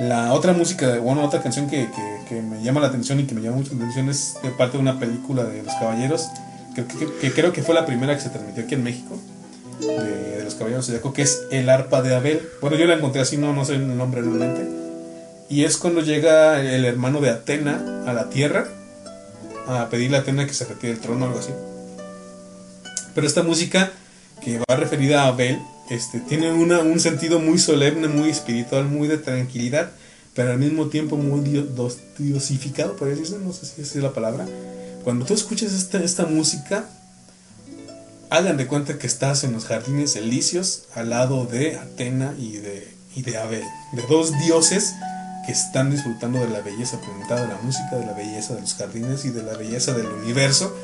La 0.00 0.32
otra 0.32 0.54
música, 0.54 0.98
bueno, 0.98 1.22
otra 1.24 1.42
canción 1.42 1.68
que, 1.68 1.86
que- 1.90 2.12
que 2.28 2.40
me 2.40 2.62
llama 2.64 2.80
la 2.80 2.86
atención 2.86 3.20
y 3.20 3.24
que 3.24 3.34
me 3.34 3.42
llama 3.42 3.56
mucho 3.58 3.72
la 3.74 3.80
atención 3.80 4.08
es 4.08 4.34
de 4.42 4.48
parte 4.50 4.78
de 4.78 4.82
una 4.82 4.98
película 4.98 5.44
de 5.44 5.62
Los 5.62 5.74
Caballeros, 5.74 6.28
que- 6.74 6.84
que 7.20 7.32
creo 7.32 7.52
que 7.52 7.62
fue 7.62 7.74
la 7.74 7.84
primera 7.84 8.16
que 8.16 8.22
se 8.22 8.30
transmitió 8.30 8.64
aquí 8.64 8.74
en 8.74 8.82
México, 8.84 9.20
de, 9.86 10.44
Los 10.44 10.54
Caballeros 10.54 10.86
Zodiaco, 10.86 11.12
que 11.12 11.22
es 11.22 11.42
El 11.50 11.68
Arpa 11.68 12.02
de 12.02 12.14
Abel. 12.14 12.48
Bueno, 12.60 12.76
yo 12.76 12.86
la 12.86 12.94
encontré 12.94 13.20
así, 13.20 13.36
no, 13.36 13.52
no 13.52 13.64
sé 13.64 13.74
el 13.74 13.96
nombre 13.96 14.22
realmente. 14.22 14.68
Y 15.48 15.64
es 15.64 15.76
cuando 15.76 16.00
llega 16.00 16.60
el 16.60 16.84
hermano 16.84 17.20
de 17.20 17.30
Atena 17.30 18.04
a 18.06 18.12
la 18.12 18.30
Tierra 18.30 18.66
a 19.66 19.88
pedirle 19.90 20.16
a 20.16 20.20
Atena 20.20 20.46
que 20.46 20.54
se 20.54 20.64
retire 20.64 20.94
del 20.94 21.02
trono 21.02 21.24
o 21.24 21.28
algo 21.28 21.40
así. 21.40 21.52
Pero 23.14 23.26
esta 23.26 23.42
música 23.42 23.92
que 24.42 24.58
va 24.58 24.76
referida 24.76 25.22
a 25.22 25.28
Abel 25.28 25.60
este, 25.90 26.20
tiene 26.20 26.52
una, 26.52 26.80
un 26.80 27.00
sentido 27.00 27.38
muy 27.38 27.58
solemne, 27.58 28.08
muy 28.08 28.30
espiritual, 28.30 28.86
muy 28.86 29.08
de 29.08 29.18
tranquilidad, 29.18 29.90
pero 30.34 30.52
al 30.52 30.58
mismo 30.58 30.86
tiempo 30.86 31.16
muy 31.16 31.40
diosificado, 32.18 32.96
por 32.96 33.08
no 33.08 33.52
sé 33.52 33.66
si 33.66 33.82
es 33.82 33.94
la 33.96 34.12
palabra. 34.12 34.46
Cuando 35.04 35.26
tú 35.26 35.34
escuchas 35.34 35.72
esta, 35.72 36.02
esta 36.02 36.24
música, 36.24 36.88
hagan 38.36 38.56
de 38.56 38.66
cuenta 38.66 38.98
que 38.98 39.06
estás 39.06 39.44
en 39.44 39.52
los 39.52 39.64
jardines 39.66 40.16
elíseos 40.16 40.84
al 40.94 41.10
lado 41.10 41.44
de 41.46 41.76
Atena 41.76 42.34
y 42.38 42.52
de, 42.56 42.88
y 43.14 43.22
de 43.22 43.36
Abel, 43.38 43.62
de 43.92 44.02
dos 44.08 44.32
dioses 44.46 44.94
que 45.46 45.52
están 45.52 45.90
disfrutando 45.90 46.38
de 46.40 46.48
la 46.48 46.60
belleza 46.60 46.98
presentada 47.00 47.42
de 47.42 47.48
la 47.48 47.58
música, 47.62 47.96
de 47.96 48.06
la 48.06 48.12
belleza 48.12 48.54
de 48.54 48.60
los 48.62 48.74
jardines 48.74 49.24
y 49.24 49.30
de 49.30 49.42
la 49.42 49.54
belleza 49.56 49.92
del 49.92 50.06
universo. 50.06 50.74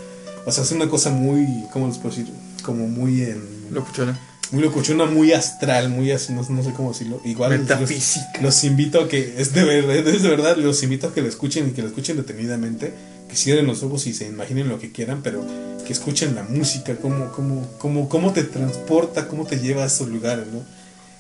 O 0.46 0.52
sea, 0.52 0.64
es 0.64 0.72
una 0.72 0.88
cosa 0.88 1.11
muy, 1.11 1.64
¿cómo 1.72 1.87
les 1.88 1.98
puedo 1.98 2.14
decir? 2.14 2.32
Como 2.62 2.88
muy 2.88 3.22
en 3.22 3.42
Locuchona. 3.70 4.18
muy 4.50 4.62
locuchona, 4.62 5.04
muy 5.04 5.32
astral, 5.32 5.90
muy 5.90 6.11
así, 6.11 6.32
no, 6.32 6.42
no 6.48 6.62
sé 6.62 6.72
cómo 6.72 6.92
decirlo. 6.92 7.20
Igual 7.24 7.52
los- 7.52 7.61
Metafísica. 7.61 8.40
Los, 8.40 8.64
invito 8.64 9.00
a 9.02 9.08
que, 9.08 9.34
es 9.38 9.52
de, 9.52 9.64
verdad, 9.64 9.96
es 9.96 10.22
de 10.22 10.28
verdad, 10.28 10.56
los 10.56 10.82
invito 10.82 11.08
a 11.08 11.14
que 11.14 11.20
lo 11.22 11.28
escuchen 11.28 11.68
y 11.68 11.70
que 11.72 11.82
lo 11.82 11.88
escuchen 11.88 12.16
detenidamente, 12.16 12.92
que 13.28 13.36
cierren 13.36 13.66
los 13.66 13.82
ojos 13.82 14.06
y 14.06 14.14
se 14.14 14.26
imaginen 14.26 14.68
lo 14.68 14.78
que 14.78 14.90
quieran, 14.90 15.22
pero 15.22 15.44
que 15.86 15.92
escuchen 15.92 16.34
la 16.34 16.42
música, 16.42 16.96
cómo, 16.96 17.30
cómo, 17.32 17.66
cómo, 17.78 18.08
cómo 18.08 18.32
te 18.32 18.44
transporta, 18.44 19.28
cómo 19.28 19.46
te 19.46 19.58
lleva 19.58 19.84
a 19.84 19.86
esos 19.86 20.08
lugares, 20.08 20.46
¿no? 20.52 20.62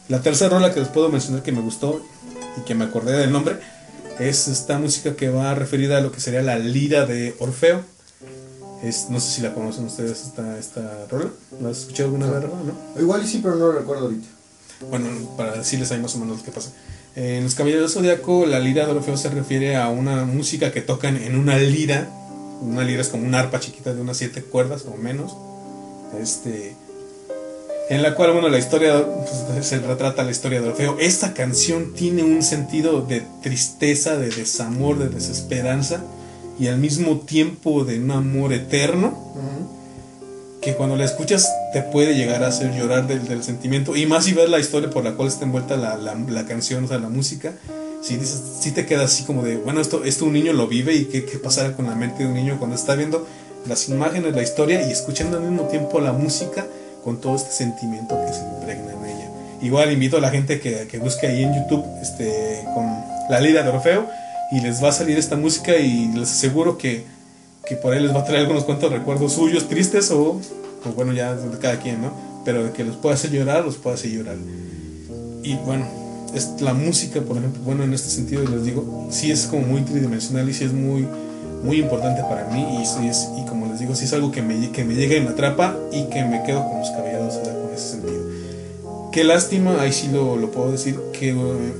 La 0.08 0.22
tercera 0.22 0.50
rola 0.50 0.72
que 0.72 0.80
les 0.80 0.88
puedo 0.88 1.10
mencionar 1.10 1.42
que 1.42 1.52
me 1.52 1.60
gustó 1.60 2.02
y 2.56 2.64
que 2.64 2.74
me 2.74 2.84
acordé 2.84 3.16
del 3.16 3.30
nombre 3.30 3.56
es 4.18 4.48
esta 4.48 4.78
música 4.78 5.14
que 5.14 5.28
va 5.28 5.54
referida 5.54 5.98
a 5.98 6.00
lo 6.00 6.10
que 6.10 6.20
sería 6.20 6.42
la 6.42 6.58
lira 6.58 7.06
de 7.06 7.36
Orfeo. 7.38 7.82
Es, 8.82 9.10
no 9.10 9.20
sé 9.20 9.30
si 9.30 9.42
la 9.42 9.54
conocen 9.54 9.84
ustedes 9.84 10.22
esta, 10.22 10.58
esta 10.58 11.06
rola. 11.10 11.30
¿La 11.60 11.70
has 11.70 11.78
escuchado 11.78 12.08
alguna 12.08 12.30
vez, 12.30 12.42
Rafa, 12.42 12.56
no? 12.64 13.00
Igual 13.00 13.24
y 13.24 13.26
sí, 13.26 13.40
pero 13.42 13.56
no 13.56 13.66
lo 13.66 13.72
recuerdo 13.72 14.04
ahorita. 14.04 14.26
Bueno, 14.88 15.08
para 15.36 15.56
decirles 15.56 15.90
ahí 15.92 16.00
más 16.00 16.14
o 16.14 16.18
menos 16.18 16.38
lo 16.38 16.44
que 16.44 16.52
pasa. 16.52 16.70
En 17.18 17.42
los 17.42 17.56
Caballeros 17.56 17.92
del 17.92 18.04
Zodiaco, 18.04 18.46
la 18.46 18.60
lira 18.60 18.86
de 18.86 18.92
Orfeo 18.92 19.16
se 19.16 19.28
refiere 19.28 19.74
a 19.74 19.88
una 19.88 20.24
música 20.24 20.70
que 20.70 20.82
tocan 20.82 21.16
en 21.16 21.36
una 21.36 21.58
lira. 21.58 22.08
Una 22.62 22.84
lira 22.84 23.00
es 23.00 23.08
como 23.08 23.26
una 23.26 23.40
arpa 23.40 23.58
chiquita 23.58 23.92
de 23.92 24.00
unas 24.00 24.18
siete 24.18 24.40
cuerdas 24.40 24.84
o 24.86 24.96
menos. 24.96 25.36
Este. 26.22 26.76
En 27.90 28.04
la 28.04 28.14
cual, 28.14 28.34
bueno, 28.34 28.48
la 28.48 28.58
historia 28.58 29.04
pues, 29.04 29.66
se 29.66 29.80
retrata 29.80 30.22
la 30.22 30.30
historia 30.30 30.60
de 30.60 30.68
Orfeo. 30.68 30.96
Esta 31.00 31.34
canción 31.34 31.92
tiene 31.92 32.22
un 32.22 32.40
sentido 32.44 33.02
de 33.02 33.24
tristeza, 33.42 34.16
de 34.16 34.30
desamor, 34.30 35.00
de 35.00 35.08
desesperanza 35.08 36.04
y 36.60 36.68
al 36.68 36.78
mismo 36.78 37.18
tiempo 37.18 37.84
de 37.84 37.98
un 37.98 38.12
amor 38.12 38.52
eterno 38.52 39.18
que 40.68 40.74
cuando 40.74 40.96
la 40.96 41.04
escuchas 41.06 41.50
te 41.72 41.80
puede 41.80 42.14
llegar 42.14 42.44
a 42.44 42.48
hacer 42.48 42.74
llorar 42.74 43.06
del, 43.06 43.26
del 43.26 43.42
sentimiento 43.42 43.96
y 43.96 44.04
más 44.04 44.26
si 44.26 44.34
ves 44.34 44.50
la 44.50 44.58
historia 44.58 44.90
por 44.90 45.02
la 45.02 45.12
cual 45.12 45.28
está 45.28 45.46
envuelta 45.46 45.78
la, 45.78 45.96
la, 45.96 46.14
la 46.14 46.44
canción, 46.44 46.84
o 46.84 46.88
sea, 46.88 46.98
la 46.98 47.08
música, 47.08 47.54
si 48.02 48.16
dices, 48.18 48.42
si 48.60 48.72
te 48.72 48.84
quedas 48.84 49.06
así 49.06 49.24
como 49.24 49.42
de, 49.42 49.56
bueno, 49.56 49.80
esto, 49.80 50.04
esto 50.04 50.26
un 50.26 50.34
niño 50.34 50.52
lo 50.52 50.66
vive 50.66 50.94
y 50.94 51.06
qué, 51.06 51.24
qué 51.24 51.38
pasará 51.38 51.74
con 51.74 51.86
la 51.86 51.94
mente 51.94 52.22
de 52.22 52.28
un 52.28 52.34
niño 52.34 52.58
cuando 52.58 52.76
está 52.76 52.96
viendo 52.96 53.26
las 53.66 53.88
imágenes, 53.88 54.34
la 54.34 54.42
historia 54.42 54.86
y 54.86 54.92
escuchando 54.92 55.38
al 55.38 55.44
mismo 55.44 55.68
tiempo 55.68 56.00
la 56.00 56.12
música 56.12 56.66
con 57.02 57.18
todo 57.18 57.36
este 57.36 57.50
sentimiento 57.50 58.14
que 58.26 58.32
se 58.34 58.40
impregna 58.40 58.92
en 58.92 59.04
ella. 59.06 59.30
Igual 59.62 59.90
invito 59.90 60.18
a 60.18 60.20
la 60.20 60.28
gente 60.28 60.60
que, 60.60 60.86
que 60.86 60.98
busque 60.98 61.28
ahí 61.28 61.44
en 61.44 61.54
YouTube 61.54 61.82
este, 62.02 62.62
con 62.74 62.84
la 63.30 63.40
lira 63.40 63.62
de 63.62 63.70
Orfeo 63.70 64.06
y 64.52 64.60
les 64.60 64.84
va 64.84 64.90
a 64.90 64.92
salir 64.92 65.16
esta 65.16 65.36
música 65.36 65.78
y 65.78 66.08
les 66.08 66.30
aseguro 66.30 66.76
que, 66.76 67.06
que 67.68 67.76
por 67.76 67.92
ahí 67.92 68.00
les 68.00 68.14
va 68.14 68.20
a 68.20 68.24
traer 68.24 68.40
algunos 68.40 68.64
cuantos 68.64 68.90
recuerdos 68.90 69.34
suyos 69.34 69.68
tristes 69.68 70.10
o, 70.10 70.40
o 70.40 70.92
bueno, 70.96 71.12
ya 71.12 71.34
de 71.34 71.58
cada 71.58 71.78
quien, 71.78 72.00
¿no? 72.00 72.12
Pero 72.44 72.64
de 72.64 72.72
que 72.72 72.82
los 72.82 72.96
pueda 72.96 73.14
hacer 73.14 73.30
llorar, 73.30 73.64
los 73.64 73.76
pueda 73.76 73.94
hacer 73.96 74.10
llorar. 74.10 74.36
Y 75.42 75.54
bueno, 75.56 75.86
es 76.34 76.60
la 76.60 76.72
música, 76.72 77.20
por 77.20 77.36
ejemplo, 77.36 77.60
bueno, 77.64 77.84
en 77.84 77.92
este 77.92 78.08
sentido 78.08 78.42
les 78.44 78.64
digo, 78.64 79.08
sí 79.10 79.30
es 79.30 79.46
como 79.46 79.66
muy 79.66 79.82
tridimensional 79.82 80.48
y 80.48 80.54
sí 80.54 80.64
es 80.64 80.72
muy, 80.72 81.06
muy 81.62 81.80
importante 81.80 82.22
para 82.22 82.48
mí 82.48 82.80
y, 82.80 82.86
sí 82.86 83.06
es, 83.06 83.28
y 83.36 83.44
como 83.46 83.66
les 83.66 83.80
digo, 83.80 83.94
sí 83.94 84.06
es 84.06 84.12
algo 84.14 84.30
que 84.30 84.40
me, 84.40 84.70
que 84.70 84.84
me 84.84 84.94
llega 84.94 85.16
y 85.16 85.20
me 85.20 85.30
atrapa 85.30 85.76
y 85.92 86.04
que 86.04 86.24
me 86.24 86.42
quedo 86.44 86.66
con 86.66 86.78
los 86.78 86.90
Qué 89.12 89.24
lástima, 89.24 89.80
ahí 89.80 89.92
sí 89.92 90.08
lo, 90.12 90.36
lo 90.36 90.50
puedo 90.50 90.70
decir, 90.70 90.98
que 91.18 91.30
eh, 91.30 91.34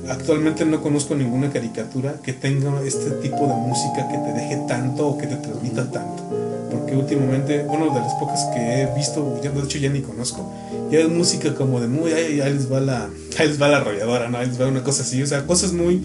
actualmente 0.09 0.65
no 0.65 0.81
conozco 0.81 1.15
ninguna 1.15 1.51
caricatura 1.51 2.15
que 2.23 2.33
tenga 2.33 2.81
este 2.81 3.11
tipo 3.11 3.47
de 3.47 3.53
música 3.53 4.07
que 4.09 4.17
te 4.17 4.33
deje 4.33 4.57
tanto 4.67 5.07
o 5.09 5.17
que 5.17 5.27
te 5.27 5.35
transmita 5.35 5.89
tanto. 5.91 6.23
Porque 6.71 6.95
últimamente, 6.95 7.63
bueno, 7.63 7.93
de 7.93 7.99
las 7.99 8.13
pocas 8.15 8.43
que 8.53 8.81
he 8.81 8.95
visto, 8.95 9.39
ya 9.43 9.51
de 9.51 9.61
hecho 9.61 9.77
ya 9.77 9.89
ni 9.89 10.01
conozco, 10.01 10.51
ya 10.91 10.99
es 10.99 11.09
música 11.09 11.53
como 11.53 11.79
de 11.79 11.87
muy, 11.87 12.11
ahí, 12.11 12.41
ahí 12.41 12.53
les 12.53 12.71
va 12.71 12.79
la, 12.79 13.09
ahí 13.37 13.47
les 13.47 13.61
va 13.61 13.67
la 13.67 13.77
arrolladora, 13.77 14.27
¿no? 14.27 14.39
Ahí 14.39 14.47
les 14.47 14.59
va 14.59 14.67
una 14.67 14.83
cosa 14.83 15.03
así, 15.03 15.21
o 15.21 15.27
sea, 15.27 15.45
cosas 15.45 15.71
muy, 15.71 16.01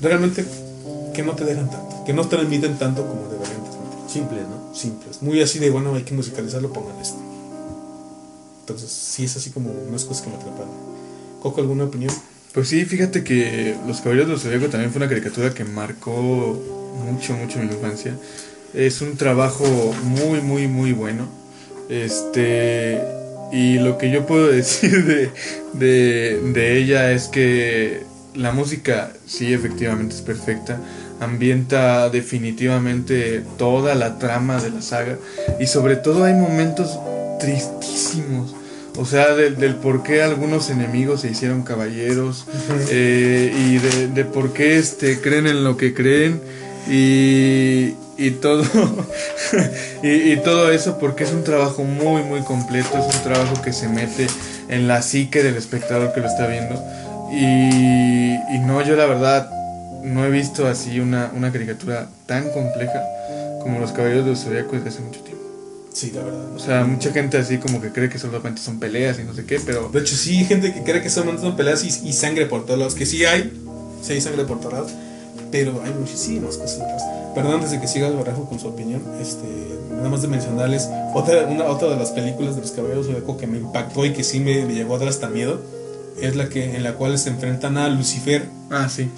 realmente, 0.00 0.44
que 1.12 1.22
no 1.22 1.32
te 1.32 1.44
dejan 1.44 1.70
tanto, 1.70 2.04
que 2.04 2.14
no 2.14 2.26
transmiten 2.26 2.78
tanto 2.78 3.06
como 3.06 3.28
deberían 3.28 3.62
transmitir. 3.62 4.10
simples, 4.10 4.42
¿no? 4.48 4.74
Simples. 4.74 5.22
Muy 5.22 5.42
así 5.42 5.58
de, 5.58 5.68
bueno, 5.68 5.94
hay 5.94 6.02
que 6.02 6.14
musicalizarlo, 6.14 6.72
pongan 6.72 6.98
esto. 7.00 7.31
Entonces, 8.62 8.92
sí 8.92 9.24
es 9.24 9.36
así 9.36 9.50
como 9.50 9.70
unas 9.70 10.04
cosas 10.04 10.22
que 10.22 10.30
me 10.30 10.36
atrapan. 10.36 10.68
Coco, 11.40 11.60
¿alguna 11.60 11.84
opinión? 11.84 12.14
Pues 12.54 12.68
sí, 12.68 12.84
fíjate 12.84 13.24
que 13.24 13.74
Los 13.88 14.00
Caballeros 14.00 14.28
del 14.28 14.38
Zodíaco 14.38 14.68
también 14.68 14.92
fue 14.92 15.00
una 15.00 15.08
caricatura 15.08 15.52
que 15.52 15.64
marcó 15.64 16.60
mucho, 17.10 17.32
mucho 17.34 17.58
mi 17.58 17.64
infancia. 17.64 18.14
Es 18.72 19.00
un 19.00 19.16
trabajo 19.16 19.64
muy, 20.04 20.40
muy, 20.40 20.68
muy 20.68 20.92
bueno. 20.92 21.28
Este. 21.88 23.00
Y 23.50 23.78
lo 23.78 23.98
que 23.98 24.10
yo 24.10 24.26
puedo 24.26 24.46
decir 24.52 25.04
de, 25.04 25.30
de, 25.72 26.40
de 26.52 26.78
ella 26.78 27.10
es 27.10 27.28
que 27.28 28.02
la 28.34 28.52
música, 28.52 29.12
sí, 29.26 29.52
efectivamente 29.52 30.14
es 30.14 30.22
perfecta. 30.22 30.78
Ambienta 31.20 32.10
definitivamente 32.10 33.42
toda 33.58 33.94
la 33.94 34.18
trama 34.18 34.62
de 34.62 34.70
la 34.70 34.82
saga. 34.82 35.18
Y 35.58 35.66
sobre 35.66 35.96
todo 35.96 36.24
hay 36.24 36.34
momentos 36.34 36.98
tristísimos. 37.42 38.54
O 38.98 39.06
sea, 39.06 39.34
del, 39.34 39.56
del 39.56 39.76
por 39.76 40.02
qué 40.02 40.22
algunos 40.22 40.68
enemigos 40.70 41.22
se 41.22 41.30
hicieron 41.30 41.62
caballeros. 41.62 42.46
eh, 42.90 43.52
y 43.54 43.78
de, 43.78 44.08
de 44.08 44.24
por 44.24 44.52
qué 44.52 44.78
este, 44.78 45.20
creen 45.20 45.46
en 45.46 45.64
lo 45.64 45.76
que 45.76 45.94
creen. 45.94 46.40
Y, 46.90 47.94
y 48.18 48.30
todo. 48.40 48.62
y, 50.02 50.32
y 50.32 50.36
todo 50.44 50.70
eso 50.72 50.98
porque 50.98 51.24
es 51.24 51.32
un 51.32 51.44
trabajo 51.44 51.84
muy, 51.84 52.22
muy 52.22 52.40
completo. 52.42 52.88
Es 52.98 53.16
un 53.16 53.22
trabajo 53.22 53.62
que 53.62 53.72
se 53.72 53.88
mete 53.88 54.26
en 54.68 54.88
la 54.88 55.02
psique 55.02 55.42
del 55.42 55.56
espectador 55.56 56.12
que 56.12 56.20
lo 56.20 56.26
está 56.26 56.46
viendo. 56.46 56.74
Y, 57.32 58.34
y 58.54 58.58
no, 58.66 58.82
yo 58.82 58.94
la 58.94 59.06
verdad 59.06 59.50
no 60.02 60.24
he 60.26 60.30
visto 60.30 60.66
así 60.66 61.00
una, 61.00 61.30
una 61.34 61.50
caricatura 61.52 62.08
tan 62.26 62.50
compleja 62.50 63.02
como 63.62 63.78
Los 63.78 63.92
Caballeros 63.92 64.26
del 64.26 64.36
Zodíaco 64.36 64.72
desde 64.76 64.88
hace 64.90 65.00
mucho 65.00 65.20
tiempo. 65.20 65.41
Sí, 65.92 66.10
la 66.14 66.22
verdad. 66.22 66.54
O 66.56 66.58
sea, 66.58 66.84
mucha 66.84 67.12
gente 67.12 67.36
así 67.36 67.58
como 67.58 67.80
que 67.80 67.92
cree 67.92 68.08
que 68.08 68.18
solamente 68.18 68.60
son 68.60 68.80
peleas 68.80 69.18
y 69.18 69.24
no 69.24 69.34
sé 69.34 69.44
qué, 69.44 69.60
pero 69.60 69.88
De 69.90 70.00
hecho, 70.00 70.16
sí 70.16 70.38
hay 70.38 70.44
gente 70.44 70.72
que 70.72 70.82
cree 70.82 71.02
que 71.02 71.10
son, 71.10 71.38
son 71.38 71.56
peleas 71.56 71.84
y, 71.84 72.08
y 72.08 72.12
sangre 72.12 72.46
por 72.46 72.64
todos 72.64 72.78
lados. 72.78 72.94
Que 72.94 73.06
sí 73.06 73.24
hay, 73.24 73.52
sí 74.02 74.14
hay 74.14 74.20
sangre 74.20 74.44
por 74.44 74.58
todos 74.58 74.72
lados. 74.72 74.92
Pero 75.50 75.82
hay 75.84 75.92
muchísimas 75.92 76.56
cosas 76.56 76.78
detrás. 76.78 77.02
Perdón, 77.34 77.54
antes 77.54 77.70
de 77.70 77.80
que 77.80 77.86
siga 77.86 78.08
el 78.08 78.16
barajo 78.16 78.46
con 78.46 78.58
su 78.58 78.68
opinión, 78.68 79.02
este, 79.20 79.46
nada 79.90 80.08
más 80.08 80.22
de 80.22 80.28
mencionarles 80.28 80.88
otra, 81.14 81.46
una, 81.46 81.64
otra 81.64 81.88
de 81.88 81.96
las 81.96 82.10
películas 82.10 82.56
de 82.56 82.62
los 82.62 82.70
Caballeros 82.72 83.06
Zodíaco 83.06 83.36
que 83.36 83.46
me 83.46 83.58
impactó 83.58 84.04
y 84.04 84.12
que 84.12 84.22
sí 84.24 84.40
me, 84.40 84.64
me 84.64 84.74
llegó 84.74 84.96
a 84.96 84.98
dar 84.98 85.08
hasta 85.08 85.28
miedo. 85.28 85.60
Es 86.20 86.36
la 86.36 86.48
que 86.48 86.76
en 86.76 86.82
la 86.82 86.94
cual 86.94 87.18
se 87.18 87.30
enfrentan 87.30 87.76
a 87.76 87.88
Lucifer. 87.88 88.46
Ah, 88.70 88.88
sí. 88.88 89.10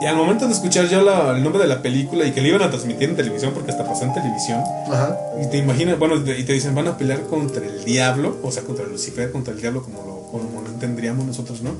Y 0.00 0.06
al 0.06 0.16
momento 0.16 0.46
de 0.46 0.52
escuchar 0.52 0.88
ya 0.88 1.02
la- 1.02 1.36
el 1.36 1.42
nombre 1.42 1.60
de 1.60 1.68
la 1.68 1.82
película 1.82 2.24
y 2.24 2.30
que 2.32 2.40
le 2.40 2.48
iban 2.50 2.62
a 2.62 2.70
transmitir 2.70 3.08
en 3.08 3.16
televisión, 3.16 3.52
porque 3.52 3.72
hasta 3.72 3.84
pasó 3.84 4.04
en 4.04 4.14
televisión, 4.14 4.60
Ajá. 4.86 5.16
y 5.42 5.46
te 5.50 5.58
imaginas, 5.58 5.98
bueno, 5.98 6.16
y 6.16 6.44
te 6.44 6.52
dicen, 6.52 6.74
van 6.74 6.86
a 6.88 6.96
pelear 6.96 7.22
contra 7.22 7.64
el 7.64 7.84
diablo, 7.84 8.36
o 8.42 8.52
sea, 8.52 8.62
contra 8.62 8.86
Lucifer, 8.86 9.32
contra 9.32 9.52
el 9.54 9.60
diablo, 9.60 9.82
como 9.82 9.98
lo, 10.04 10.22
como 10.30 10.62
lo 10.62 10.68
entendríamos 10.68 11.26
nosotros, 11.26 11.62
¿no? 11.62 11.70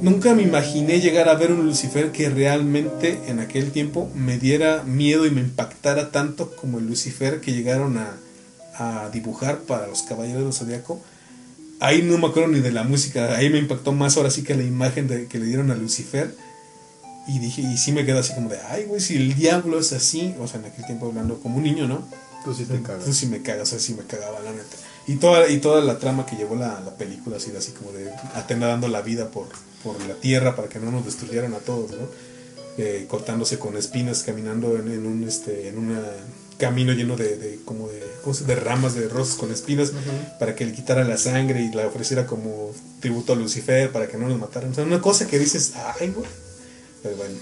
Nunca 0.00 0.32
me 0.34 0.42
imaginé 0.42 1.00
llegar 1.00 1.28
a 1.28 1.34
ver 1.34 1.50
un 1.50 1.66
Lucifer 1.66 2.12
que 2.12 2.28
realmente 2.28 3.18
en 3.26 3.40
aquel 3.40 3.72
tiempo 3.72 4.08
me 4.14 4.38
diera 4.38 4.84
miedo 4.84 5.26
y 5.26 5.30
me 5.32 5.40
impactara 5.40 6.12
tanto 6.12 6.54
como 6.54 6.78
el 6.78 6.86
Lucifer 6.86 7.40
que 7.40 7.52
llegaron 7.52 7.98
a, 7.98 8.12
a 8.76 9.08
dibujar 9.10 9.58
para 9.60 9.88
los 9.88 10.02
Caballeros 10.02 10.44
del 10.44 10.52
Zodíaco. 10.52 11.00
Ahí 11.80 12.02
no 12.02 12.16
me 12.18 12.26
acuerdo 12.28 12.48
ni 12.48 12.60
de 12.60 12.70
la 12.70 12.84
música, 12.84 13.36
ahí 13.36 13.50
me 13.50 13.58
impactó 13.58 13.90
más 13.92 14.16
ahora 14.16 14.30
sí 14.30 14.44
que 14.44 14.54
la 14.54 14.62
imagen 14.62 15.08
de, 15.08 15.26
que 15.26 15.38
le 15.38 15.46
dieron 15.46 15.70
a 15.72 15.74
Lucifer. 15.74 16.32
Y 17.28 17.38
dije, 17.38 17.62
y 17.62 17.76
sí 17.76 17.92
me 17.92 18.04
quedé 18.06 18.18
así 18.18 18.32
como 18.34 18.48
de, 18.48 18.58
ay, 18.70 18.84
güey, 18.84 19.00
si 19.00 19.16
el 19.16 19.34
diablo 19.34 19.78
es 19.78 19.92
así, 19.92 20.34
o 20.40 20.48
sea, 20.48 20.60
en 20.60 20.66
aquel 20.66 20.86
tiempo 20.86 21.06
hablando 21.06 21.38
como 21.40 21.58
un 21.58 21.62
niño, 21.62 21.86
¿no? 21.86 22.02
Tú 22.44 22.54
sí 22.54 22.64
te 22.64 22.78
Tú 22.78 22.82
cagas. 22.82 23.14
sí 23.14 23.26
me 23.26 23.42
cagas, 23.42 23.68
o 23.68 23.70
sea, 23.72 23.78
sí 23.78 23.94
me 23.94 24.02
cagaba, 24.04 24.40
la 24.40 24.50
neta. 24.52 24.76
Y 25.06 25.16
toda, 25.16 25.48
y 25.48 25.58
toda 25.58 25.82
la 25.82 25.98
trama 25.98 26.24
que 26.26 26.36
llevó 26.36 26.56
la, 26.56 26.80
la 26.80 26.94
película, 26.96 27.36
así, 27.36 27.52
así 27.56 27.72
como 27.72 27.92
de 27.92 28.10
Atena 28.34 28.66
dando 28.68 28.88
la 28.88 29.02
vida 29.02 29.30
por, 29.30 29.46
por 29.82 30.00
la 30.06 30.14
tierra 30.14 30.56
para 30.56 30.68
que 30.68 30.78
no 30.78 30.90
nos 30.90 31.04
destruyeran 31.04 31.52
a 31.54 31.58
todos, 31.58 31.90
¿no? 31.92 32.06
Eh, 32.78 33.06
cortándose 33.08 33.58
con 33.58 33.76
espinas, 33.76 34.22
caminando 34.22 34.76
en, 34.76 34.90
en 34.92 35.04
un 35.06 35.24
este 35.26 35.68
en 35.68 35.78
un 35.78 35.98
camino 36.58 36.92
lleno 36.92 37.16
de, 37.16 37.36
de 37.36 37.60
como 37.64 37.88
de, 37.88 38.00
¿cómo 38.22 38.34
se- 38.34 38.44
de 38.44 38.54
ramas 38.54 38.94
de 38.94 39.08
rosas 39.08 39.34
con 39.36 39.50
espinas 39.52 39.92
para 40.38 40.54
que 40.54 40.64
le 40.64 40.72
quitara 40.72 41.02
la 41.04 41.16
sangre 41.18 41.62
y 41.62 41.72
la 41.72 41.86
ofreciera 41.88 42.26
como 42.26 42.70
tributo 43.00 43.32
a 43.32 43.36
Lucifer 43.36 43.90
para 43.90 44.06
que 44.08 44.16
no 44.16 44.28
nos 44.28 44.38
mataran. 44.38 44.70
O 44.70 44.74
sea, 44.74 44.84
una 44.84 45.00
cosa 45.00 45.26
que 45.26 45.38
dices, 45.40 45.72
ay, 46.00 46.10
güey. 46.10 46.26
Pero 47.08 47.16
bueno. 47.16 47.34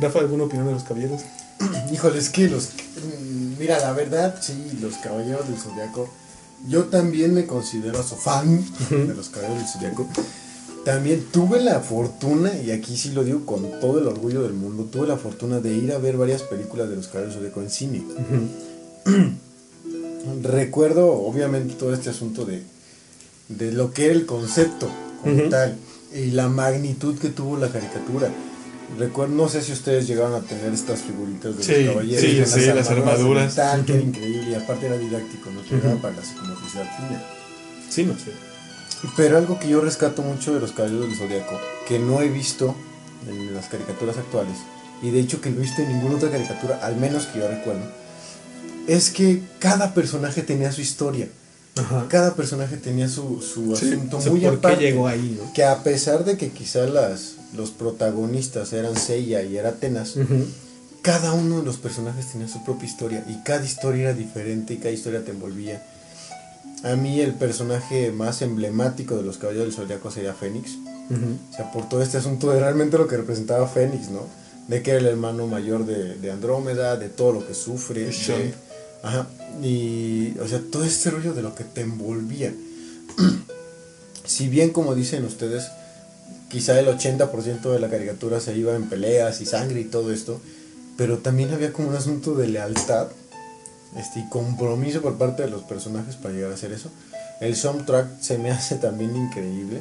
Rafa, 0.00 0.20
¿alguna 0.20 0.44
opinión 0.44 0.66
de 0.66 0.72
los 0.74 0.84
caballeros? 0.84 1.22
Híjole, 1.92 2.18
es 2.18 2.30
que 2.30 2.48
los. 2.48 2.68
mm, 2.68 3.58
Mira, 3.58 3.78
la 3.80 3.92
verdad, 3.92 4.36
sí, 4.40 4.78
los 4.80 4.94
caballeros 4.98 5.48
del 5.48 5.58
zodiaco. 5.58 6.08
Yo 6.68 6.84
también 6.84 7.34
me 7.34 7.46
considero 7.46 8.02
su 8.02 8.16
fan 8.16 8.64
de 8.90 9.14
los 9.14 9.28
caballeros 9.30 9.58
del 9.58 9.68
zodiaco. 9.68 10.06
También 10.84 11.26
tuve 11.32 11.60
la 11.60 11.80
fortuna, 11.80 12.52
y 12.56 12.70
aquí 12.70 12.96
sí 12.96 13.10
lo 13.10 13.24
digo 13.24 13.44
con 13.44 13.80
todo 13.80 13.98
el 13.98 14.06
orgullo 14.06 14.42
del 14.42 14.54
mundo, 14.54 14.84
tuve 14.84 15.06
la 15.06 15.16
fortuna 15.16 15.60
de 15.60 15.74
ir 15.74 15.92
a 15.92 15.98
ver 15.98 16.16
varias 16.16 16.42
películas 16.42 16.88
de 16.88 16.96
los 16.96 17.08
caballeros 17.08 17.34
del 17.34 17.42
zodiaco 17.44 17.60
en 17.62 17.70
cine. 17.70 18.02
Recuerdo, 20.42 21.12
obviamente, 21.12 21.74
todo 21.74 21.92
este 21.94 22.10
asunto 22.10 22.44
de, 22.44 22.62
de 23.48 23.72
lo 23.72 23.92
que 23.92 24.06
era 24.06 24.14
el 24.14 24.26
concepto 24.26 24.88
como 25.22 25.48
tal 25.48 25.76
y 26.14 26.30
la 26.30 26.48
magnitud 26.48 27.18
que 27.18 27.28
tuvo 27.28 27.56
la 27.56 27.68
caricatura. 27.68 28.30
Recuerdo, 28.98 29.34
no 29.34 29.48
sé 29.48 29.62
si 29.62 29.72
ustedes 29.72 30.06
llegaron 30.06 30.34
a 30.34 30.40
tener 30.40 30.72
estas 30.72 31.00
figuritas 31.00 31.56
de 31.56 31.62
Sí, 31.62 31.84
los 31.84 31.94
caballeros. 31.94 32.50
sí, 32.50 32.60
sí, 32.60 32.66
las 32.66 32.90
armaduras. 32.90 33.54
que 33.86 33.92
era 33.92 34.02
increíble 34.02 34.50
y 34.50 34.54
aparte 34.54 34.86
era 34.86 34.98
didáctico, 34.98 35.48
ayudaba 35.50 36.00
para 36.02 36.16
la 36.16 36.22
psicomotricidad 36.24 36.84
fina. 36.96 37.22
Sí, 37.88 38.04
no 38.04 38.14
sé. 38.14 38.32
Pero 39.16 39.38
algo 39.38 39.58
que 39.58 39.68
yo 39.68 39.80
rescato 39.80 40.22
mucho 40.22 40.52
de 40.52 40.60
los 40.60 40.72
caballeros 40.72 41.08
del 41.08 41.16
zodiaco, 41.16 41.58
que 41.88 41.98
no 41.98 42.20
he 42.20 42.28
visto 42.28 42.74
en 43.28 43.54
las 43.54 43.68
caricaturas 43.68 44.18
actuales, 44.18 44.58
y 45.02 45.10
de 45.10 45.20
hecho 45.20 45.40
que 45.40 45.50
no 45.50 45.58
he 45.58 45.62
visto 45.62 45.80
en 45.82 45.88
ninguna 45.88 46.16
otra 46.16 46.30
caricatura, 46.30 46.80
al 46.82 46.96
menos 46.96 47.26
que 47.26 47.38
yo 47.38 47.48
recuerdo, 47.48 47.82
es 48.86 49.10
que 49.10 49.40
cada 49.58 49.94
personaje 49.94 50.42
tenía 50.42 50.72
su 50.72 50.80
historia. 50.80 51.28
Ajá. 51.80 52.06
Cada 52.08 52.34
personaje 52.34 52.76
tenía 52.76 53.08
su, 53.08 53.40
su 53.42 53.76
Sí, 53.76 53.92
asunto 53.92 54.18
o 54.18 54.20
sea, 54.20 54.30
muy 54.32 54.40
¿por 54.40 54.60
qué 54.60 54.76
llegó 54.76 55.06
ahí, 55.08 55.38
no? 55.40 55.52
Que 55.52 55.64
a 55.64 55.82
pesar 55.82 56.24
de 56.24 56.36
que 56.36 56.50
quizá 56.50 56.86
las, 56.86 57.34
los 57.56 57.70
protagonistas 57.70 58.72
eran 58.72 58.96
Seiya 58.96 59.42
y 59.42 59.56
era 59.56 59.70
Atenas, 59.70 60.14
cada 61.02 61.32
uno 61.32 61.58
de 61.60 61.64
los 61.64 61.78
personajes 61.78 62.26
tenía 62.32 62.48
su 62.48 62.62
propia 62.64 62.86
historia 62.88 63.24
y 63.28 63.42
cada 63.44 63.64
historia 63.64 64.10
era 64.10 64.14
diferente 64.14 64.74
y 64.74 64.76
cada 64.78 64.90
historia 64.90 65.24
te 65.24 65.30
envolvía. 65.30 65.82
A 66.82 66.96
mí 66.96 67.20
el 67.20 67.34
personaje 67.34 68.10
más 68.10 68.40
emblemático 68.42 69.16
de 69.16 69.22
los 69.22 69.36
Caballeros 69.38 69.66
del 69.68 69.74
Zodiaco 69.76 70.10
sería 70.10 70.34
Fénix. 70.34 70.72
O 71.10 71.54
sea, 71.56 71.72
por 71.72 71.88
todo 71.88 72.02
este 72.02 72.18
asunto 72.18 72.50
de 72.50 72.60
realmente 72.60 72.96
lo 72.96 73.06
que 73.08 73.16
representaba 73.16 73.66
Fénix, 73.66 74.10
¿no? 74.10 74.20
De 74.68 74.80
que 74.82 74.92
era 74.92 75.00
el 75.00 75.06
hermano 75.06 75.46
mayor 75.48 75.84
de, 75.84 76.14
de 76.16 76.30
Andrómeda, 76.30 76.96
de 76.96 77.08
todo 77.08 77.32
lo 77.32 77.46
que 77.46 77.54
sufre. 77.54 78.04
De- 78.06 78.54
ajá. 79.02 79.26
Y, 79.62 80.38
o 80.38 80.48
sea, 80.48 80.60
todo 80.70 80.84
este 80.84 81.10
rollo 81.10 81.34
de 81.34 81.42
lo 81.42 81.54
que 81.54 81.64
te 81.64 81.82
envolvía. 81.82 82.52
si 84.24 84.48
bien, 84.48 84.70
como 84.70 84.94
dicen 84.94 85.24
ustedes, 85.24 85.70
quizá 86.48 86.78
el 86.78 86.86
80% 86.86 87.72
de 87.72 87.80
la 87.80 87.88
caricatura 87.88 88.40
se 88.40 88.56
iba 88.56 88.74
en 88.74 88.88
peleas 88.88 89.40
y 89.40 89.46
sangre 89.46 89.80
y 89.80 89.84
todo 89.84 90.12
esto, 90.12 90.40
pero 90.96 91.18
también 91.18 91.52
había 91.52 91.72
como 91.72 91.88
un 91.88 91.96
asunto 91.96 92.34
de 92.34 92.48
lealtad 92.48 93.08
este, 93.96 94.20
y 94.20 94.28
compromiso 94.28 95.00
por 95.00 95.16
parte 95.16 95.42
de 95.42 95.50
los 95.50 95.62
personajes 95.62 96.16
para 96.16 96.34
llegar 96.34 96.50
a 96.50 96.54
hacer 96.54 96.72
eso. 96.72 96.90
El 97.40 97.56
soundtrack 97.56 98.20
se 98.20 98.38
me 98.38 98.50
hace 98.52 98.76
también 98.76 99.16
increíble. 99.16 99.80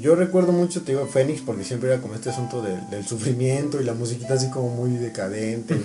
Yo 0.00 0.14
recuerdo 0.14 0.52
mucho, 0.52 0.82
te 0.82 0.92
digo, 0.92 1.06
Fénix, 1.06 1.40
porque 1.40 1.64
siempre 1.64 1.88
era 1.90 2.02
como 2.02 2.14
este 2.14 2.28
asunto 2.28 2.60
del, 2.60 2.90
del 2.90 3.06
sufrimiento 3.06 3.80
y 3.80 3.84
la 3.84 3.94
musiquita 3.94 4.34
así 4.34 4.50
como 4.50 4.68
muy 4.68 4.90
decadente. 4.90 5.80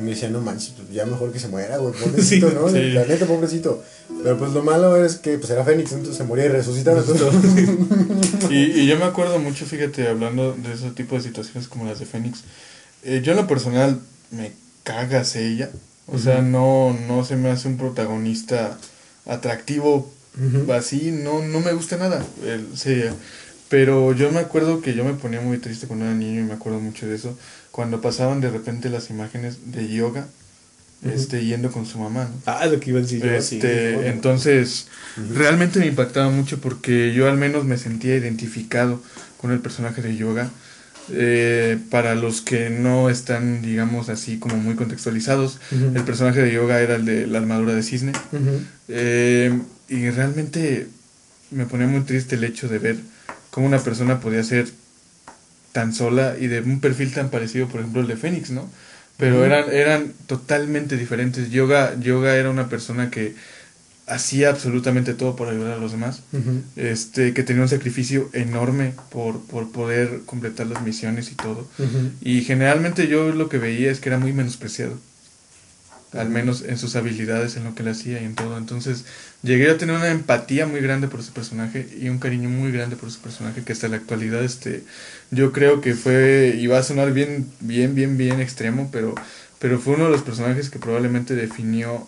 Me 0.00 0.10
decía, 0.10 0.28
no 0.28 0.40
manches, 0.40 0.70
pues 0.76 0.90
ya 0.90 1.06
mejor 1.06 1.30
que 1.32 1.38
se 1.38 1.48
muera, 1.48 1.76
güey, 1.78 1.94
pobrecito, 2.00 2.48
Sí, 2.48 2.54
¿no? 2.54 2.68
sí. 2.68 2.90
La 2.92 3.04
neta, 3.06 3.26
pobrecito. 3.26 3.82
Pero 4.22 4.36
pues 4.38 4.52
lo 4.52 4.62
malo 4.62 5.02
es 5.04 5.16
que 5.16 5.38
pues 5.38 5.50
era 5.50 5.64
Fénix, 5.64 5.92
entonces 5.92 6.16
se 6.16 6.24
moría 6.24 6.46
y 6.46 6.48
resucitaba. 6.48 7.02
Y, 8.50 8.80
y 8.80 8.86
yo 8.86 8.96
me 8.98 9.04
acuerdo 9.04 9.38
mucho, 9.38 9.64
fíjate, 9.66 10.08
hablando 10.08 10.52
de 10.54 10.72
ese 10.74 10.90
tipo 10.90 11.16
de 11.16 11.22
situaciones 11.22 11.68
como 11.68 11.84
las 11.86 11.98
de 11.98 12.06
Fénix. 12.06 12.40
eh, 13.04 13.20
yo 13.24 13.32
en 13.32 13.38
lo 13.38 13.46
personal 13.46 13.98
me 14.30 14.52
cagas 14.82 15.36
ella. 15.36 15.70
O 16.06 16.18
sea, 16.18 16.42
no, 16.42 16.94
no 17.08 17.24
se 17.24 17.36
me 17.36 17.50
hace 17.50 17.66
un 17.68 17.78
protagonista 17.78 18.76
atractivo 19.26 20.12
así, 20.74 21.10
no, 21.12 21.40
no 21.42 21.60
me 21.60 21.72
gusta 21.72 21.96
nada. 21.96 22.24
el- 22.44 22.66
sí, 22.76 23.02
pero 23.70 24.12
yo 24.12 24.30
me 24.30 24.40
acuerdo 24.40 24.82
que 24.82 24.94
yo 24.94 25.04
me 25.04 25.14
ponía 25.14 25.40
muy 25.40 25.58
triste 25.58 25.86
cuando 25.86 26.04
era 26.04 26.14
niño 26.14 26.40
y 26.40 26.44
me 26.44 26.52
acuerdo 26.54 26.78
mucho 26.80 27.06
de 27.06 27.14
eso. 27.16 27.36
Cuando 27.74 28.00
pasaban 28.00 28.40
de 28.40 28.50
repente 28.50 28.88
las 28.88 29.10
imágenes 29.10 29.72
de 29.72 29.88
yoga, 29.88 30.28
este, 31.02 31.44
yendo 31.44 31.72
con 31.72 31.86
su 31.86 31.98
mamá, 31.98 32.28
¿no? 32.30 32.40
Ah, 32.46 32.66
lo 32.66 32.78
que 32.78 32.90
iba 32.90 33.00
a 33.00 33.02
decir 33.02 33.20
yo, 33.20 33.42
sí. 33.42 33.56
Este, 33.56 34.10
entonces, 34.10 34.86
realmente 35.34 35.80
me 35.80 35.86
impactaba 35.88 36.30
mucho 36.30 36.60
porque 36.60 37.12
yo 37.12 37.28
al 37.28 37.36
menos 37.36 37.64
me 37.64 37.76
sentía 37.76 38.14
identificado 38.14 39.02
con 39.38 39.50
el 39.50 39.58
personaje 39.58 40.02
de 40.02 40.14
Yoga. 40.14 40.50
Eh, 41.10 41.76
para 41.90 42.14
los 42.14 42.42
que 42.42 42.70
no 42.70 43.10
están, 43.10 43.60
digamos 43.60 44.08
así, 44.08 44.38
como 44.38 44.56
muy 44.56 44.76
contextualizados, 44.76 45.58
el 45.72 46.04
personaje 46.04 46.42
de 46.42 46.52
Yoga 46.52 46.80
era 46.80 46.94
el 46.94 47.04
de 47.04 47.26
la 47.26 47.38
armadura 47.38 47.74
de 47.74 47.82
cisne. 47.82 48.12
Eh, 48.86 49.52
y 49.88 50.10
realmente 50.10 50.86
me 51.50 51.66
ponía 51.66 51.88
muy 51.88 52.02
triste 52.02 52.36
el 52.36 52.44
hecho 52.44 52.68
de 52.68 52.78
ver 52.78 52.98
cómo 53.50 53.66
una 53.66 53.80
persona 53.80 54.20
podía 54.20 54.44
ser 54.44 54.68
tan 55.74 55.92
sola 55.92 56.36
y 56.40 56.46
de 56.46 56.60
un 56.60 56.78
perfil 56.78 57.12
tan 57.12 57.30
parecido, 57.30 57.66
por 57.66 57.80
ejemplo, 57.80 58.00
el 58.00 58.06
de 58.06 58.16
Fénix, 58.16 58.50
¿no? 58.50 58.70
Pero 59.16 59.44
eran, 59.44 59.70
eran 59.72 60.12
totalmente 60.26 60.96
diferentes. 60.96 61.50
Yoga, 61.50 61.98
Yoga 62.00 62.36
era 62.36 62.48
una 62.48 62.68
persona 62.68 63.10
que 63.10 63.34
hacía 64.06 64.50
absolutamente 64.50 65.14
todo 65.14 65.34
por 65.34 65.48
ayudar 65.48 65.72
a 65.72 65.78
los 65.78 65.90
demás, 65.92 66.22
este, 66.76 67.32
que 67.32 67.42
tenía 67.42 67.62
un 67.62 67.68
sacrificio 67.68 68.30
enorme 68.32 68.92
por, 69.10 69.40
por 69.46 69.72
poder 69.72 70.20
completar 70.26 70.68
las 70.68 70.82
misiones 70.82 71.32
y 71.32 71.34
todo. 71.34 71.68
Y 72.20 72.42
generalmente 72.42 73.08
yo 73.08 73.32
lo 73.32 73.48
que 73.48 73.58
veía 73.58 73.90
es 73.90 73.98
que 73.98 74.10
era 74.10 74.18
muy 74.18 74.32
menospreciado, 74.32 74.96
al 76.16 76.30
menos 76.30 76.62
en 76.62 76.78
sus 76.78 76.96
habilidades, 76.96 77.56
en 77.56 77.64
lo 77.64 77.74
que 77.74 77.82
le 77.82 77.90
hacía 77.90 78.20
y 78.20 78.24
en 78.24 78.34
todo. 78.34 78.56
Entonces 78.58 79.04
llegué 79.42 79.70
a 79.70 79.78
tener 79.78 79.96
una 79.96 80.10
empatía 80.10 80.66
muy 80.66 80.80
grande 80.80 81.08
por 81.08 81.20
ese 81.20 81.32
personaje 81.32 81.88
y 82.00 82.08
un 82.08 82.18
cariño 82.18 82.48
muy 82.48 82.72
grande 82.72 82.96
por 82.96 83.08
ese 83.08 83.18
personaje 83.18 83.62
que 83.62 83.72
hasta 83.72 83.88
la 83.88 83.96
actualidad 83.96 84.42
este, 84.44 84.82
yo 85.30 85.52
creo 85.52 85.80
que 85.80 85.94
fue, 85.94 86.56
y 86.58 86.66
va 86.66 86.78
a 86.78 86.82
sonar 86.82 87.12
bien, 87.12 87.46
bien, 87.60 87.94
bien, 87.94 88.16
bien 88.16 88.40
extremo, 88.40 88.88
pero, 88.92 89.14
pero 89.58 89.78
fue 89.78 89.94
uno 89.94 90.06
de 90.06 90.10
los 90.10 90.22
personajes 90.22 90.70
que 90.70 90.78
probablemente 90.78 91.34
definió 91.34 92.06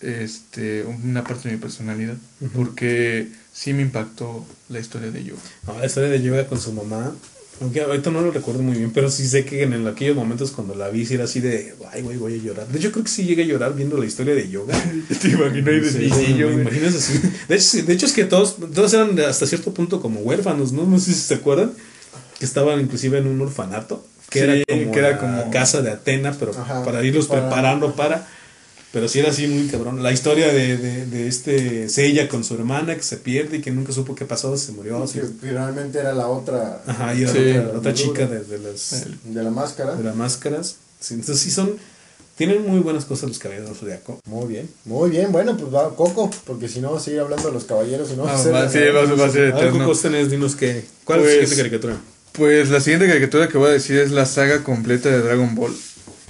este, 0.00 0.84
una 0.84 1.24
parte 1.24 1.48
de 1.48 1.56
mi 1.56 1.60
personalidad, 1.60 2.16
porque 2.54 3.28
sí 3.52 3.72
me 3.72 3.82
impactó 3.82 4.46
la 4.68 4.78
historia 4.78 5.10
de 5.10 5.24
Yoga. 5.24 5.40
la 5.78 5.86
historia 5.86 6.08
de 6.08 6.22
Yoga 6.22 6.46
con 6.46 6.60
su 6.60 6.72
mamá, 6.72 7.14
aunque 7.60 7.80
ahorita 7.80 8.10
no 8.10 8.20
lo 8.20 8.30
recuerdo 8.30 8.62
muy 8.62 8.76
bien, 8.76 8.92
pero 8.92 9.10
sí 9.10 9.26
sé 9.26 9.44
que 9.44 9.62
en 9.62 9.86
aquellos 9.86 10.14
momentos 10.14 10.52
cuando 10.52 10.74
la 10.74 10.88
vi, 10.88 11.04
sí 11.04 11.14
era 11.14 11.24
así 11.24 11.40
de, 11.40 11.74
ay, 11.92 12.02
güey, 12.02 12.16
voy 12.16 12.34
a 12.34 12.42
llorar. 12.42 12.68
De 12.68 12.78
hecho, 12.78 12.92
creo 12.92 13.04
que 13.04 13.10
sí 13.10 13.24
llegué 13.24 13.42
a 13.42 13.46
llorar 13.46 13.74
viendo 13.74 13.96
la 13.96 14.06
historia 14.06 14.34
de 14.34 14.48
Yoga. 14.48 14.74
Te 15.22 15.28
imagino 15.28 15.70
ahí 15.70 15.80
de 15.80 15.90
sí, 15.90 16.08
me 16.08 16.86
así. 16.86 17.20
De 17.48 17.56
hecho, 17.56 17.86
de 17.86 17.92
hecho, 17.92 18.06
es 18.06 18.12
que 18.12 18.24
todos, 18.24 18.56
todos 18.74 18.92
eran 18.94 19.18
hasta 19.20 19.46
cierto 19.46 19.74
punto 19.74 20.00
como 20.00 20.20
huérfanos, 20.20 20.72
¿no? 20.72 20.84
No 20.84 20.98
sé 20.98 21.12
si 21.12 21.20
se 21.20 21.34
acuerdan. 21.34 21.72
Que 22.38 22.44
estaban 22.44 22.80
inclusive 22.80 23.18
en 23.18 23.26
un 23.26 23.40
orfanato. 23.40 24.06
Que 24.30 24.40
era 24.40 24.54
como, 24.64 24.92
que 24.92 24.98
era 24.98 25.18
como 25.18 25.50
casa 25.50 25.82
de 25.82 25.90
Atena, 25.90 26.36
pero 26.38 26.52
para 26.52 27.02
irlos 27.02 27.26
preparando 27.26 27.96
para 27.96 28.28
pero 28.92 29.06
sí 29.08 29.18
era 29.18 29.30
así 29.30 29.46
muy 29.46 29.66
cabrón. 29.68 30.02
La 30.02 30.12
historia 30.12 30.48
de, 30.52 30.76
de, 30.78 31.06
de 31.06 31.28
este 31.28 31.88
Seiya 31.88 32.28
con 32.28 32.42
su 32.42 32.54
hermana 32.54 32.94
que 32.96 33.02
se 33.02 33.18
pierde 33.18 33.58
y 33.58 33.60
que 33.60 33.70
nunca 33.70 33.92
supo 33.92 34.14
qué 34.14 34.24
pasó, 34.24 34.56
se 34.56 34.72
murió. 34.72 35.06
Sí, 35.06 35.20
realmente 35.42 35.98
era 35.98 36.14
la 36.14 36.28
otra. 36.28 36.82
Ajá, 36.86 37.14
y 37.14 37.22
era 37.22 37.68
otra, 37.76 37.92
chica 37.92 38.26
de, 38.26 38.44
de, 38.44 38.58
las. 38.58 39.06
De 39.24 39.42
la 39.42 39.50
máscara. 39.50 39.94
De 39.94 40.04
las 40.04 40.16
máscaras. 40.16 40.76
entonces 41.10 41.38
sí 41.40 41.50
son. 41.50 41.76
Tienen 42.36 42.64
muy 42.64 42.78
buenas 42.78 43.04
cosas 43.04 43.28
los 43.28 43.38
caballeros 43.40 43.76
zodiaco. 43.78 44.20
Muy 44.24 44.46
bien, 44.46 44.70
muy 44.84 45.10
bien. 45.10 45.32
Bueno, 45.32 45.56
pues 45.56 45.74
va 45.74 45.94
Coco, 45.96 46.30
porque 46.46 46.68
si 46.68 46.80
no 46.80 46.92
va 46.92 46.98
a 46.98 47.00
seguir 47.00 47.18
hablando 47.18 47.48
de 47.48 47.52
los 47.52 47.64
caballeros 47.64 48.10
y 48.12 48.16
no 48.16 48.22
va 48.22 48.34
a 48.34 48.38
ser. 48.38 48.44
sí, 48.46 48.50
va, 48.52 48.62
a 48.62 49.30
ser 49.30 49.48
eterno. 49.48 49.86
Coco, 49.86 49.98
tenés, 49.98 50.30
dinos 50.30 50.54
que. 50.54 50.84
¿Cuál 51.04 51.20
es 51.20 51.24
la 51.24 51.30
pues, 51.30 51.48
siguiente 51.50 51.56
caricatura? 51.56 51.96
Pues 52.32 52.70
la 52.70 52.80
siguiente 52.80 53.08
caricatura 53.08 53.48
que 53.48 53.58
voy 53.58 53.70
a 53.70 53.72
decir 53.72 53.98
es 53.98 54.12
la 54.12 54.24
saga 54.24 54.62
completa 54.62 55.08
de 55.08 55.20
Dragon 55.20 55.56
Ball. 55.56 55.74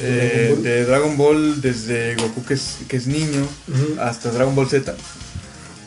Eh, 0.00 0.56
de 0.62 0.84
Dragon 0.84 1.16
Ball 1.16 1.60
desde 1.60 2.14
Goku 2.14 2.44
que 2.44 2.54
es, 2.54 2.76
que 2.86 2.96
es 2.96 3.06
niño 3.06 3.46
hasta 4.00 4.30
Dragon 4.30 4.54
Ball 4.54 4.68
Z. 4.68 4.94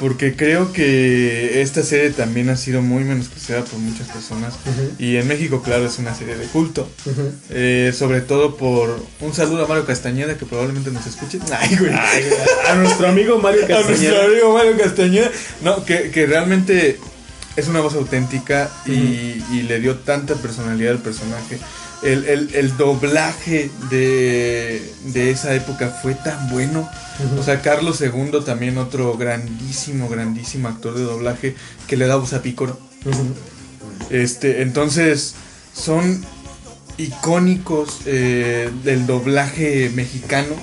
Porque 0.02 0.36
creo 0.36 0.74
que 0.74 1.62
esta 1.62 1.84
serie 1.84 2.10
también 2.10 2.50
ha 2.50 2.58
sido 2.58 2.82
muy 2.82 3.04
menospreciada 3.04 3.64
por 3.64 3.78
muchas 3.78 4.08
personas. 4.08 4.56
Y 4.98 5.18
en 5.18 5.28
México, 5.28 5.62
claro, 5.62 5.86
es 5.86 6.00
una 6.00 6.16
serie 6.16 6.36
de 6.38 6.46
culto. 6.48 6.90
Eh, 7.52 7.94
sobre 7.96 8.22
todo 8.22 8.58
por 8.58 9.00
un 9.20 9.34
saludo 9.36 9.66
a 9.66 9.68
Mario 9.68 9.86
Castañeda, 9.86 10.40
que 10.40 10.48
probablemente 10.48 10.90
nos 10.90 11.06
escuche. 11.06 11.38
a 12.68 12.76
nuestro 12.78 13.10
amigo 13.10 13.38
Mario 13.38 13.68
Castañeda. 13.68 13.84
A 13.86 13.90
nuestro 13.90 14.24
amigo 14.24 14.54
Mario 14.54 14.76
Castañeda. 14.76 15.32
No, 15.62 15.86
que, 15.86 16.10
que 16.10 16.26
realmente 16.26 16.98
es 17.56 17.68
una 17.68 17.82
voz 17.82 17.94
auténtica 17.94 18.72
y, 18.88 19.44
y, 19.52 19.66
le 19.68 19.80
dio 19.80 19.98
tanta 19.98 20.34
personalidad 20.34 20.94
al 20.94 21.00
personaje 21.00 21.60
el, 22.04 22.50
el, 22.54 22.78
doblaje 22.78 23.70
de, 23.90 24.82
esa 25.14 25.54
época 25.56 25.90
fue 25.90 26.16
tan 26.16 26.50
bueno. 26.50 26.90
O 27.38 27.44
sea, 27.44 27.62
Carlos 27.62 28.02
II 28.02 28.40
también 28.46 28.78
otro 28.78 29.18
grandísimo, 29.18 30.10
grandísimo 30.10 30.68
actor 30.68 30.96
de 30.96 31.04
doblaje 31.04 31.56
que 31.88 31.98
le 31.98 32.08
da 32.08 32.16
voz 32.16 32.34
a 32.34 32.42
Pícoro. 32.42 32.80
Este, 34.10 34.62
entonces, 34.62 35.36
son 35.74 36.24
icónicos 36.98 38.02
eh, 38.06 38.70
del 38.84 39.08
doblaje 39.08 39.92
mexicano 39.94 40.56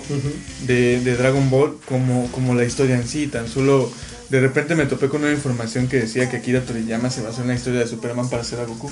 de, 0.67 1.01
Dragon 1.17 1.51
Ball 1.51 1.79
como, 1.87 2.31
como 2.33 2.55
la 2.55 2.65
historia 2.65 2.97
en 2.97 3.07
sí. 3.07 3.27
Tan 3.29 3.49
solo 3.49 3.91
de 4.29 4.41
repente 4.41 4.75
me 4.75 4.87
topé 4.87 5.09
con 5.09 5.23
una 5.23 5.33
información 5.33 5.89
que 5.89 5.99
decía 6.01 6.29
que 6.29 6.37
Akira 6.37 6.63
Toriyama 6.63 7.11
se 7.11 7.23
basó 7.23 7.43
en 7.43 7.49
la 7.49 7.55
historia 7.55 7.81
de 7.81 7.87
Superman 7.87 8.29
para 8.29 8.43
hacer 8.43 8.61
a 8.61 8.65
Goku. 8.65 8.91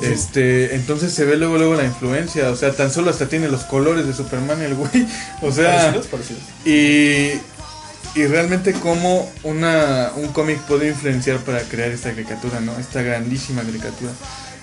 Este, 0.00 0.74
entonces 0.74 1.12
se 1.12 1.24
ve 1.24 1.36
luego 1.36 1.56
luego 1.56 1.74
la 1.74 1.84
influencia, 1.84 2.50
o 2.50 2.56
sea, 2.56 2.72
tan 2.72 2.90
solo 2.90 3.10
hasta 3.10 3.28
tiene 3.28 3.48
los 3.48 3.64
colores 3.64 4.06
de 4.06 4.12
Superman 4.12 4.60
el 4.60 4.74
güey, 4.74 5.06
o 5.42 5.50
sea, 5.50 5.94
y 6.64 7.40
y 8.14 8.26
realmente 8.26 8.72
cómo 8.72 9.30
una 9.42 10.10
un 10.16 10.28
cómic 10.28 10.58
puede 10.60 10.88
influenciar 10.88 11.38
para 11.38 11.60
crear 11.60 11.90
esta 11.90 12.10
caricatura, 12.10 12.60
¿no? 12.60 12.78
Esta 12.78 13.02
grandísima 13.02 13.62
caricatura. 13.62 14.10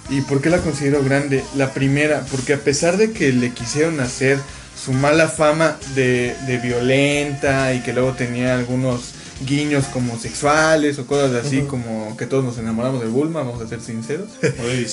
¿Y 0.10 0.22
por 0.22 0.41
qué 0.41 0.50
la 0.50 0.58
considero 0.58 1.04
grande? 1.04 1.43
La 1.56 1.72
primera, 1.72 2.26
porque 2.32 2.54
a 2.54 2.58
pesar 2.58 2.98
de 2.98 3.12
que 3.12 3.32
le 3.32 3.52
quisieron 3.52 4.00
hacer 4.00 4.39
su 4.76 4.91
mala 4.91 5.30
fama 5.30 5.78
de, 5.96 6.36
de 6.48 6.58
violenta 6.58 7.74
y 7.74 7.82
que 7.82 7.93
luego 7.93 8.13
tenía 8.13 8.56
algunos 8.56 9.13
guiños 9.45 9.86
como 9.86 10.17
sexuales 10.17 10.99
o 10.99 11.08
cosas 11.08 11.45
así, 11.45 11.62
como 11.62 12.15
que 12.17 12.25
todos 12.25 12.43
nos 12.43 12.58
enamoramos 12.58 13.01
de 13.01 13.08
Bulma, 13.08 13.41
vamos 13.41 13.62
a 13.62 13.67
ser 13.67 13.82
sinceros. 13.82 14.29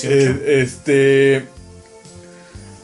Eh, 0.02 0.62
este. 0.62 1.46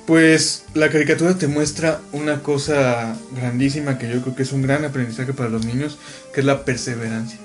Pues 0.07 0.65
la 0.75 0.89
caricatura 0.89 1.35
te 1.35 1.49
muestra 1.49 2.01
una 2.13 2.41
cosa 2.43 3.17
grandísima 3.35 3.99
que 3.99 4.09
yo 4.09 4.23
creo 4.23 4.37
que 4.37 4.45
es 4.45 4.53
un 4.53 4.63
gran 4.63 4.85
aprendizaje 4.85 5.33
para 5.33 5.49
los 5.49 5.65
niños, 5.65 5.99
que 6.33 6.41
es 6.41 6.47
la 6.47 6.65
perseverancia. 6.65 7.41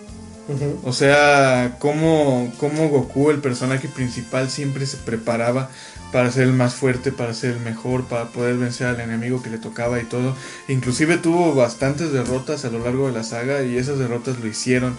O 0.83 0.91
sea, 0.93 1.77
cómo, 1.79 2.51
cómo 2.57 2.89
Goku, 2.89 3.31
el 3.31 3.39
personaje 3.39 3.87
principal, 3.87 4.49
siempre 4.49 4.85
se 4.85 4.97
preparaba 4.97 5.69
para 6.11 6.31
ser 6.31 6.43
el 6.43 6.53
más 6.53 6.75
fuerte, 6.75 7.11
para 7.11 7.33
ser 7.33 7.51
el 7.51 7.59
mejor, 7.61 8.05
para 8.05 8.27
poder 8.27 8.57
vencer 8.57 8.87
al 8.87 8.99
enemigo 8.99 9.41
que 9.41 9.49
le 9.49 9.57
tocaba 9.57 9.99
y 9.99 10.03
todo. 10.03 10.35
Inclusive 10.67 11.17
tuvo 11.17 11.55
bastantes 11.55 12.11
derrotas 12.11 12.65
a 12.65 12.69
lo 12.69 12.79
largo 12.79 13.07
de 13.07 13.13
la 13.13 13.23
saga 13.23 13.63
y 13.63 13.77
esas 13.77 13.97
derrotas 13.97 14.39
lo 14.39 14.47
hicieron 14.47 14.95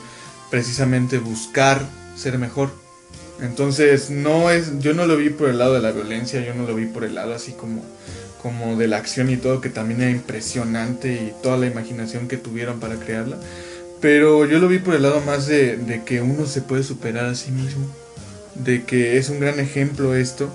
precisamente 0.51 1.19
buscar 1.19 1.83
ser 2.17 2.39
mejor. 2.39 2.71
Entonces, 3.41 4.11
no 4.11 4.51
es 4.51 4.79
yo 4.79 4.95
no 4.95 5.07
lo 5.07 5.17
vi 5.17 5.31
por 5.31 5.49
el 5.49 5.59
lado 5.59 5.75
de 5.75 5.81
la 5.81 5.93
violencia, 5.93 6.45
yo 6.45 6.55
no 6.55 6.67
lo 6.67 6.75
vi 6.75 6.87
por 6.87 7.05
el 7.05 7.15
lado 7.15 7.35
así 7.35 7.53
como 7.53 7.85
como 8.41 8.77
de 8.77 8.89
la 8.89 8.97
acción 8.97 9.31
y 9.31 9.37
todo 9.37 9.61
que 9.61 9.69
también 9.69 10.01
era 10.01 10.11
impresionante 10.11 11.13
y 11.13 11.33
toda 11.45 11.57
la 11.57 11.69
imaginación 11.69 12.27
que 12.27 12.37
tuvieron 12.37 12.81
para 12.81 12.97
crearla. 12.97 13.37
Pero 14.01 14.47
yo 14.47 14.59
lo 14.59 14.67
vi 14.67 14.81
por 14.81 14.95
el 14.95 15.03
lado 15.03 15.21
más 15.21 15.47
de, 15.47 15.77
de 15.77 16.03
que 16.03 16.23
uno 16.23 16.47
se 16.47 16.61
puede 16.61 16.83
superar 16.83 17.27
a 17.27 17.37
sí 17.37 17.53
mismo, 17.53 17.87
de 18.57 18.83
que 18.83 19.17
es 19.17 19.29
un 19.29 19.39
gran 19.39 19.61
ejemplo 19.61 20.17
esto 20.17 20.51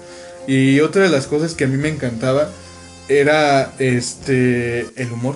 y 0.48 0.80
otra 0.80 1.04
de 1.04 1.10
las 1.10 1.28
cosas 1.28 1.54
que 1.54 1.66
a 1.66 1.68
mí 1.68 1.78
me 1.78 1.90
encantaba 1.90 2.50
era 3.10 3.74
este 3.80 4.90
el 5.02 5.12
humor. 5.12 5.36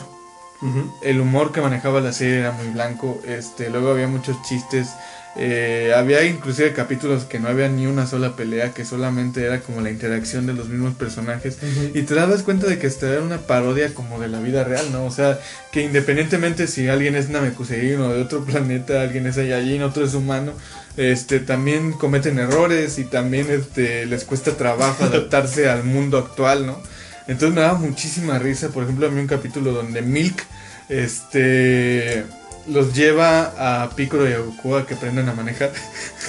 El 1.01 1.19
humor 1.19 1.51
que 1.51 1.59
manejaba 1.59 2.01
la 2.01 2.13
serie 2.13 2.39
era 2.39 2.51
muy 2.51 2.67
blanco. 2.67 3.19
Este, 3.25 3.71
luego 3.71 3.89
había 3.89 4.07
muchos 4.07 4.39
chistes. 4.43 4.89
Eh, 5.35 5.93
había 5.95 6.23
inclusive 6.25 6.73
capítulos 6.73 7.23
que 7.23 7.39
no 7.39 7.47
había 7.47 7.67
ni 7.67 7.87
una 7.87 8.05
sola 8.05 8.35
pelea, 8.35 8.71
que 8.71 8.85
solamente 8.85 9.43
era 9.43 9.61
como 9.61 9.81
la 9.81 9.89
interacción 9.89 10.45
de 10.45 10.53
los 10.53 10.67
mismos 10.67 10.93
personajes. 10.93 11.57
Y 11.95 12.03
te 12.03 12.13
dabas 12.13 12.43
cuenta 12.43 12.67
de 12.67 12.77
que 12.77 12.85
esta 12.85 13.09
era 13.09 13.21
una 13.21 13.39
parodia 13.39 13.95
como 13.95 14.19
de 14.19 14.27
la 14.27 14.39
vida 14.39 14.63
real, 14.63 14.91
¿no? 14.91 15.05
O 15.05 15.11
sea, 15.11 15.39
que 15.71 15.81
independientemente 15.81 16.67
si 16.67 16.87
alguien 16.87 17.15
es 17.15 17.29
Namekusein 17.29 17.99
o 17.99 18.13
de 18.13 18.21
otro 18.21 18.45
planeta, 18.45 19.01
alguien 19.01 19.25
es 19.25 19.35
Saiyajin, 19.35 19.81
otro 19.81 20.05
es 20.05 20.13
humano, 20.13 20.53
este 20.97 21.39
también 21.39 21.93
cometen 21.93 22.39
errores 22.39 22.99
y 22.99 23.05
también 23.05 23.47
este 23.49 24.05
les 24.05 24.25
cuesta 24.25 24.57
trabajo 24.57 25.05
adaptarse 25.05 25.69
al 25.69 25.83
mundo 25.83 26.17
actual, 26.17 26.65
¿no? 26.65 26.81
Entonces 27.27 27.55
me 27.55 27.61
daba 27.61 27.77
muchísima 27.77 28.39
risa, 28.39 28.69
por 28.69 28.83
ejemplo, 28.83 29.07
a 29.07 29.09
mí 29.09 29.21
un 29.21 29.27
capítulo 29.27 29.71
donde 29.71 30.01
Milk 30.01 30.43
este 30.89 32.25
los 32.67 32.93
lleva 32.93 33.83
a 33.83 33.89
Piccolo 33.95 34.29
y 34.29 34.33
a 34.33 34.39
Goku 34.39 34.75
a 34.75 34.85
que 34.85 34.93
aprendan 34.93 35.27
a 35.29 35.33
manejar. 35.33 35.71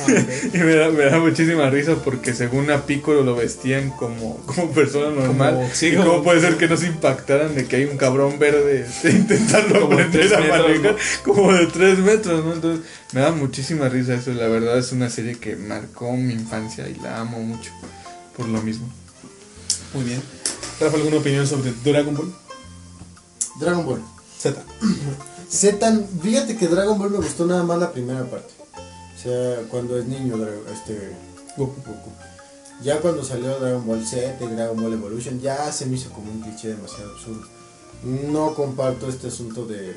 Ah, 0.01 0.07
y 0.55 0.59
me 0.59 0.75
da, 0.75 1.18
muchísima 1.18 1.68
risa 1.71 1.97
porque 1.97 2.35
según 2.35 2.71
a 2.71 2.87
Piccolo 2.87 3.23
lo 3.23 3.37
vestían 3.37 3.90
como, 3.90 4.38
como 4.47 4.71
persona 4.71 5.11
normal. 5.11 5.71
y 5.81 5.97
cómo 5.97 6.23
puede 6.23 6.40
ser 6.40 6.57
que 6.57 6.68
no 6.68 6.77
se 6.77 6.87
impactaran 6.87 7.55
de 7.55 7.66
que 7.66 7.77
hay 7.77 7.85
un 7.85 7.99
cabrón 7.99 8.38
verde 8.38 8.87
intentando 9.05 9.87
aprender 9.87 10.35
a 10.35 10.40
manejar 10.40 10.97
como 11.25 11.53
de 11.53 11.66
3 11.66 11.99
metros, 11.99 12.45
¿no? 12.45 12.55
Entonces 12.55 12.87
me 13.12 13.21
da 13.21 13.33
muchísima 13.33 13.88
risa 13.88 14.14
eso. 14.14 14.33
La 14.33 14.49
verdad 14.49 14.79
es 14.79 14.92
una 14.92 15.11
serie 15.11 15.38
que 15.38 15.57
marcó 15.57 16.12
mi 16.16 16.33
infancia 16.33 16.88
y 16.88 16.95
la 17.01 17.21
amo 17.21 17.40
mucho. 17.40 17.71
por 18.37 18.49
lo 18.49 18.62
mismo. 18.62 18.88
Muy 19.92 20.05
bien. 20.05 20.23
Rafa, 20.81 20.97
¿alguna 20.97 21.18
opinión 21.18 21.47
sobre 21.47 21.73
Dragon 21.85 22.14
Ball? 22.14 22.33
Dragon 23.61 23.85
Ball. 23.85 24.03
Z. 24.38 24.62
Z, 25.52 26.06
fíjate 26.22 26.56
que 26.56 26.66
Dragon 26.66 26.98
Ball 26.98 27.10
me 27.10 27.18
gustó 27.18 27.44
nada 27.44 27.62
más 27.62 27.78
la 27.78 27.92
primera 27.92 28.24
parte. 28.24 28.54
O 29.14 29.22
sea, 29.22 29.62
cuando 29.70 29.98
es 29.98 30.06
niño, 30.06 30.36
este 30.72 31.14
Goku. 31.58 31.76
Goku. 31.82 32.10
Ya 32.82 33.00
cuando 33.00 33.22
salió 33.22 33.60
Dragon 33.60 33.86
Ball 33.86 34.04
Z 34.04 34.38
y 34.40 34.46
Dragon 34.46 34.82
Ball 34.82 34.94
Evolution, 34.94 35.40
ya 35.40 35.70
se 35.70 35.84
me 35.84 35.96
hizo 35.96 36.10
como 36.10 36.32
un 36.32 36.40
cliché 36.40 36.68
demasiado 36.68 37.12
absurdo. 37.12 37.46
No 38.02 38.54
comparto 38.54 39.08
este 39.08 39.28
asunto 39.28 39.66
de, 39.66 39.94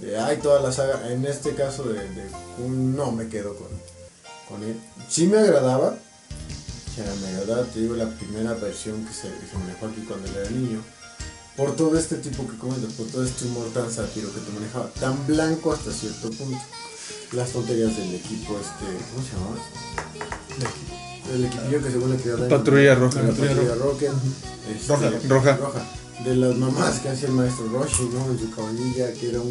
de 0.00 0.18
ay, 0.18 0.36
toda 0.36 0.62
la 0.62 0.70
saga. 0.70 1.12
En 1.12 1.26
este 1.26 1.54
caso 1.54 1.82
de, 1.82 1.94
de 1.98 2.30
no 2.68 3.10
me 3.10 3.28
quedo 3.28 3.56
con, 3.56 3.68
con 4.48 4.62
él. 4.62 4.80
Sí 5.08 5.26
me 5.26 5.38
agradaba. 5.38 5.96
Sea, 6.94 7.12
me 7.22 7.36
agradaba, 7.36 7.66
te 7.66 7.80
digo, 7.80 7.96
la 7.96 8.08
primera 8.08 8.54
versión 8.54 9.04
que 9.04 9.12
se, 9.12 9.22
que 9.22 9.46
se 9.46 9.56
aquí 9.84 10.06
cuando 10.06 10.28
era 10.28 10.48
niño. 10.48 10.80
Por 11.56 11.74
todo 11.74 11.98
este 11.98 12.16
tipo 12.16 12.46
que 12.46 12.56
comentas, 12.58 12.92
por 12.92 13.06
todo 13.06 13.24
este 13.24 13.46
humor 13.46 13.68
tan 13.72 13.90
sátiro 13.90 14.32
que 14.32 14.40
te 14.40 14.52
manejaba, 14.52 14.90
tan 15.00 15.26
blanco 15.26 15.72
hasta 15.72 15.90
cierto 15.90 16.30
punto. 16.30 16.58
Las 17.32 17.50
tonterías 17.50 17.96
del 17.96 18.14
equipo, 18.14 18.58
este, 18.58 18.84
¿cómo 19.10 19.26
se 19.26 19.32
llamaba? 19.32 19.56
El 21.34 21.44
equipillo 21.44 21.82
que 21.82 21.90
según 21.90 22.10
le 22.10 22.16
quería 22.18 22.36
dar. 22.36 22.48
Patrulla 22.48 22.94
Roja. 22.94 23.22
La 23.22 23.28
patrulla 23.30 23.74
Roja. 23.74 24.06
este, 24.70 24.88
Roja. 24.88 25.10
Roja. 25.28 25.56
Roja. 25.56 25.86
De 26.24 26.36
las 26.36 26.56
mamás 26.56 27.00
que 27.00 27.08
hacía 27.08 27.28
el 27.28 27.34
maestro 27.34 27.68
Roshi, 27.68 28.08
¿no? 28.12 28.30
En 28.30 28.38
su 28.38 28.50
caballería, 28.54 29.12
que 29.14 29.30
era 29.30 29.40
un. 29.40 29.50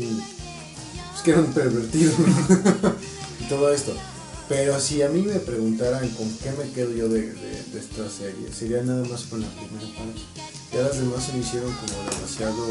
Pues 1.11 1.23
que 1.23 1.31
era 1.31 1.39
un 1.41 1.53
pervertido. 1.53 2.13
y 3.39 3.49
todo 3.49 3.71
esto. 3.73 3.93
Pero 4.47 4.79
si 4.79 5.01
a 5.01 5.10
mí 5.10 5.21
me 5.23 5.39
preguntaran 5.39 6.08
con 6.10 6.29
qué 6.38 6.51
me 6.51 6.71
quedo 6.71 6.93
yo 6.93 7.10
de, 7.10 7.21
de, 7.34 7.63
de 7.73 7.79
esta 7.79 8.08
serie, 8.10 8.47
sería 8.53 8.84
nada 8.84 9.03
más 9.08 9.23
con 9.23 9.41
la 9.41 9.47
primera 9.49 9.88
parte. 9.97 10.21
Ya 10.71 10.81
las 10.81 10.99
demás 10.99 11.25
se 11.25 11.34
me 11.34 11.39
hicieron 11.39 11.71
como 11.73 12.12
demasiado 12.12 12.65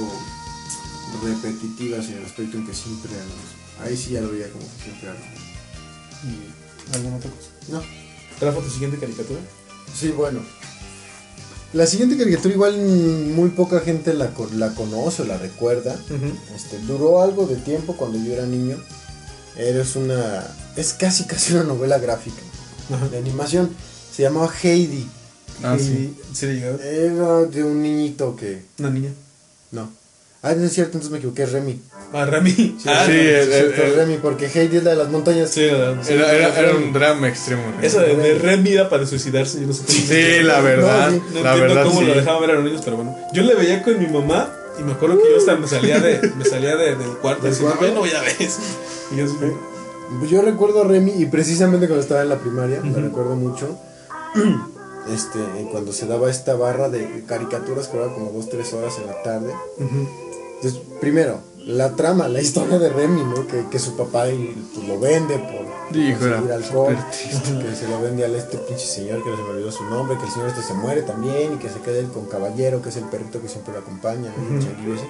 repetitivas 1.22 2.06
en 2.06 2.18
el 2.18 2.24
aspecto 2.24 2.58
en 2.58 2.66
que 2.66 2.74
siempre 2.74 3.10
eran. 3.12 3.28
Ahí 3.82 3.96
sí 3.96 4.10
ya 4.10 4.20
lo 4.20 4.30
veía 4.30 4.50
como 4.52 4.64
que 4.64 4.84
siempre 4.84 5.08
era 5.08 5.18
lo 5.18 5.26
mismo. 5.26 5.44
¿Y 6.92 6.94
alguna 6.96 7.16
otra 7.16 7.30
cosa? 7.30 7.48
No. 7.68 7.82
Rafa, 8.40 8.60
tu 8.60 8.70
siguiente 8.70 8.98
caricatura. 8.98 9.40
Sí, 9.98 10.08
bueno. 10.10 10.40
La 11.72 11.88
siguiente 11.88 12.16
caricatura 12.16 12.54
igual 12.54 12.78
muy 12.78 13.48
poca 13.48 13.80
gente 13.80 14.14
la, 14.14 14.30
la 14.54 14.74
conoce 14.76 15.22
o 15.22 15.24
la 15.24 15.38
recuerda. 15.38 15.98
Este, 16.54 16.78
duró 16.80 17.20
algo 17.20 17.46
de 17.46 17.56
tiempo 17.56 17.96
cuando 17.96 18.18
yo 18.18 18.32
era 18.32 18.46
niño. 18.46 18.76
Eres 19.56 19.96
una... 19.96 20.46
Es 20.76 20.92
casi 20.94 21.24
casi 21.24 21.52
una 21.54 21.62
novela 21.64 21.98
gráfica 21.98 22.42
Ajá. 22.92 23.08
de 23.08 23.18
animación. 23.18 23.70
Se 24.14 24.22
llamaba 24.22 24.50
Heidi. 24.62 25.08
Ah, 25.62 25.76
sí. 25.78 25.84
Heidi, 25.86 26.14
¿Sí 26.32 26.46
le 26.46 26.54
llegaba? 26.54 26.84
Era 26.84 27.42
de 27.46 27.64
un 27.64 27.82
niñito 27.82 28.34
que... 28.36 28.62
Una 28.78 28.90
niña. 28.90 29.10
No. 29.70 29.90
Ah, 30.42 30.52
no 30.54 30.64
es 30.66 30.72
cierto, 30.74 30.98
entonces 30.98 31.10
me 31.10 31.18
equivoqué, 31.18 31.44
es 31.44 31.52
Remy. 31.52 31.80
Ah, 32.12 32.26
Rami. 32.26 32.76
ah, 32.86 33.04
sí, 33.06 33.12
no. 33.12 33.18
el- 33.18 33.52
el- 33.52 33.94
Remy, 33.96 34.18
porque 34.18 34.46
Heidi 34.46 34.76
es 34.76 34.84
la 34.84 34.90
de 34.90 34.96
las 34.96 35.08
montañas. 35.08 35.50
Sí, 35.50 35.62
la- 35.62 35.98
Era, 36.06 36.32
era, 36.32 36.58
era 36.60 36.74
un 36.76 36.92
drama 36.92 37.28
extremo. 37.28 37.62
¿no? 37.70 37.80
Esa 37.80 38.02
de, 38.02 38.14
de 38.14 38.34
Remy 38.38 38.72
era 38.72 38.88
para 38.90 39.06
suicidarse. 39.06 39.60
Yo 39.60 39.66
no 39.68 39.72
sé 39.72 39.84
cómo. 39.86 39.98
Sí, 39.98 40.42
la 40.42 40.60
verdad. 40.60 41.10
No, 41.10 41.16
No 41.16 41.42
la 41.42 41.52
entiendo 41.54 41.60
verdad, 41.74 41.84
cómo 41.84 42.00
sí. 42.00 42.06
lo 42.06 42.14
dejaban 42.14 42.40
ver 42.42 42.50
a 42.50 42.54
los 42.54 42.64
niños, 42.64 42.82
pero 42.84 42.96
bueno. 42.96 43.16
Yo 43.32 43.42
le 43.42 43.54
veía 43.54 43.82
con 43.82 43.98
mi 43.98 44.06
mamá 44.06 44.52
y 44.78 44.82
me 44.82 44.92
acuerdo 44.92 45.16
que 45.22 45.30
yo 45.30 45.38
hasta 45.38 45.56
me 45.56 45.66
salía, 45.66 45.98
de, 45.98 46.30
me 46.36 46.44
salía 46.44 46.76
de- 46.76 46.94
del 46.96 47.08
cuarto 47.22 47.42
¿Del 47.44 47.52
diciendo, 47.52 47.76
cuarto? 47.76 47.86
"Ay, 47.86 47.92
no 47.94 48.00
voy 48.00 48.10
a 48.10 48.20
ver 48.20 48.36
eso". 48.38 48.58
Y 49.12 49.16
yo 49.16 49.24
así, 49.24 49.34
Yo 50.30 50.42
recuerdo 50.42 50.82
a 50.82 50.84
Remy 50.84 51.12
y 51.16 51.26
precisamente 51.26 51.86
cuando 51.86 52.02
estaba 52.02 52.22
en 52.22 52.28
la 52.28 52.38
primaria, 52.38 52.80
la 52.82 52.90
Ujú. 52.90 53.00
recuerdo 53.00 53.36
mucho. 53.36 53.78
Este, 55.12 55.38
cuando 55.70 55.92
se 55.92 56.06
daba 56.06 56.30
esta 56.30 56.54
barra 56.54 56.88
de 56.88 57.24
caricaturas 57.28 57.88
que 57.88 57.98
duraba 57.98 58.14
como 58.14 58.32
2-3 58.32 58.72
horas 58.72 58.96
en 58.98 59.06
la 59.06 59.22
tarde. 59.22 59.52
ujú. 59.78 60.08
Entonces, 60.56 60.80
primero, 60.98 61.40
la 61.66 61.94
trama, 61.94 62.26
la 62.28 62.40
historia 62.40 62.78
de 62.78 62.88
Remy, 62.88 63.22
¿no? 63.22 63.46
Que, 63.46 63.66
que 63.70 63.78
su 63.78 63.96
papá 63.98 64.30
y, 64.30 64.56
pues, 64.74 64.88
lo 64.88 64.98
vende 64.98 65.36
por 65.38 65.66
conseguir 65.90 66.52
alcohol, 66.52 66.96
que 67.12 67.76
se 67.76 67.86
lo 67.86 68.00
vende 68.00 68.24
a 68.24 68.28
este 68.28 68.56
pinche 68.56 68.86
señor 68.86 69.22
que 69.22 69.28
no 69.28 69.36
se 69.36 69.42
me 69.42 69.48
olvidó 69.50 69.70
su 69.70 69.84
nombre, 69.84 70.16
que 70.16 70.24
el 70.24 70.30
señor 70.30 70.48
este 70.48 70.62
se 70.62 70.72
muere 70.72 71.02
también 71.02 71.52
y 71.52 71.56
que 71.58 71.68
se 71.68 71.80
queda 71.80 71.98
él 71.98 72.08
con 72.08 72.24
Caballero, 72.24 72.80
que 72.80 72.88
es 72.88 72.96
el 72.96 73.04
perrito 73.04 73.42
que 73.42 73.48
siempre 73.48 73.74
lo 73.74 73.80
acompaña, 73.80 74.32
changuillo 74.34 74.94
ese. 74.94 75.04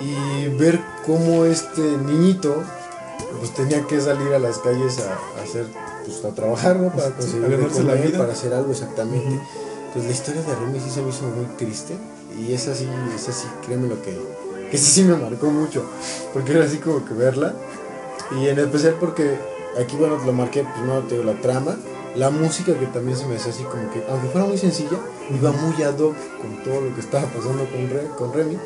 Y 0.00 0.48
ver 0.56 0.80
cómo 1.06 1.44
este 1.44 1.80
niñito 1.80 2.54
pues 3.38 3.52
tenía 3.54 3.86
que 3.86 4.00
salir 4.00 4.32
a 4.34 4.38
las 4.38 4.58
calles 4.58 4.98
a, 5.00 5.12
a 5.40 5.42
hacer 5.44 5.66
pues 6.04 6.24
a 6.24 6.34
trabajar, 6.34 6.76
¿no? 6.76 6.90
Para 6.90 7.10
conseguir 7.10 7.48
la 7.58 7.68
comer, 7.68 8.06
vida. 8.06 8.18
para 8.18 8.32
hacer 8.32 8.52
algo 8.52 8.70
exactamente. 8.72 9.40
Pues 9.92 10.04
la 10.04 10.10
historia 10.10 10.42
de 10.42 10.54
Remy 10.54 10.80
sí 10.80 10.90
se 10.90 11.00
me 11.02 11.08
hizo 11.10 11.22
muy 11.26 11.46
triste. 11.56 11.94
Y 12.38 12.52
esa 12.52 12.74
sí, 12.74 12.88
esa 13.14 13.32
sí, 13.32 13.46
créeme 13.64 13.88
lo 13.88 14.02
que. 14.02 14.18
Que 14.70 14.76
sí 14.78 15.04
me 15.04 15.16
marcó 15.16 15.46
mucho. 15.46 15.84
Porque 16.32 16.52
era 16.52 16.64
así 16.64 16.78
como 16.78 17.04
que 17.04 17.14
verla. 17.14 17.54
Y 18.38 18.48
en 18.48 18.58
especial 18.58 18.96
porque 18.98 19.38
aquí, 19.80 19.96
bueno, 19.96 20.18
lo 20.24 20.32
marqué, 20.32 20.64
pues 20.64 20.84
no 20.86 20.98
te 21.00 21.14
digo, 21.16 21.24
la 21.32 21.40
trama. 21.40 21.76
La 22.16 22.30
música 22.30 22.74
que 22.78 22.86
también 22.86 23.16
se 23.16 23.26
me 23.26 23.36
hacía 23.36 23.52
así 23.52 23.62
como 23.64 23.90
que, 23.92 24.04
aunque 24.10 24.28
fuera 24.28 24.46
muy 24.46 24.58
sencilla, 24.58 24.98
iba 25.32 25.50
muy 25.52 25.82
ad 25.82 25.98
hoc 25.98 26.14
con 26.40 26.62
todo 26.62 26.80
lo 26.80 26.94
que 26.94 27.00
estaba 27.00 27.26
pasando 27.26 27.64
con, 27.70 27.90
Re- 27.90 28.08
con 28.18 28.32
Remy. 28.32 28.56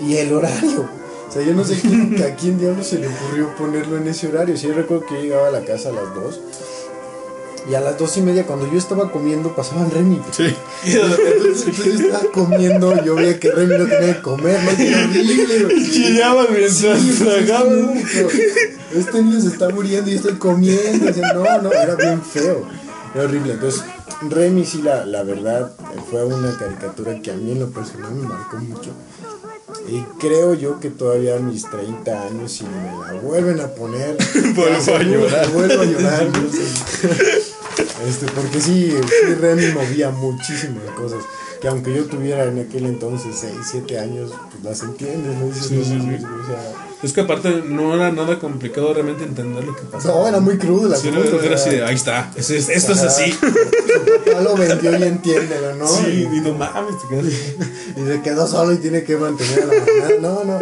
Y 0.00 0.16
el 0.16 0.32
horario. 0.32 0.88
O 1.28 1.32
sea, 1.32 1.42
yo 1.42 1.54
no 1.54 1.64
sé 1.64 1.78
quién, 1.80 2.20
a 2.22 2.34
quién 2.34 2.58
diablos 2.58 2.88
se 2.88 2.98
le 2.98 3.06
ocurrió 3.06 3.54
ponerlo 3.56 3.96
en 3.96 4.08
ese 4.08 4.26
horario. 4.26 4.56
Si 4.56 4.66
yo 4.66 4.74
recuerdo 4.74 5.06
que 5.06 5.14
yo 5.14 5.20
llegaba 5.20 5.48
a 5.48 5.50
la 5.50 5.64
casa 5.64 5.90
a 5.90 5.92
las 5.92 6.14
2. 6.14 6.40
Y 7.68 7.74
a 7.74 7.80
las 7.80 7.98
dos 7.98 8.16
y 8.16 8.22
media, 8.22 8.46
cuando 8.46 8.70
yo 8.70 8.78
estaba 8.78 9.12
comiendo, 9.12 9.54
pasaban 9.54 9.90
Remy. 9.90 10.20
Sí. 10.32 10.54
Entonces, 10.86 11.66
entonces 11.66 11.84
yo 11.84 12.06
estaba 12.06 12.32
comiendo, 12.32 13.04
yo 13.04 13.14
veía 13.14 13.38
que 13.38 13.50
Remy 13.50 13.78
no 13.78 13.86
tenía 13.86 14.14
que 14.16 14.22
comer, 14.22 14.58
¿no? 14.62 14.70
Horrible, 14.70 15.64
güey. 15.64 15.90
Chillaban 15.90 16.46
mientras 16.50 17.00
Sí, 17.00 17.14
pero 17.18 18.28
Este 18.94 19.22
niño 19.22 19.40
se 19.40 19.48
está 19.48 19.68
muriendo 19.68 20.10
y 20.10 20.14
estoy 20.14 20.34
comiendo. 20.34 21.12
No, 21.34 21.62
no, 21.62 21.72
era 21.72 21.94
bien 21.96 22.22
feo. 22.22 22.66
Era 23.14 23.24
horrible. 23.24 23.52
Entonces, 23.52 23.84
Remy 24.22 24.64
sí, 24.64 24.82
la, 24.82 25.04
la 25.04 25.22
verdad, 25.22 25.70
fue 26.10 26.24
una 26.24 26.56
caricatura 26.56 27.20
que 27.20 27.30
a 27.30 27.34
mí 27.34 27.52
en 27.52 27.60
lo 27.60 27.70
personal 27.70 28.12
me 28.14 28.26
marcó 28.26 28.56
mucho. 28.56 28.90
Y 29.88 30.02
creo 30.18 30.54
yo 30.54 30.78
que 30.78 30.90
todavía 30.90 31.36
a 31.36 31.40
mis 31.40 31.68
30 31.68 32.22
años, 32.22 32.52
si 32.52 32.64
me 32.64 33.12
la 33.12 33.20
vuelven 33.20 33.60
a 33.60 33.68
poner, 33.68 34.16
Vuelvo 34.54 34.94
a 34.94 35.02
llorar. 35.02 35.50
Vuelvo 35.50 35.82
a 35.82 35.84
llorar. 35.84 36.26
no 36.26 36.50
sé. 36.50 36.62
Este, 38.06 38.26
porque 38.34 38.60
sí, 38.60 38.92
sí, 38.92 39.34
Remy 39.34 39.72
movía 39.72 40.10
muchísimas 40.10 40.84
cosas. 40.96 41.22
Que 41.60 41.68
aunque 41.68 41.94
yo 41.94 42.04
tuviera 42.06 42.44
en 42.44 42.58
aquel 42.58 42.86
entonces 42.86 43.36
6, 43.38 43.52
7 43.70 43.98
años, 43.98 44.32
pues 44.50 44.64
las 44.64 44.82
entiendes, 44.82 45.36
¿no? 45.38 45.46
Dices, 45.46 45.66
Sí, 45.66 45.74
no 45.76 45.84
sí, 45.84 45.92
mames, 45.94 46.20
sí. 46.22 46.26
o 46.26 46.46
sea, 46.46 46.72
Es 47.02 47.12
que 47.12 47.20
aparte 47.20 47.62
no 47.66 47.94
era 47.94 48.10
nada 48.12 48.38
complicado 48.38 48.94
realmente 48.94 49.24
entender 49.24 49.64
lo 49.64 49.76
que 49.76 49.82
pasaba. 49.82 50.20
no, 50.20 50.28
era 50.28 50.40
muy 50.40 50.56
crudo 50.56 50.88
la 50.88 50.96
Sí, 50.96 51.10
cosa, 51.10 51.20
era, 51.36 51.44
era 51.44 51.54
así 51.56 51.70
de, 51.70 51.84
ahí 51.84 51.94
está, 51.94 52.30
es- 52.34 52.48
es- 52.50 52.68
esto 52.70 52.92
es 52.92 53.00
así. 53.02 53.32
Papá 54.26 54.40
lo 54.40 54.56
vendió 54.56 54.98
y 54.98 55.02
entiéndelo, 55.02 55.74
¿no? 55.76 55.86
Sí, 55.86 56.28
Y, 56.32 56.36
y 56.38 56.40
no 56.40 56.54
mames, 56.54 56.94
y 57.96 58.06
se 58.06 58.22
quedó 58.22 58.46
solo 58.46 58.72
y 58.72 58.78
tiene 58.78 59.04
que 59.04 59.16
mantener 59.16 59.62
a 59.62 59.66
la 59.66 59.72
mamá. 59.74 59.84
No, 60.20 60.44
no, 60.44 60.58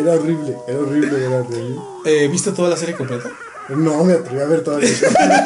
era 0.00 0.12
horrible, 0.14 0.56
era 0.68 0.78
horrible 0.78 1.10
ver 1.10 1.32
a 1.34 1.42
Remy. 1.42 1.76
Eh, 2.04 2.28
¿Viste 2.30 2.52
toda 2.52 2.68
la 2.68 2.76
serie 2.76 2.94
completa? 2.94 3.30
No 3.68 4.04
me 4.04 4.12
atreví 4.14 4.40
a 4.40 4.44
ver 4.46 4.60
toda 4.62 4.78
la 4.78 4.84
historia. 4.88 5.44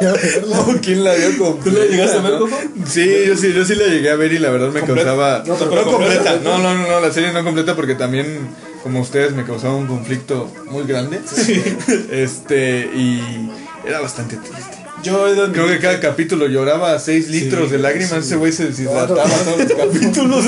a 0.00 0.12
verla. 0.12 0.56
¿Quién 0.82 1.04
la 1.04 1.14
vio 1.14 1.38
completa? 1.38 1.70
¿Tú 1.70 1.70
la 1.80 1.86
llegaste 1.86 2.18
a 2.18 2.20
ver, 2.20 2.32
no? 2.32 2.38
Coco? 2.40 2.58
Sí, 2.86 3.10
yo 3.26 3.36
sí, 3.36 3.52
yo 3.54 3.64
sí 3.64 3.74
la 3.76 3.86
llegué 3.86 4.10
a 4.10 4.16
ver 4.16 4.32
y 4.32 4.38
la 4.38 4.50
verdad 4.50 4.68
me 4.70 4.82
causaba. 4.82 5.42
No, 5.46 5.54
No, 5.56 5.70
pero 5.70 5.84
completa. 5.84 6.32
completa. 6.32 6.40
No, 6.44 6.58
no, 6.58 6.74
no, 6.74 6.86
no, 6.88 7.00
la 7.00 7.12
serie 7.12 7.32
no 7.32 7.42
completa 7.44 7.74
porque 7.74 7.94
también, 7.94 8.48
como 8.82 9.00
ustedes, 9.00 9.32
me 9.32 9.44
causaba 9.44 9.74
un 9.74 9.86
conflicto 9.86 10.50
muy 10.70 10.84
grande. 10.86 11.20
Este, 12.10 12.90
y 12.94 13.50
era 13.86 14.00
bastante 14.00 14.36
triste. 14.36 14.78
Yo 15.02 15.26
Creo 15.52 15.66
que 15.66 15.78
cada 15.80 15.98
capítulo 15.98 16.46
lloraba 16.46 16.96
6 16.98 17.28
litros 17.28 17.70
de 17.72 17.78
lágrimas. 17.78 18.12
Ese 18.24 18.36
güey 18.36 18.52
se 18.52 18.66
deshidrataba 18.66 19.24
No, 19.24 19.24
no, 19.24 19.42
todos 19.42 19.58
los 19.58 19.72
capítulos. 19.76 20.44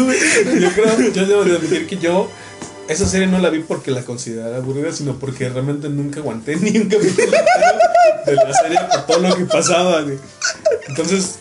Yo 0.60 0.68
creo, 0.70 1.12
yo 1.12 1.26
debo 1.26 1.44
de 1.44 1.56
admitir 1.56 1.86
que 1.88 1.96
yo 1.98 2.30
esa 2.88 3.06
serie 3.06 3.26
no 3.26 3.38
la 3.38 3.50
vi 3.50 3.60
porque 3.60 3.90
la 3.90 4.02
considerara 4.04 4.56
aburrida, 4.58 4.92
sino 4.92 5.18
porque 5.18 5.48
realmente 5.48 5.88
nunca 5.88 6.20
aguanté 6.20 6.56
ni 6.60 6.78
un 6.78 6.88
capítulo 6.88 7.30
de 8.26 8.34
la 8.34 8.52
serie 8.54 8.78
por 8.90 9.06
todo 9.06 9.18
lo 9.28 9.36
que 9.36 9.44
pasaba, 9.44 10.02
güey. 10.02 10.18
Entonces, 10.88 11.36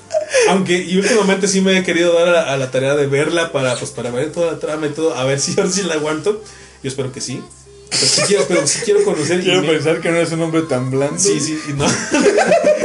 aunque 0.50 0.78
y 0.78 0.98
últimamente 0.98 1.48
sí 1.48 1.62
me 1.62 1.78
he 1.78 1.84
querido 1.84 2.14
dar 2.14 2.28
a 2.30 2.32
la, 2.32 2.54
a 2.54 2.58
la 2.58 2.72
tarea 2.72 2.96
de 2.96 3.08
verla 3.08 3.52
para, 3.52 3.76
pues, 3.76 3.92
para 3.92 4.10
ver 4.12 4.32
toda 4.32 4.54
la 4.54 4.60
trama 4.60 4.88
y 4.88 4.90
todo, 4.92 5.14
a 5.16 5.24
ver 5.26 5.40
si 5.40 5.52
ahora 5.60 5.72
sí 5.72 5.84
la 5.84 5.96
aguanto. 5.96 6.42
Yo 6.82 6.90
espero 6.90 7.12
que 7.12 7.22
sí. 7.22 7.42
Pero 7.90 8.06
sí 8.08 8.22
quiero, 8.28 8.46
pero 8.48 8.68
sí 8.68 8.80
quiero 8.84 9.04
conocer. 9.04 9.40
y 9.40 9.44
Quiero 9.44 9.62
me- 9.62 9.68
pensar 9.70 10.02
que 10.02 10.10
no 10.12 10.18
es 10.18 10.32
un 10.32 10.42
hombre 10.42 10.64
tan 10.64 10.90
blando. 10.92 11.20
Sí, 11.20 11.40
sí, 11.40 11.60
y 11.70 11.74
no. 11.74 11.86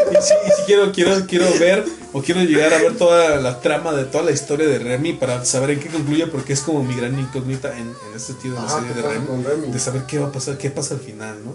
quiero, 0.69 0.93
quiero, 0.93 1.27
quiero 1.27 1.47
ver 1.59 1.85
o 2.12 2.23
quiero 2.23 2.43
llegar 2.43 2.73
a 2.75 2.79
ver 2.79 2.97
toda 2.97 3.37
la 3.37 3.61
trama 3.61 3.93
de 3.93 4.05
toda 4.05 4.23
la 4.25 4.31
historia 4.31 4.66
de 4.69 4.79
Remy 4.79 5.14
para 5.14 5.45
saber 5.45 5.71
en 5.71 5.81
qué 5.81 5.89
concluye 5.89 6.27
porque 6.29 6.53
es 6.53 6.61
como 6.61 6.83
mi 6.85 6.95
gran 6.95 7.19
incógnita 7.19 7.73
en, 7.77 7.89
en 7.89 8.14
este 8.14 8.33
sentido 8.35 8.55
de 8.57 8.61
la 8.61 8.66
Ah, 8.69 8.79
serie 8.81 8.89
¿qué 8.95 9.03
de 9.03 9.09
Remy, 9.09 9.73
de 9.73 9.79
saber 9.79 10.03
qué 10.07 10.19
va 10.19 10.29
a 10.29 10.33
pasar, 10.33 10.59
qué 10.59 10.71
pasa 10.71 10.95
al 10.95 11.01
final, 11.01 11.37
¿no? 11.45 11.55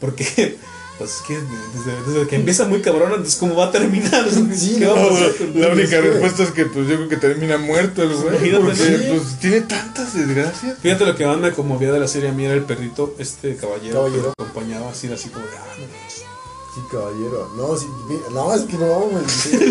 Porque 0.00 0.58
Pues 0.98 1.10
es 1.16 1.22
que 1.22 1.34
desde, 1.34 2.12
desde 2.12 2.28
que 2.28 2.36
empieza 2.36 2.66
muy 2.66 2.82
cabrón, 2.82 3.08
entonces 3.12 3.36
cómo 3.36 3.56
va 3.56 3.64
a 3.68 3.72
terminar. 3.72 4.26
Sí, 4.54 4.76
¿Qué 4.78 4.84
no, 4.84 4.94
va 4.94 5.00
a 5.00 5.04
No, 5.04 5.08
pasar 5.08 5.30
pues, 5.32 5.50
con- 5.50 5.60
la 5.60 5.68
única 5.70 6.00
respuesta 6.02 6.42
es 6.42 6.50
que 6.50 6.66
pues 6.66 6.86
yo 6.86 6.96
creo 6.96 7.08
que 7.08 7.16
termina 7.16 7.56
muerto 7.58 8.02
el 8.02 8.14
güey. 8.14 8.52
Porque 8.52 8.74
sí. 8.76 9.06
pues 9.10 9.38
tiene 9.40 9.62
tantas 9.62 10.14
desgracias. 10.14 10.76
Fíjate 10.80 11.06
lo 11.06 11.16
que 11.16 11.26
más 11.26 11.38
me 11.38 11.50
conmovía 11.52 11.90
de 11.92 11.98
la 11.98 12.06
serie 12.06 12.28
a 12.28 12.32
mí 12.32 12.44
era 12.44 12.54
el 12.54 12.62
perrito, 12.64 13.16
este 13.18 13.56
caballero, 13.56 13.94
Caballero. 14.04 14.20
que 14.34 14.42
lo 14.42 14.46
acompañaba 14.46 14.90
así, 14.90 15.10
así 15.10 15.30
como 15.30 15.46
de, 15.46 15.52
ah, 15.56 15.64
no 15.78 15.86
manches". 15.86 16.24
Sí, 16.74 16.80
caballero. 16.90 17.50
No, 17.56 17.76
sí, 17.76 17.86
no, 18.32 18.54
es 18.54 18.62
que 18.62 18.78
no, 18.78 19.00
güey. 19.00 19.24
sí. 19.28 19.58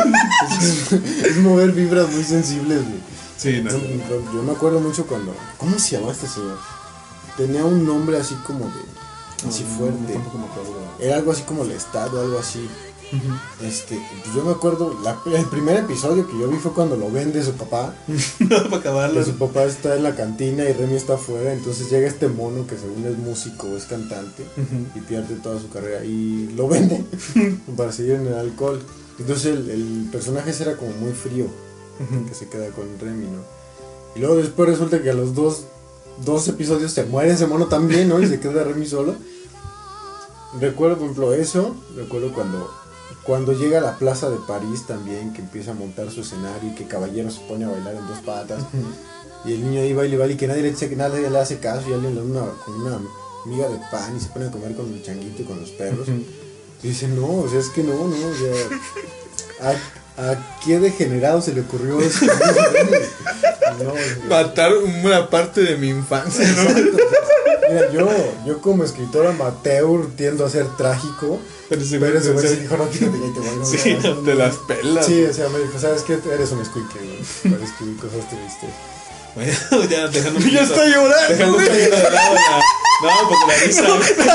Es, 0.62 0.92
es 0.92 1.38
mover 1.38 1.72
vibras 1.72 2.10
muy 2.12 2.24
sensibles, 2.24 2.84
güey. 2.84 3.00
Sí, 3.38 3.62
no. 3.64 3.72
Yo, 3.72 4.44
me 4.44 4.52
acuerdo 4.52 4.80
mucho 4.80 5.08
cuando. 5.08 5.34
¿Cómo 5.58 5.80
se 5.80 5.96
llamaba 5.96 6.14
este 6.14 6.28
señor? 6.28 6.60
Tenía 7.38 7.66
un 7.66 7.86
nombre 7.86 8.18
así 8.18 8.36
como 8.46 8.66
de. 8.66 9.48
Así 9.48 9.64
No, 9.64 9.78
fuerte. 9.78 10.20
Era 11.00 11.16
algo 11.18 11.32
así 11.32 11.42
como 11.42 11.64
el 11.64 11.72
Estado, 11.72 12.22
algo 12.22 12.38
así. 12.38 12.70
Este, 13.62 14.00
pues 14.24 14.36
yo 14.36 14.44
me 14.44 14.52
acuerdo, 14.52 14.98
la- 15.04 15.20
el 15.38 15.46
primer 15.48 15.78
episodio 15.78 16.26
que 16.28 16.40
yo 16.40 16.48
vi 16.48 16.58
fue 16.58 16.72
cuando 16.74 16.96
lo 16.96 17.12
vende 17.12 17.44
su 17.44 17.52
papá. 17.54 17.94
Para 18.50 18.78
acabarlo. 18.78 19.24
Su 19.24 19.34
papá 19.34 19.64
está 19.64 19.96
en 19.96 20.04
la 20.04 20.16
cantina 20.16 20.64
y 20.64 20.74
Remy 20.74 20.96
está 20.96 21.16
afuera. 21.16 21.52
Entonces 21.54 21.90
llega 21.90 22.08
este 22.08 22.28
mono 22.30 22.66
que 22.68 22.78
según 22.78 23.06
es 23.06 23.18
músico 23.18 23.68
o 23.68 23.76
es 23.78 23.84
cantante 23.86 24.46
y 24.96 25.00
pierde 25.02 25.36
toda 25.36 25.60
su 25.60 25.70
carrera 25.70 26.04
y 26.06 26.48
lo 26.56 26.68
vende 26.68 27.04
para 27.78 27.92
seguir 27.92 28.14
en 28.14 28.28
el 28.28 28.36
alcohol. 28.36 28.82
Entonces 29.20 29.46
el, 29.48 29.70
el 29.70 30.10
personaje 30.12 30.52
ese 30.52 30.64
era 30.64 30.78
como 30.78 30.92
muy 30.94 31.12
frío, 31.12 31.46
que 32.28 32.34
se 32.34 32.48
queda 32.48 32.70
con 32.70 32.86
Remy, 33.00 33.26
¿no? 33.26 33.42
Y 34.16 34.20
luego 34.20 34.36
después 34.38 34.68
resulta 34.70 35.02
que 35.02 35.10
a 35.10 35.14
los 35.14 35.36
dos, 35.36 35.66
dos 36.26 36.48
episodios 36.48 36.92
se 36.92 37.04
muere 37.06 37.32
ese 37.32 37.46
mono 37.46 37.68
también, 37.68 38.10
¿no? 38.10 38.20
Y 38.22 38.28
se 38.28 38.40
queda 38.40 38.64
Remy 38.64 38.86
solo. 38.88 39.16
Recuerdo, 40.60 40.96
por 40.98 41.04
ejemplo, 41.06 41.34
eso. 41.34 41.76
Recuerdo 41.96 42.34
cuando, 42.34 42.70
cuando 43.26 43.54
llega 43.54 43.78
a 43.78 43.82
la 43.82 43.98
plaza 43.98 44.30
de 44.30 44.38
París 44.48 44.86
también, 44.88 45.34
que 45.34 45.42
empieza 45.42 45.72
a 45.72 45.74
montar 45.76 46.10
su 46.10 46.22
escenario 46.22 46.72
y 46.72 46.76
que 46.76 46.86
Caballero 46.88 47.30
se 47.30 47.40
pone 47.42 47.66
a 47.66 47.70
bailar 47.70 47.96
en 47.96 48.08
dos 48.08 48.20
patas. 48.26 48.64
Y 49.46 49.54
el 49.54 49.64
niño 49.64 49.82
ahí 49.82 49.94
baila 49.94 50.16
y 50.16 50.18
baila 50.18 50.34
y 50.34 50.38
que 50.38 50.48
nadie 50.48 50.62
le, 50.64 50.72
dice- 50.72 50.90
que 50.90 50.96
nadie 50.96 51.30
le 51.30 51.38
hace 51.40 51.60
caso 51.60 51.90
y 51.90 51.94
alguien 51.94 52.16
le 52.16 52.22
da 52.22 52.26
una, 52.28 52.52
con 52.66 52.82
una 52.82 53.00
miga 53.46 53.68
de 53.70 53.78
pan 53.92 54.16
y 54.16 54.20
se 54.20 54.30
pone 54.30 54.48
a 54.48 54.52
comer 54.52 54.76
con 54.76 54.92
el 54.94 55.04
changuito 55.04 55.42
y 55.42 55.46
con 55.46 55.60
los 55.60 55.70
perros. 55.72 56.08
Y 56.84 56.88
dice, 56.88 57.08
no, 57.08 57.28
o 57.28 57.50
sea, 57.50 57.60
es 57.60 57.70
que 57.70 57.84
no, 57.84 57.94
no, 57.94 58.06
o 58.28 58.34
sea, 58.36 59.70
¿a, 59.70 60.30
a 60.32 60.60
qué 60.66 60.80
degenerado 60.80 61.42
se 61.42 61.54
le 61.54 61.62
ocurrió 61.62 62.00
eso? 62.02 62.26
no, 63.84 63.94
o 63.94 63.96
sea, 63.98 64.18
Matar 64.30 64.74
una 64.76 65.30
parte 65.30 65.62
de 65.62 65.76
mi 65.78 65.90
infancia, 65.90 66.48
¿no? 66.48 66.70
Mira, 67.74 67.92
yo, 67.92 68.10
yo 68.46 68.62
como 68.62 68.84
escritor 68.84 69.28
amateur 69.28 70.08
tiendo 70.16 70.46
a 70.46 70.50
ser 70.50 70.66
trágico, 70.78 71.40
Pero 71.70 71.82
ese 71.82 72.00
pero 72.00 72.18
ese 72.20 72.32
güey 72.32 72.48
se- 72.48 72.56
dijo, 72.58 72.78
no, 72.78 72.88
y 72.92 72.98
te 72.98 73.06
voy 73.08 73.50
a 73.62 73.66
Sí, 73.66 73.98
no, 74.04 74.16
Te 74.18 74.36
las 74.36 74.56
pelas. 74.58 75.06
Sí, 75.06 75.24
o 75.24 75.34
sea, 75.34 75.50
me 75.50 75.60
dijo, 75.60 75.80
¿sabes 75.80 76.02
qué? 76.04 76.20
Eres 76.34 76.52
un 76.52 76.64
squeaky, 76.66 76.98
güey, 76.98 77.54
para 77.54 77.64
escribir 77.66 77.98
cosas 77.98 78.30
tristes. 78.30 78.70
Bueno, 79.34 79.54
ya 79.90 80.08
dejando 80.08 80.40
poquito- 80.40 80.62
está 80.62 80.86
llorando, 80.86 81.28
Dejando 81.30 81.58
un 81.58 81.64
güey. 81.64 81.68
poquito 81.70 81.96
de 81.98 82.12
lado 82.12 82.34
la. 82.36 82.62
No, 83.02 83.10
pues 83.30 83.40
la 83.48 83.56
risa. 83.66 83.84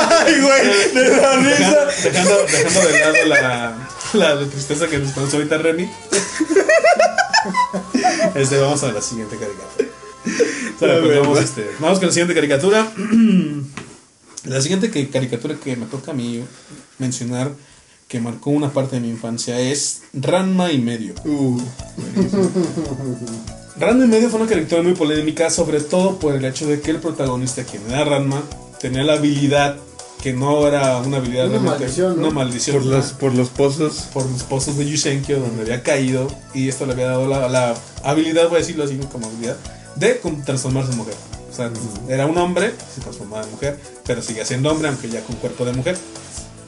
Ay, 0.24 0.40
güey, 0.40 0.94
de 0.94 1.16
la 1.16 1.36
risa. 1.36 1.84
Dejando, 2.02 2.36
dejando, 2.46 2.80
de 2.88 2.98
lado 2.98 3.14
la, 3.26 3.76
la, 4.14 4.34
la 4.36 4.48
tristeza 4.48 4.86
que 4.88 4.98
nos 4.98 5.12
conoce 5.12 5.36
ahorita 5.36 5.58
Remy. 5.58 5.90
Este, 8.34 8.58
vamos 8.58 8.82
a 8.82 8.92
la 8.92 9.00
siguiente 9.00 9.36
caricatura. 9.36 9.85
Pues, 10.78 11.20
vamos, 11.20 11.40
este, 11.40 11.66
vamos 11.80 11.98
con 11.98 12.08
la 12.08 12.12
siguiente 12.12 12.34
caricatura. 12.34 12.86
La 14.44 14.60
siguiente 14.60 14.90
que- 14.92 15.08
caricatura 15.08 15.56
que 15.56 15.74
me 15.74 15.86
toca 15.86 16.12
a 16.12 16.14
mí 16.14 16.40
mencionar, 16.98 17.50
que 18.06 18.20
marcó 18.20 18.50
una 18.50 18.70
parte 18.72 18.94
de 18.96 19.02
mi 19.02 19.08
infancia, 19.08 19.58
es 19.58 20.02
Ranma 20.12 20.70
y 20.70 20.78
medio. 20.78 21.14
Uh, 21.24 21.60
Ranma 23.80 24.04
y 24.04 24.08
medio 24.08 24.30
fue 24.30 24.40
una 24.40 24.48
caricatura 24.48 24.82
muy 24.82 24.94
polémica, 24.94 25.50
sobre 25.50 25.80
todo 25.80 26.18
por 26.18 26.34
el 26.34 26.44
hecho 26.44 26.66
de 26.66 26.80
que 26.80 26.92
el 26.92 26.98
protagonista, 26.98 27.64
quien 27.64 27.82
era 27.90 28.04
Ranma, 28.04 28.40
tenía 28.80 29.02
la 29.02 29.14
habilidad 29.14 29.76
que 30.22 30.32
no 30.32 30.66
era 30.66 30.98
una 30.98 31.18
habilidad 31.18 31.48
Una 31.50 31.58
maldición, 31.60 32.16
¿no? 32.16 32.22
una 32.28 32.30
maldición, 32.30 32.76
por, 32.78 32.86
los, 32.86 33.06
por 33.12 33.34
los 33.34 33.48
pozos. 33.50 34.06
por 34.14 34.28
los 34.30 34.42
pozos 34.44 34.76
de 34.78 34.88
Yusenkyo 34.88 35.38
donde 35.40 35.62
había 35.62 35.82
caído 35.82 36.26
y 36.54 36.68
esto 36.68 36.86
le 36.86 36.92
había 36.94 37.08
dado 37.08 37.28
la, 37.28 37.48
la 37.48 37.74
habilidad, 38.02 38.48
voy 38.48 38.56
a 38.56 38.58
decirlo 38.60 38.84
así 38.84 38.96
como 39.12 39.26
habilidad, 39.26 39.56
de 39.96 40.20
transformarse 40.44 40.92
en 40.92 40.98
mujer. 40.98 41.14
O 41.50 41.54
sea, 41.54 41.70
era 42.08 42.26
un 42.26 42.36
hombre, 42.38 42.72
se 42.94 43.00
transformaba 43.00 43.44
en 43.44 43.50
mujer, 43.50 43.78
pero 44.06 44.22
seguía 44.22 44.44
siendo 44.44 44.70
hombre, 44.70 44.88
aunque 44.88 45.08
ya 45.08 45.22
con 45.24 45.36
cuerpo 45.36 45.64
de 45.64 45.72
mujer, 45.72 45.96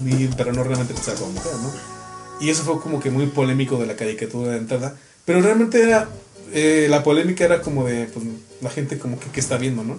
y- 0.04 0.26
pero 0.28 0.52
no 0.52 0.62
realmente 0.64 0.94
pensaba 0.94 1.18
como 1.18 1.32
mujer, 1.32 1.52
¿no? 1.62 1.72
Y 2.40 2.50
eso 2.50 2.62
fue 2.62 2.80
como 2.80 3.00
que 3.00 3.10
muy 3.10 3.26
polémico 3.26 3.76
de 3.78 3.86
la 3.86 3.96
caricatura 3.96 4.52
de 4.52 4.58
entrada, 4.58 4.96
pero 5.24 5.42
realmente 5.42 5.82
era, 5.82 6.08
eh, 6.54 6.86
la 6.88 7.02
polémica 7.02 7.44
era 7.44 7.60
como 7.60 7.84
de, 7.84 8.06
pues, 8.06 8.24
la 8.62 8.70
gente 8.70 8.98
como 8.98 9.18
que, 9.20 9.28
¿qué 9.30 9.40
está 9.40 9.58
viendo, 9.58 9.82
no? 9.84 9.98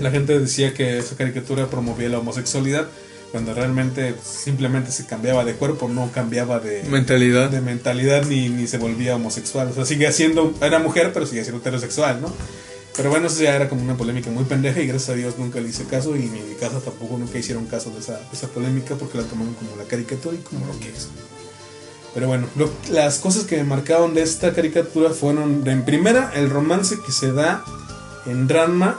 La 0.00 0.10
gente 0.10 0.38
decía 0.38 0.72
que 0.72 0.98
esa 0.98 1.16
caricatura 1.16 1.66
promovía 1.68 2.08
la 2.08 2.18
homosexualidad, 2.20 2.86
cuando 3.32 3.54
realmente 3.54 4.14
simplemente 4.22 4.92
se 4.92 5.06
cambiaba 5.06 5.44
de 5.44 5.54
cuerpo, 5.54 5.88
no 5.88 6.10
cambiaba 6.12 6.60
de, 6.60 6.82
Mentalidad. 6.84 7.50
de 7.50 7.60
mentalidad 7.62 8.24
ni, 8.26 8.48
ni 8.50 8.66
se 8.68 8.78
volvía 8.78 9.16
homosexual. 9.16 9.68
O 9.68 9.74
sea, 9.74 9.84
sigue 9.86 10.12
siendo, 10.12 10.54
era 10.60 10.78
mujer, 10.78 11.12
pero 11.14 11.26
sigue 11.26 11.42
siendo 11.42 11.60
heterosexual, 11.60 12.20
¿no? 12.20 12.32
Pero 12.94 13.08
bueno, 13.08 13.28
eso 13.28 13.42
ya 13.42 13.56
era 13.56 13.70
como 13.70 13.82
una 13.82 13.96
polémica 13.96 14.28
muy 14.30 14.44
pendeja 14.44 14.80
y 14.80 14.86
gracias 14.86 15.08
a 15.08 15.14
Dios 15.14 15.38
nunca 15.38 15.60
le 15.60 15.70
hice 15.70 15.84
caso 15.84 16.14
y 16.14 16.20
ni 16.26 16.38
en 16.40 16.48
mi 16.50 16.54
casa 16.56 16.78
tampoco 16.80 17.16
nunca 17.16 17.38
hicieron 17.38 17.64
caso 17.64 17.88
de 17.90 18.00
esa, 18.00 18.18
de 18.18 18.26
esa 18.34 18.48
polémica 18.48 18.96
porque 18.96 19.16
la 19.16 19.24
tomaron 19.24 19.54
como 19.54 19.74
la 19.76 19.84
caricatura 19.84 20.36
y 20.36 20.40
como 20.40 20.66
lo 20.66 20.78
que 20.78 20.90
es. 20.90 21.08
Pero 22.12 22.26
bueno, 22.26 22.46
lo- 22.56 22.70
las 22.90 23.18
cosas 23.18 23.44
que 23.44 23.56
me 23.56 23.64
marcaron 23.64 24.12
de 24.12 24.20
esta 24.22 24.52
caricatura 24.52 25.08
fueron, 25.08 25.66
en 25.66 25.84
primera, 25.86 26.30
el 26.34 26.50
romance 26.50 26.96
que 27.06 27.12
se 27.12 27.32
da 27.32 27.64
en 28.26 28.46
Ranma 28.46 28.98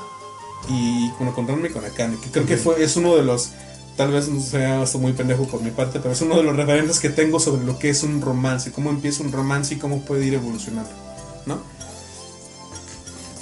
y 0.69 1.11
bueno, 1.19 1.35
con 1.35 1.47
Ranma 1.47 1.67
y 1.67 1.71
con 1.71 1.85
Akane, 1.85 2.17
que 2.19 2.31
creo 2.31 2.47
que 2.47 2.57
fue, 2.57 2.83
es 2.83 2.95
uno 2.95 3.15
de 3.15 3.21
los, 3.23 3.51
tal 3.95 4.11
vez 4.11 4.27
no 4.27 4.41
sea 4.41 4.83
esto 4.83 4.97
muy 4.97 5.13
pendejo 5.13 5.47
por 5.47 5.61
mi 5.61 5.71
parte, 5.71 5.99
pero 5.99 6.13
es 6.13 6.21
uno 6.21 6.37
de 6.37 6.43
los 6.43 6.55
referentes 6.55 6.99
que 6.99 7.09
tengo 7.09 7.39
sobre 7.39 7.63
lo 7.63 7.77
que 7.77 7.89
es 7.89 8.03
un 8.03 8.21
romance, 8.21 8.71
cómo 8.71 8.89
empieza 8.89 9.23
un 9.23 9.31
romance 9.31 9.75
y 9.75 9.77
cómo 9.77 10.01
puede 10.01 10.25
ir 10.25 10.33
evolucionando, 10.33 10.89
¿no? 11.45 11.61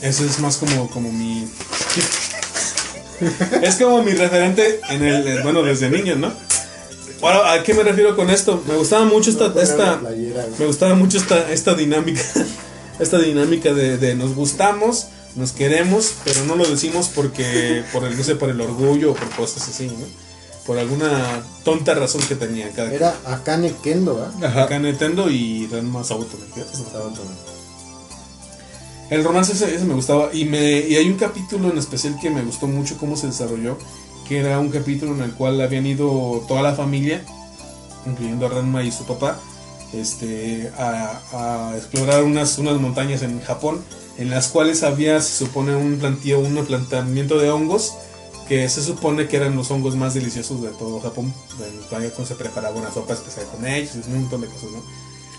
Ese 0.02 0.26
es 0.26 0.39
más 0.39 0.58
como, 0.58 0.89
como 0.89 1.12
mi... 1.12 1.47
es 3.62 3.76
como 3.76 4.02
mi 4.04 4.14
referente 4.14 4.82
en 4.89 5.04
el, 5.04 5.28
eh, 5.28 5.39
bueno, 5.43 5.62
desde 5.62 5.89
niño, 5.89 6.16
¿no? 6.16 6.34
Ahora, 7.22 7.54
¿a 7.54 7.64
qué 7.64 7.76
me 7.76 7.84
refiero 7.84 8.16
con 8.16 8.32
esto? 8.32 8.64
Me 8.68 8.76
gustaba 8.76 9.06
mucho 9.06 9.30
esta, 9.30 9.54
esta, 9.62 9.99
playera, 9.99 10.47
me 10.58 10.66
gustaba 10.66 10.95
mucho 10.95 11.18
esta, 11.18 11.52
esta 11.52 11.76
dinámica. 11.76 12.22
Esta 12.99 13.18
dinámica 13.18 13.74
de, 13.74 13.97
de 13.97 14.14
nos 14.14 14.36
gustamos, 14.36 15.08
nos 15.36 15.54
queremos, 15.54 16.14
pero 16.24 16.45
no 16.45 16.56
lo 16.56 16.70
decimos 16.70 17.10
porque, 17.10 17.84
por 17.91 18.04
el, 18.04 18.16
no 18.16 18.24
sé, 18.24 18.36
por 18.36 18.52
el 18.52 18.62
orgullo 18.62 19.14
o 19.14 19.16
por 19.16 19.28
cosas 19.32 19.68
así, 19.68 19.88
¿no? 19.88 20.06
Por 20.72 20.80
alguna 20.80 21.43
tonta 21.65 21.93
razón 21.95 22.22
que 22.30 22.36
tenía 22.36 22.72
cada. 22.72 22.93
Era 22.93 23.13
Akane 23.26 23.74
Kendo, 23.84 24.15
¿verdad? 24.15 24.45
Ajá. 24.45 24.63
Acá 24.63 24.80
Nintendo 24.80 25.30
y 25.30 25.67
Ranma 25.67 26.01
Sabuto, 26.01 26.38
¿me 26.38 26.45
fíjate? 26.45 26.78
Estaba 26.78 27.09
todo. 27.09 27.26
El 29.09 29.22
romance 29.22 29.51
ese, 29.51 29.76
ese 29.76 29.84
me 29.84 29.95
gustaba 29.95 30.30
y, 30.32 30.45
me, 30.45 30.80
y 30.80 30.95
hay 30.95 31.09
un 31.09 31.17
capítulo 31.17 31.69
en 31.69 31.78
especial 31.78 32.17
que 32.22 32.30
me 32.30 32.41
gustó 32.41 32.67
mucho 32.67 32.95
cómo 32.97 33.17
se 33.17 33.28
desarrolló, 33.28 33.78
que 34.30 34.39
era 34.39 34.59
un 34.59 34.69
capítulo 34.69 35.13
en 35.13 35.24
el 35.24 35.34
cual 35.34 35.59
habían 35.59 35.86
ido 35.86 36.45
toda 36.47 36.61
la 36.61 36.74
familia, 36.74 37.22
incluyendo 38.05 38.45
a 38.45 38.49
Ranma 38.51 38.82
y 38.82 38.93
su 38.93 39.03
papá, 39.03 39.41
este, 39.91 40.72
a, 40.78 41.19
a 41.34 41.76
explorar 41.76 42.24
unas, 42.24 42.57
unas 42.59 42.80
montañas 42.80 43.24
en 43.24 43.41
Japón, 43.41 43.84
en 44.17 44.30
las 44.30 44.47
cuales 44.47 44.84
había, 44.84 45.19
se 45.19 45.45
supone, 45.45 45.76
un 45.76 45.97
plantío, 45.97 46.39
un 46.39 46.65
plantamiento 46.65 47.39
de 47.39 47.49
hongos, 47.49 47.91
que 48.52 48.68
se 48.68 48.84
supone 48.84 49.30
que 49.30 49.38
eran 49.38 49.56
los 49.56 49.72
hongos 49.72 49.95
más 49.95 50.14
deliciosos 50.14 50.62
de 50.62 50.72
todo 50.72 50.99
Japón, 50.99 51.34
en 51.66 51.82
cual 51.88 52.12
se 52.28 52.36
preparaba 52.36 52.76
una 52.76 52.91
sopa 52.91 53.14
especial 53.14 53.45
con 53.45 53.66
ellos, 53.66 53.95
un 54.08 54.24
montón 54.24 54.41
de 54.41 54.47
cosas, 54.47 54.72
¿no? 54.72 54.84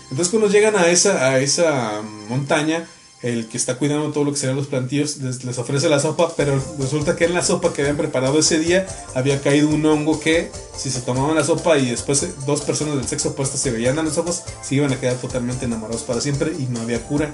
Entonces 0.09 0.29
cuando 0.29 0.49
llegan 0.49 0.75
a 0.75 0.87
esa, 0.87 1.29
a 1.29 1.37
esa 1.37 2.01
montaña, 2.27 2.87
el 3.23 3.47
que 3.47 3.57
está 3.57 3.75
cuidando 3.75 4.11
todo 4.11 4.25
lo 4.25 4.31
que 4.31 4.37
serían 4.37 4.57
los 4.57 4.67
plantíos 4.67 5.17
les, 5.17 5.45
les 5.45 5.57
ofrece 5.57 5.87
la 5.87 5.99
sopa, 5.99 6.33
pero 6.35 6.61
resulta 6.77 7.15
que 7.15 7.23
en 7.25 7.33
la 7.33 7.41
sopa 7.41 7.71
que 7.71 7.81
habían 7.81 7.95
preparado 7.95 8.37
ese 8.37 8.59
día 8.59 8.85
había 9.15 9.39
caído 9.41 9.69
un 9.69 9.85
hongo 9.85 10.19
que 10.19 10.51
si 10.75 10.89
se 10.89 11.01
tomaban 11.01 11.35
la 11.35 11.43
sopa 11.43 11.77
y 11.77 11.89
después 11.89 12.21
eh, 12.23 12.33
dos 12.45 12.61
personas 12.61 12.95
del 12.97 13.07
sexo 13.07 13.29
opuesto 13.29 13.57
se 13.57 13.71
veían 13.71 13.97
a 13.97 14.03
los 14.03 14.17
ojos, 14.17 14.43
se 14.61 14.75
iban 14.75 14.91
a 14.91 14.99
quedar 14.99 15.15
totalmente 15.15 15.65
enamorados 15.65 16.03
para 16.03 16.19
siempre 16.19 16.51
y 16.51 16.63
no 16.63 16.81
había 16.81 17.01
cura. 17.01 17.33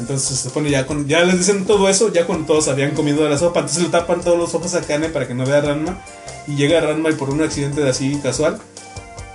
Entonces 0.00 0.36
se 0.36 0.48
supone 0.48 0.70
ya 0.70 0.86
con, 0.86 1.06
ya 1.06 1.24
les 1.24 1.38
dicen 1.38 1.64
todo 1.64 1.88
eso, 1.88 2.12
ya 2.12 2.26
cuando 2.26 2.46
todos 2.46 2.66
habían 2.66 2.92
comido 2.92 3.22
de 3.22 3.30
la 3.30 3.38
sopa, 3.38 3.60
entonces 3.60 3.84
le 3.84 3.90
tapan 3.90 4.22
todos 4.22 4.36
los 4.36 4.52
ojos 4.54 4.74
a 4.74 4.80
Kane 4.80 5.10
para 5.10 5.28
que 5.28 5.34
no 5.34 5.46
vea 5.46 5.58
a 5.58 5.60
Ranma 5.60 6.04
y 6.48 6.56
llega 6.56 6.80
Ranma 6.80 7.10
y 7.10 7.14
por 7.14 7.30
un 7.30 7.40
accidente 7.42 7.80
de 7.80 7.90
así 7.90 8.18
casual 8.20 8.60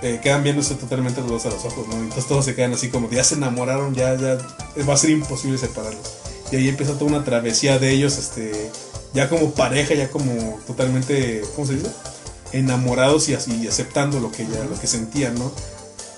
eh, 0.02 0.20
quedan 0.22 0.42
viéndose 0.42 0.74
totalmente 0.74 1.20
los 1.20 1.30
dos 1.30 1.46
a 1.46 1.50
los 1.50 1.64
ojos, 1.64 1.86
¿no? 1.88 1.94
Entonces 1.94 2.26
todos 2.26 2.44
se 2.44 2.54
quedan 2.54 2.72
así 2.74 2.88
como 2.88 3.08
ya 3.10 3.24
se 3.24 3.34
enamoraron, 3.36 3.94
ya, 3.94 4.14
ya 4.16 4.38
va 4.88 4.94
a 4.94 4.96
ser 4.96 5.10
imposible 5.10 5.58
separarlos. 5.58 6.14
Y 6.52 6.56
ahí 6.56 6.68
empieza 6.68 6.92
toda 6.94 7.06
una 7.06 7.24
travesía 7.24 7.78
de 7.78 7.90
ellos, 7.90 8.18
este, 8.18 8.70
ya 9.14 9.28
como 9.28 9.52
pareja, 9.52 9.94
ya 9.94 10.08
como 10.10 10.58
totalmente, 10.66 11.42
¿cómo 11.54 11.66
se 11.66 11.74
dice? 11.74 11.90
enamorados 12.52 13.28
y 13.28 13.34
así 13.34 13.66
aceptando 13.66 14.20
lo 14.20 14.30
que 14.30 14.44
ya, 14.46 14.64
lo 14.64 14.78
que 14.80 14.86
sentían, 14.86 15.34
¿no? 15.34 15.50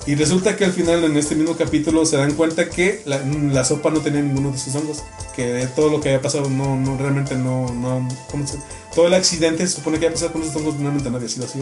Y 0.06 0.14
resulta 0.14 0.56
que 0.56 0.64
al 0.64 0.72
final 0.72 1.02
en 1.04 1.16
este 1.16 1.34
mismo 1.34 1.56
capítulo 1.56 2.06
se 2.06 2.16
dan 2.16 2.32
cuenta 2.34 2.68
que 2.70 3.02
la, 3.04 3.18
la 3.18 3.64
sopa 3.64 3.90
no 3.90 4.00
tenía 4.00 4.20
ninguno 4.22 4.50
de 4.52 4.58
sus 4.58 4.74
hongos, 4.74 4.98
que 5.34 5.66
todo 5.74 5.90
lo 5.90 6.00
que 6.00 6.10
había 6.10 6.22
pasado 6.22 6.48
no, 6.48 6.76
no 6.76 6.96
realmente 6.96 7.34
no, 7.34 7.72
no 7.74 8.06
¿cómo 8.30 8.46
se- 8.46 8.58
todo 8.94 9.06
el 9.06 9.14
accidente 9.14 9.66
se 9.66 9.74
supone 9.76 9.98
que 9.98 10.06
había 10.06 10.14
pasado 10.14 10.32
con 10.32 10.42
esos 10.42 10.56
hongos 10.56 10.78
realmente 10.78 11.10
no 11.10 11.16
había 11.16 11.28
sido 11.28 11.46
así. 11.46 11.60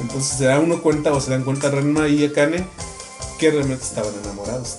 Entonces 0.00 0.38
se 0.38 0.44
da 0.44 0.58
uno 0.60 0.82
cuenta 0.82 1.12
o 1.12 1.20
se 1.20 1.30
dan 1.30 1.44
cuenta 1.44 1.70
Ranma 1.70 2.08
y 2.08 2.24
Akane 2.24 2.66
que 3.38 3.50
realmente 3.50 3.84
estaban 3.84 4.12
enamorados 4.22 4.78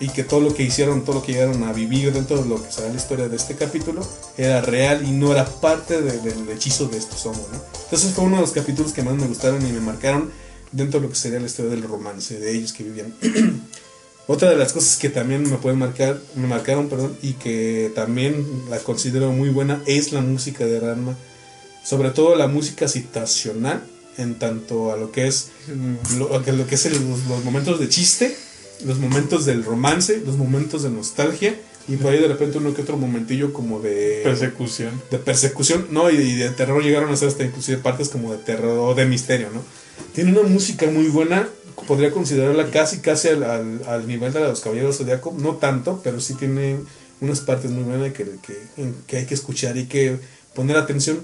y 0.00 0.08
que 0.08 0.24
todo 0.24 0.40
lo 0.40 0.52
que 0.54 0.64
hicieron, 0.64 1.04
todo 1.04 1.16
lo 1.16 1.22
que 1.22 1.32
llegaron 1.32 1.62
a 1.64 1.72
vivir 1.72 2.12
dentro 2.12 2.42
de 2.42 2.48
lo 2.48 2.62
que 2.62 2.70
será 2.70 2.88
la 2.88 2.96
historia 2.96 3.28
de 3.28 3.36
este 3.36 3.54
capítulo 3.54 4.06
era 4.36 4.60
real 4.60 5.06
y 5.06 5.12
no 5.12 5.32
era 5.32 5.44
parte 5.44 6.02
de- 6.02 6.18
del 6.18 6.48
hechizo 6.50 6.88
de 6.88 6.98
estos 6.98 7.24
hongos, 7.26 7.48
¿no? 7.52 7.60
Entonces 7.84 8.12
fue 8.12 8.24
uno 8.24 8.36
de 8.36 8.42
los 8.42 8.50
capítulos 8.52 8.92
que 8.92 9.02
más 9.02 9.14
me 9.14 9.26
gustaron 9.26 9.64
y 9.66 9.72
me 9.72 9.80
marcaron 9.80 10.30
dentro 10.72 10.98
de 11.00 11.06
lo 11.06 11.12
que 11.12 11.18
sería 11.18 11.38
la 11.38 11.46
historia 11.46 11.70
del 11.70 11.82
romance 11.84 12.38
de 12.38 12.52
ellos 12.52 12.72
que 12.72 12.82
vivían. 12.82 13.14
Otra 14.26 14.50
de 14.50 14.56
las 14.56 14.72
cosas 14.72 14.96
que 14.96 15.10
también 15.10 15.48
me 15.48 15.58
pueden 15.58 15.78
marcar, 15.78 16.18
me 16.34 16.46
marcaron, 16.48 16.88
perdón, 16.88 17.16
y 17.22 17.34
que 17.34 17.92
también 17.94 18.64
la 18.70 18.78
considero 18.78 19.30
muy 19.32 19.50
buena 19.50 19.82
es 19.86 20.12
la 20.12 20.22
música 20.22 20.64
de 20.64 20.80
Ranma, 20.80 21.14
sobre 21.84 22.10
todo 22.10 22.34
la 22.34 22.48
música 22.48 22.88
situacional 22.88 23.82
en 24.18 24.38
tanto 24.38 24.92
a 24.92 24.96
lo 24.96 25.10
que 25.12 25.26
es 25.26 25.48
lo, 26.18 26.42
que- 26.42 26.52
lo 26.52 26.66
que 26.66 26.74
es 26.76 26.86
el- 26.86 26.92
los, 26.94 27.26
los 27.28 27.44
momentos 27.44 27.80
de 27.80 27.88
chiste, 27.88 28.36
los 28.84 28.98
momentos 28.98 29.44
del 29.46 29.64
romance, 29.64 30.22
los 30.24 30.36
momentos 30.36 30.82
de 30.82 30.90
nostalgia 30.90 31.54
y 31.86 31.96
por 31.96 32.12
ahí 32.12 32.18
de 32.20 32.28
repente 32.28 32.58
uno 32.58 32.72
que 32.74 32.82
otro 32.82 32.96
momentillo 32.96 33.52
como 33.52 33.80
de 33.80 34.20
Persecución. 34.24 35.00
de 35.10 35.18
persecución, 35.18 35.86
no, 35.90 36.10
y, 36.10 36.16
y 36.16 36.34
de 36.36 36.50
terror 36.50 36.82
llegaron 36.82 37.10
a 37.12 37.16
ser 37.16 37.28
hasta 37.28 37.44
inclusive 37.44 37.78
partes 37.78 38.08
como 38.08 38.32
de 38.32 38.38
terror 38.38 38.78
o 38.78 38.94
de 38.94 39.04
misterio, 39.04 39.48
¿no? 39.52 39.62
Tiene 40.14 40.32
una 40.38 40.48
música 40.48 40.86
muy 40.86 41.08
buena, 41.08 41.48
podría 41.86 42.10
considerarla 42.10 42.70
casi 42.70 42.98
casi 43.00 43.28
al, 43.28 43.42
al- 43.42 43.82
al 43.86 44.06
nivel 44.08 44.32
de 44.32 44.40
los 44.40 44.60
Caballeros 44.60 44.96
Zodiaco, 44.96 45.34
no 45.38 45.56
tanto, 45.56 46.00
pero 46.02 46.20
sí 46.20 46.34
tiene 46.34 46.78
unas 47.20 47.40
partes 47.40 47.70
muy 47.70 47.82
buenas 47.84 48.12
que, 48.12 48.24
que, 48.46 48.56
que 49.06 49.16
hay 49.18 49.26
que 49.26 49.34
escuchar 49.34 49.76
y 49.76 49.86
que 49.86 50.18
poner 50.54 50.76
atención, 50.78 51.20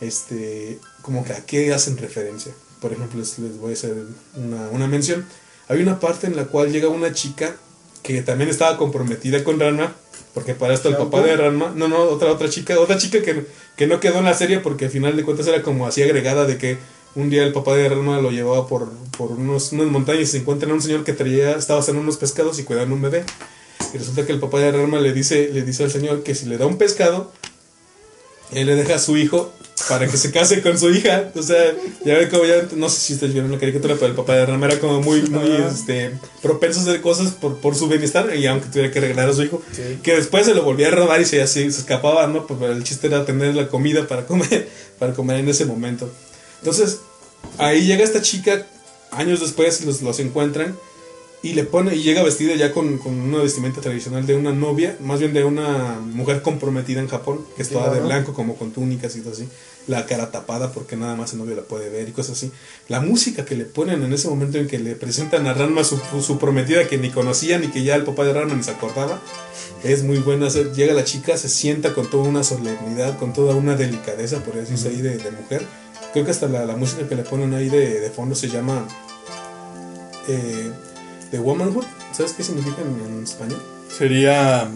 este, 0.00 0.78
como 1.04 1.22
que 1.22 1.34
a 1.34 1.44
qué 1.44 1.72
hacen 1.74 1.98
referencia. 1.98 2.52
Por 2.80 2.92
ejemplo, 2.92 3.20
les, 3.20 3.38
les 3.38 3.58
voy 3.58 3.70
a 3.70 3.74
hacer 3.74 3.94
una, 4.36 4.68
una 4.70 4.88
mención. 4.88 5.26
Hay 5.68 5.82
una 5.82 6.00
parte 6.00 6.26
en 6.26 6.34
la 6.34 6.46
cual 6.46 6.72
llega 6.72 6.88
una 6.88 7.12
chica 7.12 7.54
que 8.02 8.22
también 8.22 8.48
estaba 8.50 8.76
comprometida 8.78 9.44
con 9.44 9.60
Ranma, 9.60 9.94
porque 10.32 10.54
para 10.54 10.74
esto 10.74 10.88
el 10.88 10.96
papá 10.96 11.20
de 11.20 11.36
Ranma, 11.36 11.72
no, 11.76 11.88
no, 11.88 11.98
otra 12.04 12.32
otra 12.32 12.48
chica, 12.48 12.78
otra 12.80 12.96
chica 12.98 13.22
que, 13.22 13.46
que 13.76 13.86
no 13.86 14.00
quedó 14.00 14.18
en 14.18 14.24
la 14.24 14.34
serie 14.34 14.60
porque 14.60 14.86
al 14.86 14.90
final 14.90 15.14
de 15.16 15.24
cuentas 15.24 15.46
era 15.46 15.62
como 15.62 15.86
así 15.86 16.02
agregada 16.02 16.46
de 16.46 16.58
que 16.58 16.78
un 17.14 17.30
día 17.30 17.44
el 17.44 17.52
papá 17.52 17.76
de 17.76 17.88
Ranma 17.88 18.20
lo 18.20 18.30
llevaba 18.30 18.66
por, 18.66 18.90
por 19.16 19.32
unos, 19.32 19.72
unas 19.72 19.86
montañas 19.86 20.22
y 20.22 20.26
se 20.26 20.38
encuentra 20.38 20.72
un 20.72 20.82
señor 20.82 21.04
que 21.04 21.12
traía, 21.12 21.52
estaba 21.52 21.80
haciendo 21.80 22.02
unos 22.02 22.16
pescados 22.16 22.58
y 22.58 22.64
cuidando 22.64 22.94
un 22.94 23.02
bebé. 23.02 23.24
Y 23.92 23.98
resulta 23.98 24.26
que 24.26 24.32
el 24.32 24.40
papá 24.40 24.58
de 24.58 24.72
Ranma 24.72 24.98
le 25.00 25.12
dice, 25.12 25.50
le 25.52 25.62
dice 25.62 25.84
al 25.84 25.90
señor 25.90 26.22
que 26.22 26.34
si 26.34 26.46
le 26.46 26.58
da 26.58 26.66
un 26.66 26.78
pescado, 26.78 27.32
él 28.52 28.66
le 28.66 28.76
deja 28.76 28.96
a 28.96 28.98
su 28.98 29.16
hijo 29.16 29.52
para 29.88 30.06
que 30.06 30.16
se 30.16 30.30
case 30.30 30.62
con 30.62 30.78
su 30.78 30.90
hija. 30.90 31.30
O 31.34 31.42
sea, 31.42 31.74
ya 32.04 32.14
ven 32.14 32.30
como 32.30 32.44
ya, 32.44 32.66
no 32.76 32.88
sé 32.88 33.00
si 33.00 33.14
ustedes 33.14 33.32
vieron 33.32 33.50
la 33.50 33.58
caricatura, 33.58 33.94
pero 33.94 34.06
el 34.06 34.14
papá 34.14 34.34
de 34.34 34.46
Rama 34.46 34.66
era 34.66 34.78
como 34.78 35.00
muy, 35.02 35.22
muy 35.22 35.50
este, 35.68 36.12
propenso 36.42 36.80
a 36.80 36.82
hacer 36.84 37.00
cosas 37.00 37.32
por, 37.32 37.58
por 37.58 37.74
su 37.74 37.88
bienestar, 37.88 38.34
y 38.36 38.46
aunque 38.46 38.68
tuviera 38.68 38.90
que 38.92 39.00
regalar 39.00 39.28
a 39.30 39.32
su 39.34 39.42
hijo, 39.42 39.62
Sí. 39.72 39.98
que 40.02 40.14
después 40.14 40.46
se 40.46 40.54
lo 40.54 40.62
volvía 40.62 40.88
a 40.88 40.90
robar 40.92 41.20
y 41.20 41.24
se, 41.24 41.42
así, 41.42 41.70
se 41.72 41.80
escapaba, 41.80 42.26
¿no? 42.28 42.46
Pero 42.46 42.72
el 42.72 42.84
chiste 42.84 43.08
era 43.08 43.24
tener 43.26 43.54
la 43.54 43.68
comida 43.68 44.06
para 44.06 44.26
comer, 44.26 44.68
para 44.98 45.12
comer 45.12 45.40
en 45.40 45.48
ese 45.48 45.64
momento. 45.64 46.08
Entonces, 46.60 47.00
ahí 47.58 47.84
llega 47.84 48.04
esta 48.04 48.22
chica, 48.22 48.66
años 49.10 49.40
después 49.40 49.84
los, 49.84 50.00
los 50.02 50.18
encuentran, 50.20 50.76
y 51.44 51.52
le 51.52 51.64
pone, 51.64 51.94
y 51.94 52.02
llega 52.02 52.22
vestida 52.22 52.54
ya 52.54 52.72
con, 52.72 52.96
con 52.96 53.12
una 53.12 53.42
vestimenta 53.42 53.82
tradicional 53.82 54.26
de 54.26 54.34
una 54.34 54.50
novia, 54.50 54.96
más 55.00 55.20
bien 55.20 55.34
de 55.34 55.44
una 55.44 56.00
mujer 56.00 56.40
comprometida 56.40 57.00
en 57.00 57.06
Japón, 57.06 57.44
que 57.54 57.60
es 57.60 57.68
toda 57.68 57.92
de 57.92 58.00
blanco, 58.00 58.32
como 58.32 58.56
con 58.56 58.70
túnicas 58.70 59.14
y 59.14 59.20
todo 59.20 59.34
así, 59.34 59.46
la 59.86 60.06
cara 60.06 60.30
tapada 60.30 60.72
porque 60.72 60.96
nada 60.96 61.16
más 61.16 61.34
el 61.34 61.40
novio 61.40 61.54
la 61.54 61.60
puede 61.60 61.90
ver 61.90 62.08
y 62.08 62.12
cosas 62.12 62.38
así. 62.38 62.50
La 62.88 63.00
música 63.00 63.44
que 63.44 63.56
le 63.56 63.66
ponen 63.66 64.02
en 64.02 64.14
ese 64.14 64.26
momento 64.28 64.56
en 64.56 64.66
que 64.68 64.78
le 64.78 64.96
presentan 64.96 65.46
a 65.46 65.52
Ranma 65.52 65.84
su, 65.84 66.00
su 66.22 66.38
prometida 66.38 66.88
que 66.88 66.96
ni 66.96 67.10
conocía 67.10 67.58
ni 67.58 67.68
que 67.68 67.84
ya 67.84 67.94
el 67.94 68.04
papá 68.04 68.24
de 68.24 68.32
Ranma 68.32 68.54
ni 68.54 68.62
se 68.62 68.70
acordaba, 68.70 69.20
es 69.82 70.02
muy 70.02 70.20
buena. 70.20 70.48
Llega 70.48 70.94
la 70.94 71.04
chica, 71.04 71.36
se 71.36 71.50
sienta 71.50 71.92
con 71.92 72.08
toda 72.08 72.24
una 72.26 72.42
solemnidad, 72.42 73.18
con 73.18 73.34
toda 73.34 73.54
una 73.54 73.76
delicadeza, 73.76 74.42
por 74.42 74.54
decirse 74.54 74.88
ahí, 74.88 75.02
de, 75.02 75.18
de 75.18 75.30
mujer. 75.30 75.62
Creo 76.14 76.24
que 76.24 76.30
hasta 76.30 76.48
la, 76.48 76.64
la 76.64 76.74
música 76.74 77.06
que 77.06 77.16
le 77.16 77.22
ponen 77.22 77.52
ahí 77.52 77.68
de, 77.68 78.00
de 78.00 78.08
fondo 78.08 78.34
se 78.34 78.48
llama 78.48 78.88
eh, 80.26 80.70
The 81.34 81.40
Womanhood. 81.40 81.82
¿Sabes 82.12 82.32
qué 82.34 82.44
significa 82.44 82.76
en, 82.82 83.16
en 83.16 83.24
español? 83.24 83.60
Sería. 83.90 84.68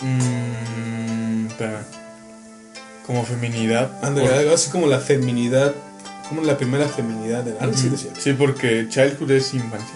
mm, 0.00 1.46
espera. 1.48 1.84
Como 3.04 3.24
feminidad. 3.24 3.90
Ándale, 4.04 4.28
Por- 4.28 4.38
algo 4.38 4.54
así 4.54 4.70
como 4.70 4.86
la 4.86 5.00
feminidad, 5.00 5.74
como 6.28 6.42
la 6.42 6.56
primera 6.56 6.86
feminidad 6.88 7.42
de 7.42 7.58
algo 7.58 7.74
así 7.74 7.88
decía. 7.88 8.12
Sí, 8.18 8.34
porque 8.34 8.86
childhood 8.88 9.30
es 9.32 9.52
infancia. 9.54 9.94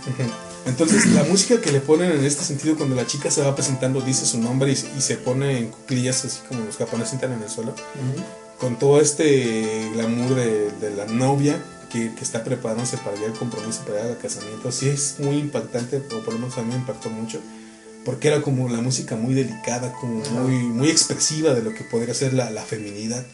Entonces, 0.66 1.06
la 1.12 1.22
música 1.24 1.60
que 1.60 1.70
le 1.70 1.80
ponen 1.80 2.10
en 2.10 2.24
este 2.24 2.42
sentido, 2.44 2.76
cuando 2.76 2.96
la 2.96 3.06
chica 3.06 3.30
se 3.30 3.42
va 3.42 3.54
presentando, 3.54 4.00
dice 4.00 4.26
su 4.26 4.38
nombre 4.40 4.72
y, 4.72 4.76
se- 4.76 4.88
y 4.96 5.00
se 5.00 5.16
pone 5.16 5.58
en 5.58 5.68
cuclillas, 5.68 6.24
así 6.24 6.40
como 6.48 6.64
los 6.64 6.76
japoneses 6.76 7.10
sientan 7.10 7.32
en 7.34 7.42
el 7.42 7.48
suelo, 7.50 7.72
con 8.58 8.78
todo 8.80 9.00
este 9.00 9.90
glamour 9.94 10.34
de, 10.34 10.70
de 10.80 10.90
la 10.96 11.04
novia 11.06 11.56
que, 11.92 12.10
está 12.20 12.42
preparándose 12.42 12.96
para 12.98 13.16
ya 13.16 13.26
el 13.26 13.32
compromiso, 13.32 13.82
para 13.84 14.08
el 14.08 14.18
casamiento, 14.18 14.72
sí 14.72 14.88
es 14.88 15.16
muy 15.18 15.36
impactante, 15.38 15.98
o 15.98 16.24
por 16.24 16.34
lo 16.34 16.40
menos 16.40 16.56
a 16.58 16.62
mí 16.62 16.68
me 16.68 16.76
impactó 16.76 17.10
mucho, 17.10 17.40
porque 18.04 18.28
era 18.28 18.42
como 18.42 18.68
la 18.68 18.80
música 18.80 19.16
muy 19.16 19.34
delicada, 19.34 19.92
como 19.92 20.24
muy, 20.30 20.54
muy 20.54 20.90
expresiva 20.90 21.54
de 21.54 21.62
lo 21.62 21.74
que 21.74 21.84
podría 21.84 22.14
ser 22.14 22.32
la, 22.32 22.50
la 22.50 22.62
feminidad. 22.62 23.24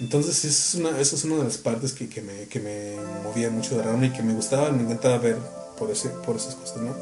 Entonces, 0.00 0.44
es 0.44 0.74
una, 0.74 1.00
eso 1.00 1.16
es 1.16 1.24
una 1.24 1.36
de 1.36 1.44
las 1.44 1.58
partes 1.58 1.92
que, 1.92 2.08
que 2.08 2.20
me, 2.20 2.44
que 2.44 2.60
me 2.60 2.94
movía 3.24 3.50
mucho 3.50 3.76
de 3.76 3.82
Ranma 3.82 4.06
y 4.06 4.10
que 4.10 4.22
me 4.22 4.32
gustaba, 4.32 4.70
me 4.70 4.82
encantaba 4.82 5.18
ver 5.18 5.36
por, 5.76 5.90
ese, 5.90 6.10
por 6.10 6.36
esas 6.36 6.54
cosas, 6.54 6.78
¿no? 6.82 6.94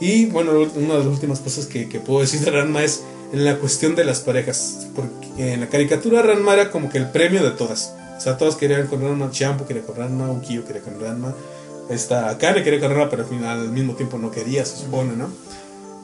Y 0.00 0.26
bueno, 0.26 0.52
una 0.74 0.94
de 0.94 0.98
las 0.98 1.06
últimas 1.06 1.40
cosas 1.40 1.66
que, 1.66 1.88
que 1.88 2.00
puedo 2.00 2.20
decir 2.20 2.40
de 2.40 2.50
Ranma 2.50 2.82
es 2.82 3.02
en 3.32 3.44
la 3.44 3.58
cuestión 3.58 3.94
de 3.94 4.04
las 4.04 4.20
parejas. 4.20 4.86
Porque 4.94 5.52
en 5.52 5.60
la 5.60 5.68
caricatura 5.68 6.22
Ranma 6.22 6.54
era 6.54 6.70
como 6.70 6.88
que 6.88 6.98
el 6.98 7.10
premio 7.10 7.42
de 7.42 7.50
todas. 7.52 7.94
O 8.18 8.20
sea, 8.20 8.36
todos 8.36 8.56
querían 8.56 8.86
con 8.88 9.00
Ranma, 9.00 9.30
Shampoo 9.32 9.66
quería 9.66 9.82
con 9.84 9.96
Ranma, 9.96 10.30
Ukiyo 10.30 10.66
quería 10.66 10.82
con 10.82 11.00
Ranma, 11.00 11.32
esta 11.88 12.28
Akane 12.28 12.62
quería 12.62 12.80
con 12.80 12.90
Ranma, 12.90 13.08
pero 13.08 13.22
al 13.22 13.28
final 13.28 13.60
al 13.60 13.70
mismo 13.70 13.94
tiempo 13.94 14.18
no 14.18 14.30
quería, 14.30 14.64
se 14.66 14.76
supone, 14.76 15.16
¿no? 15.16 15.30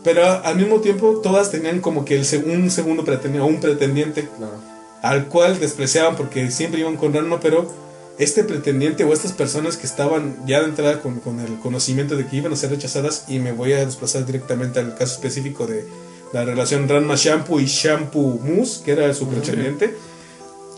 Pero 0.02 0.24
al 0.24 0.56
mismo 0.56 0.80
tiempo 0.80 1.20
todas 1.22 1.50
tenían 1.50 1.80
como 1.80 2.04
que 2.04 2.14
el 2.16 2.24
seg- 2.24 2.44
un 2.46 2.70
segundo 2.70 3.04
pretendiente, 3.04 3.48
un 3.48 3.60
pretendiente 3.60 4.28
Claro. 4.38 4.54
al 5.02 5.26
cual 5.26 5.58
despreciaban 5.58 6.14
porque 6.16 6.50
siempre 6.50 6.80
iban 6.80 6.96
con 6.96 7.12
Ranma, 7.12 7.40
pero 7.40 7.70
este 8.18 8.44
pretendiente 8.44 9.02
o 9.02 9.12
estas 9.12 9.32
personas 9.32 9.76
que 9.76 9.86
estaban 9.86 10.36
ya 10.46 10.60
de 10.60 10.66
entrada 10.66 11.00
con, 11.02 11.18
con 11.20 11.40
el 11.40 11.58
conocimiento 11.58 12.16
de 12.16 12.26
que 12.26 12.36
iban 12.36 12.52
a 12.52 12.56
ser 12.56 12.70
rechazadas, 12.70 13.24
y 13.28 13.40
me 13.40 13.50
voy 13.52 13.72
a 13.72 13.84
desplazar 13.84 14.24
directamente 14.24 14.78
al 14.78 14.94
caso 14.94 15.14
específico 15.14 15.66
de 15.66 15.84
la 16.32 16.44
relación 16.44 16.88
Ranma 16.88 17.16
Shampoo 17.16 17.58
y 17.60 17.66
Shampoo 17.66 18.38
Moose, 18.40 18.82
que 18.84 18.92
era 18.92 19.12
su 19.14 19.26
pretendiente, 19.28 19.94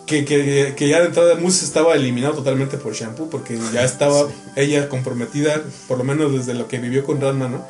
que, 0.07 0.25
que, 0.25 0.75
que 0.77 0.89
ya 0.89 1.01
de 1.01 1.07
entrada 1.07 1.35
Moose 1.35 1.65
estaba 1.65 1.95
eliminado 1.95 2.35
totalmente 2.35 2.79
por 2.79 2.95
Shampoo, 2.95 3.29
porque 3.29 3.59
ya 3.73 3.85
estaba 3.85 4.29
ella 4.55 4.89
comprometida, 4.89 5.63
por 5.89 5.99
lo 5.99 6.05
menos 6.05 6.33
desde 6.33 6.55
lo 6.55 6.69
que 6.69 6.79
vivió 6.79 7.05
con 7.05 7.21
Ranma, 7.21 7.49
¿no? 7.49 7.65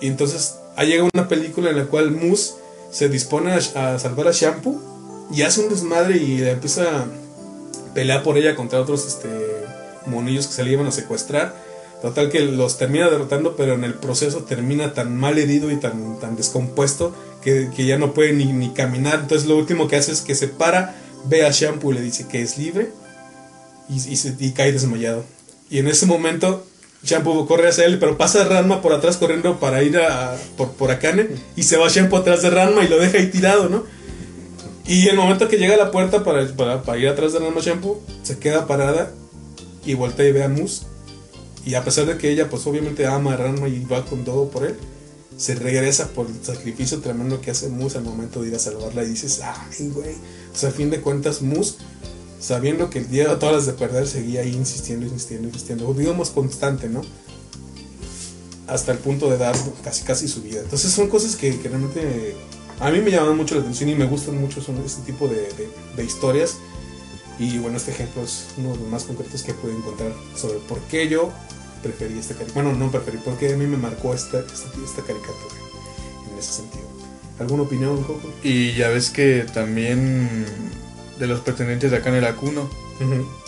Y 0.00 0.08
entonces 0.08 0.56
ahí 0.76 0.88
llega 0.88 1.08
una 1.12 1.28
película 1.28 1.70
en 1.70 1.76
la 1.76 1.86
cual 1.86 2.10
Moose 2.10 2.54
se 2.90 3.08
dispone 3.08 3.52
a, 3.52 3.56
a 3.56 3.98
salvar 3.98 4.28
a 4.28 4.32
Shampoo 4.32 4.80
y 5.32 5.42
hace 5.42 5.62
un 5.62 5.70
desmadre 5.70 6.18
y 6.18 6.38
le 6.38 6.50
empieza 6.52 6.82
a 6.82 7.06
pelear 7.94 8.22
por 8.22 8.36
ella 8.36 8.54
contra 8.54 8.80
otros 8.80 9.06
este, 9.06 9.28
monillos 10.06 10.46
que 10.46 10.52
se 10.52 10.64
le 10.64 10.72
iban 10.72 10.86
a 10.86 10.92
secuestrar. 10.92 11.54
Total 12.02 12.28
que 12.28 12.40
los 12.40 12.76
termina 12.76 13.08
derrotando, 13.08 13.56
pero 13.56 13.74
en 13.74 13.84
el 13.84 13.94
proceso 13.94 14.44
termina 14.44 14.92
tan 14.92 15.16
mal 15.16 15.38
herido 15.38 15.70
y 15.70 15.76
tan, 15.76 16.20
tan 16.20 16.36
descompuesto 16.36 17.14
que, 17.42 17.70
que 17.74 17.86
ya 17.86 17.96
no 17.96 18.12
puede 18.12 18.34
ni, 18.34 18.52
ni 18.52 18.74
caminar. 18.74 19.20
Entonces 19.20 19.48
lo 19.48 19.56
último 19.56 19.88
que 19.88 19.96
hace 19.96 20.12
es 20.12 20.20
que 20.20 20.34
se 20.34 20.48
para, 20.48 20.94
ve 21.28 21.44
a 21.46 21.50
Shampoo 21.50 21.92
y 21.92 21.94
le 21.94 22.00
dice 22.00 22.26
que 22.28 22.42
es 22.42 22.58
libre 22.58 22.90
y, 23.88 23.98
se- 24.16 24.34
y 24.38 24.50
cae 24.52 24.72
desmayado. 24.72 25.24
Y 25.70 25.78
en 25.78 25.88
ese 25.88 26.06
momento 26.06 26.66
Shampoo 27.02 27.46
corre 27.46 27.68
hacia 27.68 27.84
él, 27.84 27.98
pero 27.98 28.16
pasa 28.16 28.44
Ranma 28.44 28.80
por 28.80 28.92
atrás 28.92 29.16
corriendo 29.18 29.58
para 29.60 29.82
ir 29.82 29.98
a, 29.98 30.36
por, 30.56 30.72
por 30.72 30.90
Akane 30.90 31.28
y 31.56 31.62
se 31.64 31.76
va 31.76 31.88
Shampoo 31.88 32.16
atrás 32.18 32.42
de 32.42 32.50
Ranma 32.50 32.82
y 32.84 32.88
lo 32.88 32.98
deja 32.98 33.18
ahí 33.18 33.26
tirado, 33.30 33.68
¿no? 33.68 33.84
Y 34.86 35.08
el 35.08 35.16
momento 35.16 35.48
que 35.48 35.56
llega 35.56 35.74
a 35.74 35.78
la 35.78 35.90
puerta 35.90 36.24
para, 36.24 36.46
para, 36.54 36.82
para 36.82 36.98
ir 36.98 37.08
atrás 37.08 37.32
de 37.32 37.38
Ranma 37.38 37.60
Shampoo, 37.60 38.02
se 38.22 38.38
queda 38.38 38.66
parada 38.66 39.10
y 39.84 39.94
voltea 39.94 40.28
y 40.28 40.32
ve 40.32 40.44
a 40.44 40.48
Moose. 40.48 40.84
Y 41.66 41.74
a 41.74 41.84
pesar 41.84 42.04
de 42.06 42.18
que 42.18 42.30
ella, 42.30 42.50
pues 42.50 42.66
obviamente 42.66 43.06
ama 43.06 43.32
a 43.32 43.36
Ranma 43.38 43.68
y 43.68 43.82
va 43.84 44.04
con 44.04 44.24
todo 44.24 44.48
por 44.50 44.64
él, 44.66 44.76
se 45.38 45.54
regresa 45.54 46.08
por 46.08 46.26
el 46.26 46.34
sacrificio 46.44 47.00
tremendo 47.00 47.40
que 47.40 47.50
hace 47.50 47.68
Moose 47.70 47.96
al 47.98 48.04
momento 48.04 48.42
de 48.42 48.48
ir 48.48 48.54
a 48.54 48.58
salvarla 48.58 49.02
y 49.04 49.08
dices, 49.08 49.40
ay, 49.42 49.88
güey. 49.88 50.14
O 50.54 50.56
sea, 50.56 50.68
a 50.68 50.72
fin 50.72 50.90
de 50.90 51.00
cuentas, 51.00 51.42
Moose 51.42 51.74
sabiendo 52.44 52.90
que 52.90 52.98
el 52.98 53.08
día 53.08 53.26
de 53.26 53.36
todas 53.36 53.54
las 53.54 53.66
de 53.66 53.72
perder 53.72 54.06
seguía 54.06 54.42
ahí 54.42 54.52
insistiendo, 54.52 55.06
insistiendo, 55.06 55.48
insistiendo, 55.48 55.92
digamos 55.94 56.28
constante, 56.28 56.90
¿no? 56.90 57.00
Hasta 58.66 58.92
el 58.92 58.98
punto 58.98 59.30
de 59.30 59.38
dar 59.38 59.56
casi 59.82 60.04
casi 60.04 60.28
su 60.28 60.42
vida. 60.42 60.60
Entonces 60.60 60.92
son 60.92 61.08
cosas 61.08 61.36
que, 61.36 61.52
realmente 61.52 62.36
a 62.80 62.90
mí 62.90 63.00
me 63.00 63.10
llaman 63.10 63.36
mucho 63.36 63.54
la 63.54 63.62
atención 63.62 63.88
y 63.88 63.94
me 63.94 64.04
gustan 64.04 64.38
mucho 64.38 64.60
son 64.60 64.76
este 64.84 65.10
tipo 65.10 65.26
de, 65.26 66.04
historias. 66.04 66.56
Y 67.38 67.58
bueno, 67.58 67.78
este 67.78 67.92
ejemplo 67.92 68.22
es 68.22 68.46
uno 68.58 68.72
de 68.72 68.78
los 68.78 68.88
más 68.88 69.04
concretos 69.04 69.42
que 69.42 69.54
pude 69.54 69.72
encontrar 69.72 70.12
sobre 70.36 70.58
por 70.58 70.78
qué 70.82 71.08
yo 71.08 71.32
preferí 71.82 72.18
esta 72.18 72.34
caricatura. 72.34 72.62
Bueno, 72.62 72.78
no 72.78 72.90
preferí, 72.92 73.18
porque 73.24 73.54
a 73.54 73.56
mí 73.56 73.66
me 73.66 73.78
marcó 73.78 74.12
esta, 74.12 74.40
esta 74.40 75.02
caricatura 75.02 75.54
en 76.30 76.38
ese 76.38 76.52
sentido. 76.52 76.93
¿Alguna 77.38 77.62
opinión, 77.64 78.02
Coco? 78.04 78.32
Y 78.42 78.72
ya 78.74 78.88
ves 78.88 79.10
que 79.10 79.44
también 79.52 80.46
de 81.18 81.26
los 81.26 81.40
pretendientes 81.40 81.90
de 81.90 81.96
acá 81.96 82.16
era 82.16 82.34
Kuno. 82.36 82.68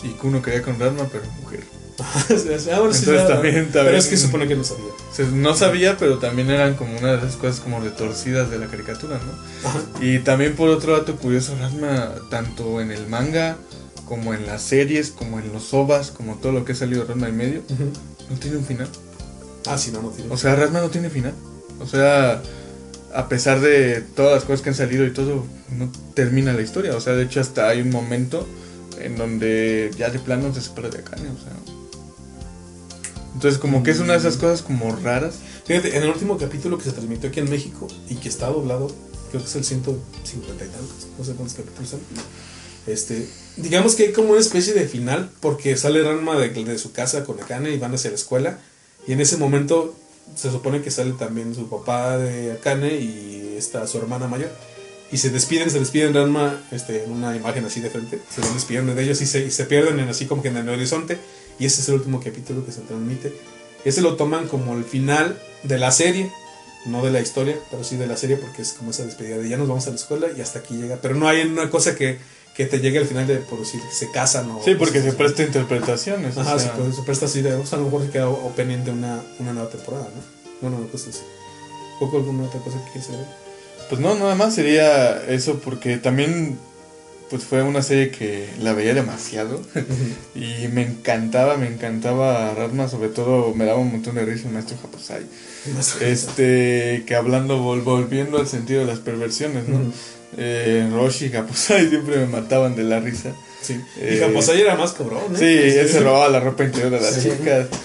Y 0.03 0.09
Kuno 0.09 0.41
quería 0.41 0.61
con 0.61 0.79
Rasma, 0.79 1.07
pero 1.11 1.23
mujer. 1.41 1.63
Ah, 1.99 2.79
bueno, 2.79 2.93
sí, 2.93 3.05
Entonces 3.09 3.27
también- 3.27 3.69
Pero 3.73 3.89
es 3.89 4.05
que 4.07 4.17
supone 4.17 4.47
que 4.47 4.55
no 4.55 4.63
sabía. 4.63 4.85
No 5.33 5.55
sabía, 5.55 5.97
pero 5.97 6.19
también 6.19 6.51
eran 6.51 6.75
como 6.75 6.95
una 6.95 7.13
de 7.13 7.17
esas 7.17 7.37
cosas 7.37 7.59
como 7.59 7.79
retorcidas 7.79 8.51
de 8.51 8.59
la 8.59 8.67
caricatura, 8.67 9.17
¿no? 9.17 9.67
Ajá. 9.69 9.79
Y 9.99 10.19
también 10.19 10.55
por 10.55 10.69
otro 10.69 10.95
dato 10.95 11.15
curioso, 11.15 11.55
Rasma, 11.59 12.13
tanto 12.29 12.81
en 12.81 12.91
el 12.91 13.07
manga, 13.07 13.57
como 14.05 14.35
en 14.35 14.45
las 14.45 14.61
series, 14.61 15.09
como 15.09 15.39
en 15.39 15.51
los 15.51 15.73
ovas, 15.73 16.11
como 16.11 16.35
todo 16.35 16.51
lo 16.51 16.65
que 16.65 16.73
ha 16.73 16.75
salido 16.75 17.01
de 17.01 17.07
Rasma 17.07 17.29
y 17.29 17.33
medio, 17.33 17.61
no 18.29 18.37
tiene 18.37 18.57
un 18.57 18.65
final. 18.65 18.89
Ah, 19.65 19.77
sí, 19.79 19.89
no, 19.91 20.01
no 20.03 20.09
tiene. 20.09 20.31
O 20.31 20.37
sea, 20.37 20.55
Rasma 20.55 20.81
no 20.81 20.89
tiene 20.89 21.09
final. 21.09 21.33
O 21.79 21.87
sea, 21.87 22.41
a 23.17 23.27
pesar 23.29 23.61
de 23.61 24.01
todas 24.15 24.35
las 24.35 24.43
cosas 24.43 24.61
que 24.61 24.69
han 24.69 24.75
salido 24.75 25.03
y 25.03 25.11
todo, 25.11 25.43
no 25.71 25.91
termina 26.13 26.53
la 26.53 26.61
historia. 26.61 26.95
O 26.95 27.01
sea, 27.01 27.13
de 27.13 27.23
hecho 27.23 27.41
hasta 27.41 27.67
hay 27.67 27.81
un 27.81 27.89
momento 27.89 28.47
en 29.01 29.15
donde 29.17 29.89
ya 29.97 30.11
de 30.11 30.19
plano 30.19 30.53
se 30.53 30.61
separa 30.61 30.89
de 30.89 30.99
Akane, 30.99 31.27
o 31.29 31.37
sea. 31.41 31.73
Entonces 33.33 33.59
como 33.59 33.81
que 33.81 33.89
es 33.89 33.99
una 33.99 34.13
de 34.13 34.19
esas 34.19 34.37
cosas 34.37 34.61
como 34.61 34.95
raras. 34.95 35.39
Fíjate, 35.65 35.97
en 35.97 36.03
el 36.03 36.09
último 36.09 36.37
capítulo 36.37 36.77
que 36.77 36.83
se 36.83 36.91
transmitió 36.91 37.29
aquí 37.29 37.39
en 37.39 37.49
México 37.49 37.87
y 38.07 38.17
que 38.17 38.29
está 38.29 38.49
doblado, 38.49 38.85
creo 39.31 39.41
que 39.41 39.49
es 39.49 39.55
el 39.55 39.65
150 39.65 40.63
y 40.63 40.67
tantos, 40.67 41.07
no 41.17 41.25
sé 41.25 41.33
cuántos 41.33 41.57
capítulos 41.57 41.89
son. 41.89 41.99
Este, 42.85 43.27
digamos 43.55 43.95
que 43.95 44.03
hay 44.03 44.13
como 44.13 44.33
una 44.33 44.41
especie 44.41 44.75
de 44.75 44.87
final, 44.87 45.31
porque 45.39 45.75
sale 45.75 46.03
Ranma 46.03 46.37
de, 46.37 46.49
de 46.49 46.77
su 46.77 46.91
casa 46.91 47.23
con 47.23 47.41
Akane 47.41 47.71
y 47.71 47.79
van 47.79 47.95
hacia 47.95 48.11
la 48.11 48.15
escuela. 48.15 48.59
Y 49.07 49.13
en 49.13 49.21
ese 49.21 49.37
momento 49.37 49.95
se 50.35 50.51
supone 50.51 50.81
que 50.81 50.91
sale 50.91 51.11
también 51.13 51.55
su 51.55 51.69
papá 51.69 52.17
de 52.17 52.51
Akane 52.53 52.95
y 52.95 53.55
está 53.57 53.87
su 53.87 53.97
hermana 53.97 54.27
mayor. 54.27 54.51
Y 55.11 55.17
se 55.17 55.29
despiden, 55.29 55.69
se 55.69 55.79
despiden 55.79 56.13
Ranma 56.13 56.61
este, 56.71 57.05
en 57.05 57.11
una 57.11 57.35
imagen 57.35 57.65
así 57.65 57.79
de 57.79 57.89
frente. 57.89 58.19
Se 58.33 58.41
van 58.41 58.53
despidiendo 58.53 58.93
de 58.93 59.03
ellos 59.03 59.21
y 59.21 59.25
se, 59.25 59.45
y 59.45 59.51
se 59.51 59.65
pierden 59.65 59.99
en, 59.99 60.09
así 60.09 60.25
como 60.25 60.41
que 60.41 60.49
en 60.49 60.57
el 60.57 60.69
horizonte. 60.69 61.17
Y 61.59 61.65
ese 61.65 61.81
es 61.81 61.89
el 61.89 61.95
último 61.95 62.19
capítulo 62.19 62.65
que 62.65 62.71
se 62.71 62.81
transmite. 62.81 63.33
Ese 63.85 64.01
lo 64.01 64.15
toman 64.15 64.47
como 64.47 64.75
el 64.75 64.83
final 64.83 65.41
de 65.63 65.77
la 65.77 65.91
serie, 65.91 66.31
no 66.85 67.03
de 67.03 67.11
la 67.11 67.21
historia, 67.21 67.57
pero 67.71 67.83
sí 67.83 67.95
de 67.95 68.05
la 68.05 68.17
serie 68.17 68.37
porque 68.37 68.61
es 68.61 68.73
como 68.73 68.91
esa 68.91 69.05
despedida 69.05 69.37
de 69.37 69.47
ya 69.47 69.57
nos 69.57 69.67
vamos 69.67 69.87
a 69.87 69.91
la 69.91 69.95
escuela 69.95 70.27
y 70.35 70.41
hasta 70.41 70.59
aquí 70.59 70.75
llega. 70.75 70.97
Pero 71.01 71.15
no 71.15 71.27
hay 71.27 71.41
una 71.41 71.69
cosa 71.69 71.95
que, 71.95 72.17
que 72.57 72.65
te 72.65 72.79
llegue 72.79 72.97
al 72.97 73.05
final 73.05 73.27
de 73.27 73.35
por 73.37 73.59
decir 73.59 73.79
se 73.91 74.09
casan 74.11 74.49
o... 74.49 74.61
Sí, 74.65 74.73
porque 74.75 74.99
se 75.01 75.13
presta 75.13 75.43
interpretaciones. 75.43 76.35
o 76.37 76.41
Ajá, 76.41 76.57
sea, 76.59 76.75
se, 76.75 76.93
se 76.93 77.01
presta 77.03 77.27
así 77.27 77.41
de... 77.43 77.53
O 77.53 77.65
sea, 77.65 77.77
a 77.77 77.81
lo 77.81 77.85
mejor 77.87 78.03
se 78.05 78.09
queda 78.09 78.27
o 78.29 78.49
pendiente 78.55 78.89
una, 78.91 79.21
una 79.39 79.53
nueva 79.53 79.69
temporada, 79.69 80.07
¿no? 80.15 80.67
Bueno, 80.69 80.87
cosas 80.91 81.09
así. 81.09 81.21
¿Poco 81.99 82.17
alguna 82.17 82.45
otra 82.45 82.59
cosa 82.61 82.77
que 82.83 82.91
quieras 82.93 83.05
saber? 83.11 83.25
Pues 83.89 84.01
no, 84.01 84.15
nada 84.15 84.33
más 84.35 84.55
sería 84.55 85.23
eso 85.27 85.59
porque 85.59 85.97
también 85.97 86.57
pues 87.29 87.43
fue 87.43 87.61
una 87.61 87.81
serie 87.83 88.09
que 88.09 88.49
la 88.61 88.73
veía 88.73 88.93
demasiado 88.93 89.61
y 90.35 90.67
me 90.69 90.81
encantaba, 90.81 91.57
me 91.57 91.67
encantaba 91.67 92.53
Rasma, 92.55 92.87
sobre 92.87 93.09
todo 93.09 93.53
me 93.53 93.65
daba 93.65 93.79
un 93.79 93.91
montón 93.91 94.15
de 94.15 94.25
risa 94.25 94.47
el 94.47 94.53
maestro 94.53 94.77
Japosai. 94.81 95.23
Este, 96.01 97.03
que 97.05 97.15
hablando, 97.15 97.59
vol- 97.61 97.83
volviendo 97.83 98.37
al 98.39 98.47
sentido 98.47 98.79
de 98.81 98.87
las 98.87 98.99
perversiones, 98.99 99.67
¿no? 99.67 99.77
Ujú. 99.77 99.91
Eh, 100.35 100.89
Roshi 100.91 101.25
y 101.25 101.29
Japosai 101.29 101.87
siempre 101.89 102.17
me 102.17 102.25
mataban 102.27 102.75
de 102.75 102.83
la 102.83 102.99
risa. 102.99 103.31
Sí. 103.61 103.79
Eh, 103.99 104.15
y 104.15 104.19
Japosai 104.19 104.61
era 104.61 104.75
más 104.75 104.93
cabrón, 104.93 105.35
¿eh? 105.35 105.37
Sí, 105.37 105.79
él 105.79 105.87
se 105.89 105.99
robaba 106.01 106.27
la 106.29 106.39
ropa 106.39 106.63
interior 106.63 106.91
de 106.91 106.99
las 106.99 107.13
Sí. 107.15 107.29
chicas. 107.29 107.67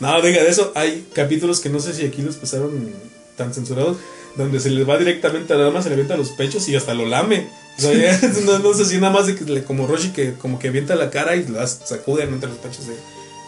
No, 0.00 0.20
diga 0.20 0.42
de 0.42 0.50
eso. 0.50 0.72
Hay 0.74 1.06
capítulos 1.14 1.60
que 1.60 1.68
no 1.70 1.78
sé 1.78 1.94
si 1.94 2.04
aquí 2.04 2.20
los 2.20 2.34
pasaron 2.36 2.90
tan 3.36 3.54
censurados, 3.54 3.96
donde 4.36 4.58
se 4.58 4.68
les 4.70 4.86
va 4.86 4.98
directamente 4.98 5.52
a 5.52 5.56
la 5.56 5.64
dama, 5.64 5.82
se 5.82 5.88
le 5.88 5.94
avienta 5.94 6.16
los 6.16 6.30
pechos 6.30 6.68
y 6.68 6.74
hasta 6.74 6.94
lo 6.94 7.06
lame. 7.06 7.46
O 7.78 7.80
sea, 7.80 7.94
ya, 7.94 8.20
no, 8.44 8.58
no 8.58 8.74
sé 8.74 8.84
si 8.84 8.96
nada 8.96 9.12
más 9.12 9.28
de 9.28 9.36
que, 9.36 9.62
como 9.62 9.86
Roshi 9.86 10.10
que 10.10 10.34
como 10.34 10.58
que 10.58 10.68
avienta 10.68 10.96
la 10.96 11.10
cara 11.10 11.36
y 11.36 11.46
las 11.46 11.80
sacuden 11.86 12.30
entre 12.30 12.48
los 12.50 12.58
pechos 12.58 12.86
de, 12.88 12.94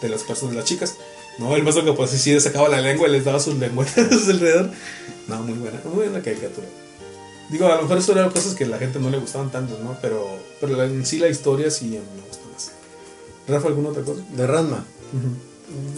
de 0.01 0.09
las 0.09 0.23
personas, 0.23 0.53
de 0.53 0.61
las 0.61 0.65
chicas. 0.69 0.95
No, 1.37 1.53
el 1.55 1.63
más 1.63 1.75
que 1.75 1.91
pues 1.93 2.11
sí 2.11 2.33
le 2.33 2.39
sacaba 2.39 2.69
la 2.69 2.81
lengua 2.81 3.07
y 3.09 3.11
les 3.11 3.25
daba 3.25 3.39
sus 3.39 3.55
lengüetas 3.59 4.27
alrededor. 4.29 4.71
No, 5.27 5.43
muy 5.43 5.57
buena, 5.59 5.79
muy 5.83 6.05
buena 6.07 6.21
caricatura. 6.23 6.65
Digo, 7.49 7.67
a 7.67 7.75
lo 7.75 7.83
mejor 7.83 7.97
eso 7.97 8.11
eran 8.11 8.29
cosas 8.29 8.55
que 8.55 8.65
a 8.65 8.67
la 8.67 8.77
gente 8.77 8.99
no 8.99 9.09
le 9.09 9.19
gustaban 9.19 9.51
tanto, 9.51 9.79
¿no? 9.81 9.97
Pero, 10.01 10.37
pero 10.59 10.83
en 10.83 11.05
sí 11.05 11.17
la 11.19 11.29
historia 11.29 11.71
sí 11.71 11.85
a 11.85 12.01
mí 12.01 12.07
me 12.15 12.27
gusta 12.27 12.43
más. 12.53 12.71
Rafa, 13.47 13.67
¿alguna 13.69 13.89
otra 13.89 14.03
cosa? 14.03 14.21
De 14.35 14.45
Ranma. 14.45 14.85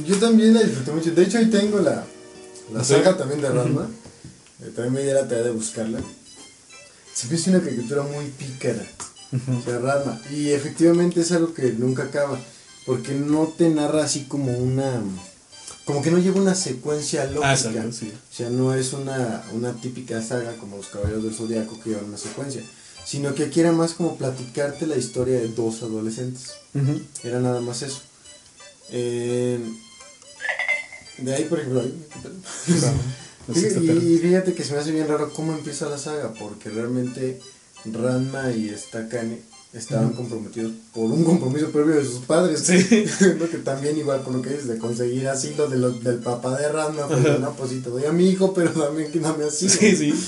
Yo 0.06 0.18
también 0.18 0.54
la 0.54 0.62
disfruté 0.62 0.92
mucho. 0.92 1.12
De 1.12 1.24
hecho, 1.24 1.40
ahí 1.40 1.50
tengo 1.50 1.80
la, 1.80 2.06
la 2.74 2.84
¿Sí? 2.84 2.94
saga 2.94 3.18
también 3.18 3.42
de 3.42 3.50
Ranma. 3.50 3.90
Eh, 4.62 4.72
también 4.76 4.94
me 4.94 5.02
di 5.02 5.12
la 5.12 5.28
tarea 5.28 5.46
de 5.46 5.52
buscarla. 5.52 6.00
Se 7.14 7.28
me 7.28 7.58
una 7.58 7.64
caricatura 7.64 8.04
muy 8.04 8.26
pícara. 8.26 8.86
O 9.32 9.62
sea, 9.64 9.80
Ranma. 9.80 10.22
Y 10.32 10.50
efectivamente 10.52 11.22
es 11.22 11.32
algo 11.32 11.54
que 11.54 11.74
nunca 11.74 12.04
acaba. 12.04 12.40
Porque 12.86 13.14
no 13.14 13.48
te 13.58 13.70
narra 13.70 14.04
así 14.04 14.26
como 14.26 14.56
una. 14.58 15.02
Como 15.90 16.04
que 16.04 16.12
no 16.12 16.20
lleva 16.20 16.40
una 16.40 16.54
secuencia 16.54 17.26
lógica. 17.26 17.50
Ah, 17.50 17.54
exacto, 17.56 17.92
sí. 17.92 18.14
O 18.14 18.36
sea, 18.36 18.52
no 18.52 18.76
es 18.76 18.94
una, 18.94 19.44
una 19.56 19.74
típica 19.74 20.22
saga 20.22 20.56
como 20.58 20.78
los 20.78 20.86
Caballeros 20.86 21.24
del 21.24 21.34
Zodiaco 21.34 21.80
que 21.82 21.90
llevan 21.90 22.06
una 22.06 22.18
secuencia. 22.20 22.62
Sino 23.04 23.34
que 23.34 23.46
aquí 23.46 23.60
era 23.60 23.72
más 23.72 23.94
como 23.94 24.16
platicarte 24.16 24.86
la 24.86 24.98
historia 24.98 25.40
de 25.40 25.48
dos 25.48 25.82
adolescentes. 25.82 26.52
Era 27.24 27.40
nada 27.40 27.60
más 27.62 27.82
eso. 27.82 28.02
Eh, 28.92 29.60
de 31.18 31.34
ahí, 31.34 31.46
por 31.46 31.58
ejemplo, 31.58 31.82
ahí, 31.82 32.06
y, 33.56 34.18
fíjate 34.20 34.54
que 34.54 34.64
se 34.64 34.74
me 34.74 34.80
hace 34.82 34.92
bien 34.92 35.08
raro 35.08 35.34
cómo 35.34 35.54
empieza 35.54 35.90
la 35.90 35.98
saga, 35.98 36.36
porque 36.36 36.70
realmente 36.70 37.42
Ranma 37.86 38.52
y 38.52 38.70
Stakane 38.78 39.42
estaban 39.74 40.14
comprometidos 40.14 40.72
por 40.94 41.06
un 41.12 41.24
compromiso 41.24 41.70
previo 41.72 41.96
de 41.96 42.04
sus 42.06 42.20
padres. 42.26 42.62
Sí. 42.62 43.06
Lo 43.40 43.50
que 43.50 43.58
también 43.58 43.98
igual 43.98 44.24
con 44.24 44.34
lo 44.38 44.42
que 44.42 44.50
dices, 44.50 44.68
de 44.68 44.78
conseguir 44.80 45.28
asilo 45.28 45.68
de 45.68 45.78
lo- 45.78 45.92
del 45.92 46.18
papá 46.20 46.58
de 46.58 46.68
Ranma, 46.70 47.08
pues 47.08 47.40
no, 47.40 47.52
pues 47.54 47.70
sí, 47.72 47.80
te 47.82 47.90
doy 47.90 48.06
a 48.06 48.12
mi 48.12 48.28
hijo, 48.30 48.54
pero 48.54 48.72
también 48.72 49.12
que 49.12 49.20
dame 49.20 49.46
asilo. 49.46 49.72
Sí, 49.74 49.96
sí. 49.96 50.14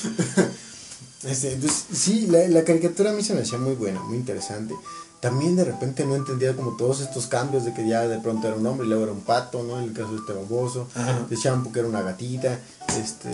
Este, 1.24 1.54
entonces, 1.54 1.84
sí, 1.94 2.26
la, 2.32 2.48
la 2.48 2.64
caricatura 2.64 3.12
a 3.12 3.14
mí 3.14 3.22
se 3.22 3.36
me 3.36 3.42
hacía 3.42 3.60
muy 3.60 3.76
buena, 3.76 4.02
muy 4.02 4.18
interesante. 4.18 4.74
También 5.20 5.56
de 5.56 5.64
repente 5.64 6.04
no 6.04 6.16
entendía 6.16 6.56
como 6.56 6.76
todos 6.76 7.00
estos 7.00 7.28
cambios 7.28 7.64
de 7.64 7.76
que 7.76 7.88
ya 7.88 8.08
de 8.08 8.18
pronto 8.18 8.48
era 8.48 8.58
un 8.58 8.66
hombre 8.66 8.88
y 8.88 8.90
luego 8.90 9.04
era 9.04 9.12
un 9.12 9.22
pato, 9.22 9.62
¿no? 9.62 9.78
En 9.78 9.84
el 9.90 9.94
caso 9.94 10.14
de 10.14 10.18
este 10.18 10.34
baboso, 10.34 10.88
Ajá. 10.96 11.28
de 11.30 11.36
Shampoo 11.36 11.72
que 11.72 11.78
era 11.82 11.88
una 11.88 12.02
gatita, 12.02 12.58
este, 13.00 13.30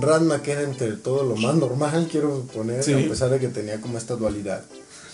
Ranma 0.00 0.42
que 0.42 0.52
era 0.52 0.62
entre 0.62 0.92
todo 0.92 1.24
lo 1.24 1.34
más 1.34 1.56
normal, 1.56 2.06
quiero 2.08 2.42
poner, 2.54 2.84
Sí. 2.84 2.92
a 2.94 3.08
pesar 3.08 3.30
de 3.30 3.40
que 3.40 3.48
tenía 3.48 3.80
como 3.80 3.98
esta 3.98 4.14
dualidad. 4.14 4.62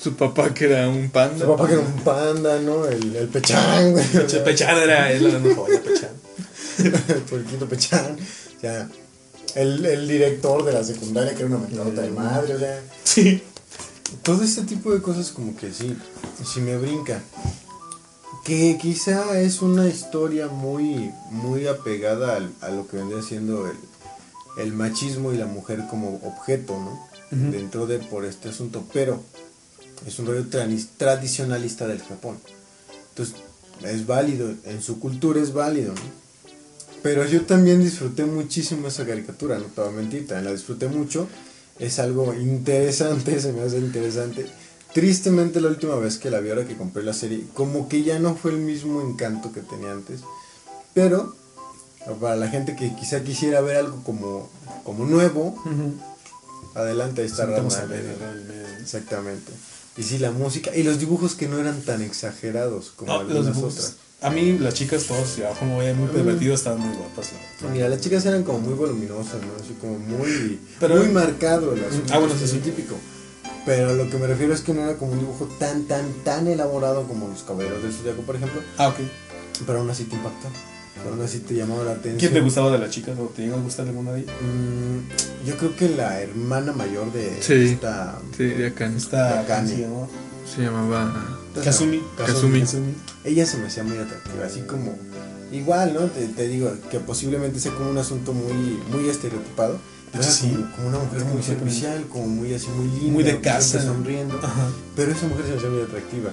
Su 0.02 0.14
papá 0.14 0.52
que 0.54 0.64
era 0.64 0.88
un 0.88 1.10
panda. 1.10 1.38
Su 1.44 1.46
papá 1.50 1.66
que 1.66 1.74
era 1.74 1.82
un 1.82 1.92
panda, 2.02 2.58
¿no? 2.60 2.86
El, 2.86 3.14
el 3.16 3.28
pechán, 3.28 3.92
güey. 3.92 4.04
o 4.16 4.28
sea, 4.28 4.42
Pechan 4.44 4.78
era 4.78 5.12
él, 5.12 5.42
no 5.42 5.54
joya, 5.54 5.82
Pechan. 5.82 6.10
el 7.08 7.22
puerquito 7.22 7.68
pechán. 7.68 8.16
O 8.56 8.60
sea, 8.60 8.88
el, 9.56 9.84
el 9.84 10.08
director 10.08 10.64
de 10.64 10.72
la 10.72 10.82
secundaria 10.84 11.32
que 11.34 11.40
era 11.42 11.46
una 11.54 11.58
mentadota 11.58 12.00
de 12.02 12.10
madre, 12.10 12.54
o 12.54 12.58
sea. 12.58 12.82
Sí. 13.04 13.42
Todo 14.22 14.42
este 14.42 14.62
tipo 14.62 14.92
de 14.92 15.02
cosas 15.02 15.30
como 15.32 15.54
que 15.56 15.72
sí, 15.72 15.96
sí 16.50 16.60
me 16.60 16.76
brinca. 16.78 17.20
Que 18.44 18.78
quizá 18.80 19.38
es 19.40 19.60
una 19.60 19.86
historia 19.86 20.48
muy, 20.48 21.10
muy 21.30 21.66
apegada 21.66 22.36
al- 22.36 22.52
a 22.62 22.70
lo 22.70 22.88
que 22.88 22.96
vendría 22.96 23.22
siendo 23.22 23.66
el, 23.68 23.76
el 24.64 24.72
machismo 24.72 25.32
y 25.32 25.36
la 25.36 25.46
mujer 25.46 25.84
como 25.90 26.16
objeto, 26.24 26.72
¿no? 26.78 27.10
Dentro 27.32 27.86
de 27.86 27.98
por 28.00 28.24
este 28.24 28.48
asunto, 28.48 28.82
pero 28.92 29.22
es 30.06 30.18
un 30.18 30.26
rollo 30.26 30.46
tradicionalista 30.96 31.86
del 31.86 32.02
Japón. 32.02 32.38
Entonces, 33.10 33.36
es 33.84 34.06
válido, 34.06 34.52
en 34.64 34.82
su 34.82 34.98
cultura 35.00 35.40
es 35.40 35.52
válido, 35.52 35.94
¿no? 35.94 36.20
Pero 37.02 37.24
yo 37.24 37.42
también 37.46 37.82
disfruté 37.82 38.24
muchísimo 38.24 38.88
esa 38.88 39.06
caricatura, 39.06 39.58
no 39.58 39.64
te 39.64 39.80
voy 39.80 39.90
a 39.90 39.92
mentir, 39.92 40.26
también 40.26 40.46
la 40.46 40.52
disfruté 40.52 40.88
mucho. 40.88 41.28
Es 41.78 41.98
algo 41.98 42.34
interesante, 42.34 43.40
se 43.40 43.52
me 43.52 43.62
hace 43.62 43.78
interesante. 43.78 44.46
Tristemente 44.92 45.60
la 45.60 45.68
última 45.68 45.94
vez 45.96 46.18
que 46.18 46.30
la 46.30 46.40
vi 46.40 46.50
ahora 46.50 46.66
que 46.66 46.76
compré 46.76 47.02
la 47.02 47.14
serie, 47.14 47.44
como 47.54 47.88
que 47.88 48.02
ya 48.02 48.18
no 48.18 48.34
fue 48.34 48.50
el 48.50 48.58
mismo 48.58 49.00
encanto 49.00 49.52
que 49.52 49.60
tenía 49.60 49.92
antes. 49.92 50.20
Pero 50.92 51.34
para 52.20 52.36
la 52.36 52.48
gente 52.48 52.76
que 52.76 52.94
quizá 52.96 53.22
quisiera 53.22 53.60
ver 53.60 53.76
algo 53.76 54.02
como, 54.02 54.50
como 54.84 55.06
nuevo, 55.06 55.62
adelante 56.74 57.22
ahí 57.22 57.28
está 57.28 57.44
Estamos 57.44 57.74
Ranma. 57.74 57.86
a 57.86 57.96
ver, 57.96 58.16
realmente. 58.18 58.82
Exactamente. 58.82 59.52
Y 59.96 60.02
sí, 60.02 60.18
la 60.18 60.30
música 60.30 60.74
y 60.74 60.82
los 60.82 60.98
dibujos 60.98 61.34
que 61.34 61.48
no 61.48 61.58
eran 61.58 61.80
tan 61.82 62.00
exagerados 62.02 62.92
como 62.96 63.12
No, 63.12 63.22
los 63.22 63.30
algunas 63.30 63.54
dibujos. 63.54 63.74
otras. 63.74 63.94
A 64.22 64.30
mí, 64.30 64.58
las 64.58 64.74
chicas, 64.74 65.04
todos, 65.04 65.36
ya 65.38 65.50
como 65.54 65.76
muy 65.76 66.08
pervertidos, 66.08 66.60
estaban 66.60 66.80
muy 66.80 66.94
guapas. 66.96 67.30
la. 67.62 67.70
Mira, 67.70 67.88
las 67.88 68.00
chicas 68.00 68.24
eran 68.26 68.42
como 68.44 68.60
muy 68.60 68.74
voluminosas, 68.74 69.40
¿no? 69.40 69.48
Así 69.62 69.74
como 69.80 69.98
muy, 69.98 70.60
Pero- 70.78 70.96
muy 70.96 71.08
marcado 71.08 71.72
el 71.74 71.82
asunto. 71.84 72.12
Ah, 72.14 72.18
bueno, 72.18 72.34
sí, 72.38 72.44
es 72.44 72.50
sí. 72.50 72.58
típico. 72.58 72.94
Pero 73.66 73.94
lo 73.94 74.08
que 74.10 74.16
me 74.18 74.26
refiero 74.26 74.52
es 74.54 74.60
que 74.60 74.72
no 74.74 74.82
era 74.84 74.96
como 74.96 75.12
un 75.12 75.20
dibujo 75.20 75.46
tan, 75.58 75.84
tan, 75.84 76.04
tan 76.24 76.46
elaborado 76.48 77.06
como 77.08 77.28
los 77.28 77.42
caballeros 77.42 77.82
del 77.82 77.92
Zodiaco, 77.92 78.22
por 78.22 78.36
ejemplo. 78.36 78.60
Ah, 78.78 78.88
ok. 78.88 78.96
Pero 79.66 79.78
aún 79.80 79.90
así 79.90 80.04
te 80.04 80.16
impactaba. 80.16 80.54
Así 81.24 81.40
te 81.40 81.54
llamaba 81.54 81.84
la 81.84 81.90
atención. 81.92 82.18
¿Quién 82.18 82.32
te 82.32 82.40
gustaba 82.40 82.70
de 82.72 82.78
las 82.78 82.90
chicas? 82.90 83.18
¿O 83.18 83.26
te 83.26 83.42
llegó 83.42 83.56
a 83.56 83.60
gustar 83.60 83.86
alguna 83.86 84.12
de 84.12 84.20
ellas? 84.20 84.34
Mm, 84.40 85.46
yo 85.46 85.56
creo 85.56 85.76
que 85.76 85.88
la 85.90 86.20
hermana 86.20 86.72
mayor 86.72 87.12
de 87.12 87.38
Sí. 87.42 87.54
esta. 87.72 88.18
Sí, 88.36 88.44
de 88.44 88.66
acá. 88.66 88.86
Esta, 88.94 89.40
Akane. 89.40 89.70
¿cómo 89.70 89.76
se 89.76 89.82
llamaba? 89.82 90.08
Se 90.54 90.62
llamaba. 90.62 91.38
Kazumi. 91.64 92.02
Kazumi. 92.16 92.60
Kazumi. 92.60 92.94
Ella 93.24 93.46
se 93.46 93.56
me 93.58 93.66
hacía 93.66 93.82
muy 93.82 93.96
atractiva, 93.98 94.44
así 94.46 94.60
como. 94.62 94.96
Igual, 95.52 95.94
¿no? 95.94 96.00
Te, 96.06 96.26
te 96.26 96.46
digo 96.48 96.70
que 96.90 97.00
posiblemente 97.00 97.58
sea 97.60 97.72
como 97.72 97.90
un 97.90 97.98
asunto 97.98 98.32
muy, 98.32 98.78
muy 98.90 99.08
estereotipado. 99.08 99.78
Pero 100.12 100.24
era 100.24 100.32
Sí. 100.32 100.50
como, 100.50 100.70
como 100.76 100.88
una 100.88 100.98
mujer 100.98 101.24
muy 101.24 101.42
servicial, 101.42 102.04
como 102.08 102.26
muy 102.26 102.52
así, 102.54 102.66
muy 102.68 102.86
linda. 102.98 103.12
Muy 103.12 103.22
de 103.24 103.40
casa. 103.40 103.80
sonriendo. 103.82 104.36
Ajá. 104.38 104.68
Pero 104.96 105.12
esa 105.12 105.26
mujer 105.28 105.44
se 105.46 105.52
me 105.52 105.56
hacía 105.58 105.70
muy 105.70 105.82
atractiva. 105.82 106.30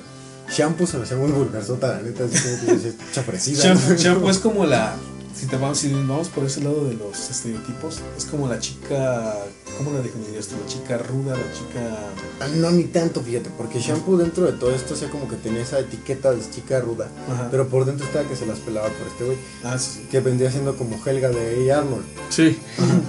Shampoo 0.49 0.87
se 0.87 0.97
me 0.97 1.03
hacía 1.03 1.17
muy 1.17 1.31
vulgarzota, 1.31 1.87
la 1.87 2.01
neta, 2.01 2.23
así 2.25 2.37
como 2.39 2.81
que 2.81 2.93
chafrecida. 3.13 3.63
Shampoo, 3.63 3.95
Shampoo 3.95 4.29
es 4.29 4.37
como 4.39 4.65
la. 4.65 4.95
Si, 5.37 5.45
te 5.45 5.55
vamos, 5.57 5.77
si 5.77 5.93
vamos 5.93 6.29
por 6.29 6.45
ese 6.45 6.61
lado 6.61 6.85
de 6.85 6.95
los 6.95 7.29
estereotipos, 7.29 7.99
es 8.17 8.25
como 8.25 8.47
la 8.47 8.59
chica. 8.59 9.35
¿Cómo 9.77 9.91
la 9.91 10.01
definirías 10.01 10.47
tú? 10.47 10.55
La 10.59 10.65
chica 10.67 10.97
ruda, 10.97 11.35
la 11.37 11.53
chica. 11.53 11.97
Ah, 12.39 12.47
No, 12.55 12.71
ni 12.71 12.85
tanto, 12.85 13.21
fíjate, 13.21 13.51
porque 13.55 13.79
Shampoo 13.79 14.17
dentro 14.17 14.45
de 14.47 14.53
todo 14.53 14.73
esto, 14.73 14.95
o 14.95 14.97
sea, 14.97 15.09
como 15.11 15.27
que 15.29 15.35
tenía 15.35 15.61
esa 15.61 15.79
etiqueta 15.79 16.31
de 16.31 16.41
chica 16.49 16.79
ruda. 16.79 17.07
Ajá. 17.31 17.49
Pero 17.51 17.67
por 17.67 17.85
dentro 17.85 18.03
estaba 18.07 18.27
que 18.27 18.35
se 18.35 18.47
las 18.47 18.57
pelaba 18.59 18.87
por 18.87 19.07
este 19.07 19.23
güey, 19.25 19.37
Ah, 19.63 19.77
sí, 19.77 19.99
sí. 20.01 20.07
que 20.09 20.19
vendría 20.21 20.49
siendo 20.51 20.75
como 20.75 20.97
Helga 21.05 21.29
de 21.29 21.71
A. 21.71 21.77
Arnold. 21.79 22.03
Sí. 22.29 22.57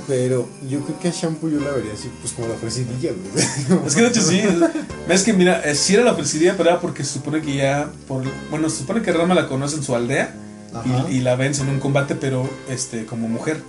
Pero 0.07 0.47
yo 0.69 0.81
creo 0.81 0.99
que 1.01 1.09
a 1.09 1.13
Shampoo 1.13 1.49
yo 1.49 1.61
la 1.61 1.71
vería 1.71 1.95
así, 1.95 2.11
pues 2.21 2.35
como 2.35 2.49
la 2.49 2.55
ofrecidilla, 2.55 3.13
güey. 3.13 3.47
Es 3.87 3.95
que 3.95 4.03
de 4.03 4.09
hecho 4.09 4.21
sí. 4.21 4.43
Es 5.09 5.23
que 5.23 5.33
mira, 5.33 5.63
eh, 5.65 5.75
sí 5.75 5.95
era 5.95 6.05
la 6.05 6.13
ofrecidilla, 6.13 6.55
pero 6.59 6.69
era 6.69 6.81
porque 6.81 7.03
se 7.05 7.15
supone 7.15 7.41
que 7.41 7.57
ya. 7.57 7.91
Por, 8.07 8.23
bueno, 8.51 8.69
se 8.69 8.79
supone 8.79 9.01
que 9.01 9.11
Rama 9.13 9.35
la 9.35 9.49
conoce 9.49 9.77
en 9.77 9.83
su 9.83 9.95
aldea 9.95 10.25
Ajá. 10.25 10.48
Y, 11.09 11.17
y 11.17 11.21
la 11.21 11.37
vence 11.37 11.63
en 11.63 11.69
un 11.69 11.81
combate, 11.81 12.15
pero 12.15 12.49
este 12.69 13.07
como 13.07 13.29
mujer. 13.29 13.63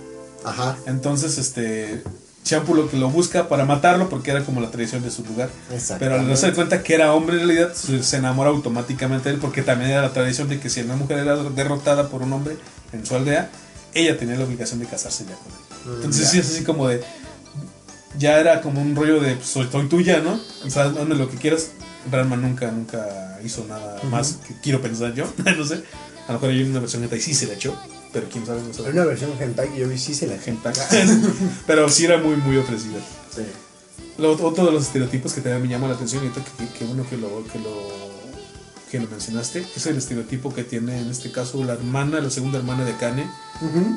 Ajá, 0.44 0.76
Entonces, 0.86 1.38
este. 1.38 2.02
Shampoo 2.42 2.74
lo 2.74 2.88
que 2.88 2.96
lo 2.96 3.10
busca 3.10 3.48
para 3.48 3.66
matarlo 3.66 4.08
porque 4.08 4.30
era 4.30 4.42
como 4.42 4.62
la 4.62 4.70
tradición 4.70 5.02
de 5.02 5.10
su 5.10 5.22
lugar. 5.24 5.50
Pero 5.98 6.14
al 6.14 6.26
darse 6.26 6.52
cuenta 6.54 6.82
que 6.82 6.94
era 6.94 7.12
hombre 7.12 7.40
en 7.40 7.46
realidad, 7.46 7.74
se 7.74 8.16
enamora 8.16 8.48
automáticamente 8.48 9.28
de 9.28 9.34
él 9.34 9.40
porque 9.40 9.62
también 9.62 9.90
era 9.90 10.02
la 10.02 10.12
tradición 10.12 10.48
de 10.48 10.58
que 10.58 10.70
si 10.70 10.80
una 10.80 10.96
mujer 10.96 11.18
era 11.18 11.36
derrotada 11.36 12.08
por 12.08 12.22
un 12.22 12.32
hombre 12.32 12.56
en 12.92 13.04
su 13.04 13.14
aldea, 13.14 13.50
ella 13.92 14.16
tenía 14.18 14.36
la 14.36 14.44
obligación 14.44 14.80
de 14.80 14.86
casarse 14.86 15.24
ya 15.24 15.34
con 15.34 15.52
él. 15.52 15.96
Entonces 15.96 16.30
sí 16.30 16.38
es 16.38 16.50
así 16.50 16.64
como 16.64 16.88
de... 16.88 17.02
Ya 18.18 18.40
era 18.40 18.62
como 18.62 18.80
un 18.80 18.96
rollo 18.96 19.20
de, 19.20 19.36
pues, 19.36 19.46
soy, 19.46 19.68
soy 19.70 19.88
tuya, 19.88 20.20
¿no? 20.20 20.40
O 20.64 20.70
sea, 20.70 20.84
hazme 20.84 21.14
lo 21.14 21.28
que 21.28 21.36
quieras. 21.36 21.72
Ranma 22.10 22.36
nunca, 22.36 22.70
nunca 22.70 23.38
hizo 23.44 23.66
nada 23.68 24.02
más 24.04 24.38
que 24.46 24.54
quiero 24.62 24.80
pensar 24.80 25.14
yo, 25.14 25.26
no 25.56 25.64
sé. 25.64 25.84
A 26.30 26.34
lo 26.34 26.38
mejor 26.38 26.50
hay 26.50 26.62
una 26.62 26.78
versión 26.78 27.02
hentai 27.02 27.20
sí 27.20 27.34
se 27.34 27.48
la 27.48 27.54
echó, 27.54 27.74
pero 28.12 28.28
quién 28.28 28.46
sabe, 28.46 28.60
no 28.62 28.68
Hay 28.68 28.72
sabe. 28.74 28.90
una 28.92 29.04
versión 29.04 29.30
hentai 29.40 29.68
que 29.72 29.80
yo 29.80 29.88
vi, 29.88 29.98
sí 29.98 30.14
se 30.14 30.28
la 30.28 30.36
Hentai. 30.36 30.72
pero 31.66 31.88
sí 31.88 32.04
era 32.04 32.18
muy, 32.18 32.36
muy 32.36 32.56
ofrecida. 32.56 33.00
Sí. 33.34 33.42
Lo- 34.16 34.32
otro 34.46 34.64
de 34.64 34.70
los 34.70 34.84
estereotipos 34.84 35.32
que 35.32 35.40
también 35.40 35.62
me 35.62 35.68
llama 35.68 35.88
la 35.88 35.94
atención, 35.94 36.24
y 36.24 36.28
que, 36.28 36.40
que, 36.78 36.84
bueno 36.84 37.04
que 37.10 37.16
lo, 37.16 37.42
que, 37.52 37.58
lo, 37.58 37.74
que 38.92 39.00
lo 39.00 39.08
mencionaste, 39.08 39.66
es 39.74 39.86
el 39.86 39.96
estereotipo 39.96 40.54
que 40.54 40.62
tiene 40.62 41.00
en 41.00 41.10
este 41.10 41.32
caso 41.32 41.64
la 41.64 41.72
hermana, 41.72 42.20
la 42.20 42.30
segunda 42.30 42.58
hermana 42.58 42.84
de 42.84 42.94
Kane, 42.96 43.28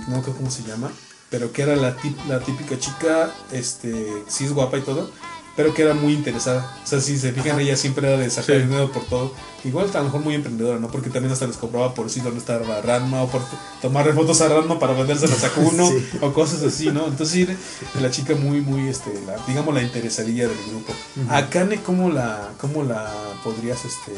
no 0.08 0.22
creo 0.24 0.36
cómo 0.36 0.50
se 0.50 0.64
llama, 0.64 0.92
pero 1.30 1.52
que 1.52 1.62
era 1.62 1.76
la, 1.76 1.96
tip- 1.98 2.26
la 2.28 2.40
típica 2.40 2.80
chica, 2.80 3.32
este, 3.52 4.08
sí 4.28 4.46
es 4.46 4.54
guapa 4.54 4.80
y 4.80 4.82
todo, 4.82 5.12
pero 5.56 5.74
que 5.74 5.84
era 5.84 5.94
muy 5.94 6.14
interesada. 6.14 6.80
O 6.84 6.88
sea, 6.88 7.00
si 7.00 7.18
se 7.18 7.32
fijan, 7.32 7.60
ella 7.60 7.76
siempre 7.78 8.08
era 8.08 8.18
de 8.18 8.30
sacar 8.30 8.56
Sí. 8.58 8.62
dinero 8.64 8.92
por 8.92 9.04
todo. 9.06 9.32
Igual 9.64 9.90
a 9.94 9.98
lo 10.00 10.04
mejor 10.06 10.22
muy 10.22 10.36
emprendedora, 10.36 10.80
¿no? 10.80 10.90
Porque 10.90 11.10
también 11.10 11.32
hasta 11.32 11.46
les 11.48 11.58
cobraba 11.58 11.94
por 11.94 12.10
si 12.10 12.20
dónde 12.22 12.40
estaba 12.40 12.82
Ranma 12.82 13.22
o 13.24 13.28
por 13.30 13.42
tomarle 13.82 14.14
fotos 14.14 14.42
a 14.42 14.50
Ranma 14.50 14.78
para 14.80 14.94
vendérselas 14.94 15.44
a 15.44 15.50
Kuno 15.54 15.88
Sí. 15.90 16.06
o 16.22 16.34
cosas 16.34 16.64
así, 16.64 16.88
¿no? 16.92 17.06
Entonces, 17.08 17.30
sí, 17.48 18.00
la 18.02 18.10
chica 18.12 18.36
muy, 18.36 18.62
muy, 18.62 18.90
este, 18.90 19.14
la, 19.26 19.38
digamos, 19.48 19.74
la 19.74 19.82
interesadilla 19.84 20.48
del 20.48 20.58
grupo. 20.70 20.94
Ujú. 21.16 21.34
A 21.34 21.50
Kane, 21.50 21.82
¿cómo 21.84 22.10
la, 22.10 22.50
cómo 22.60 22.84
la 22.84 23.10
podrías, 23.44 23.86
este, 23.86 24.12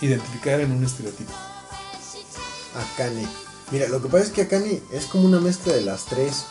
identificar 0.00 0.60
en 0.60 0.72
un 0.72 0.84
estereotipo? 0.84 1.32
Akane. 2.74 3.26
Mira, 3.70 3.88
lo 3.88 4.00
que 4.00 4.08
pasa 4.08 4.24
es 4.24 4.30
que 4.30 4.42
Akane 4.42 4.80
es 4.92 5.06
como 5.06 5.26
una 5.26 5.40
mezcla 5.40 5.72
de 5.74 5.82
las 5.82 6.04
tres. 6.06 6.44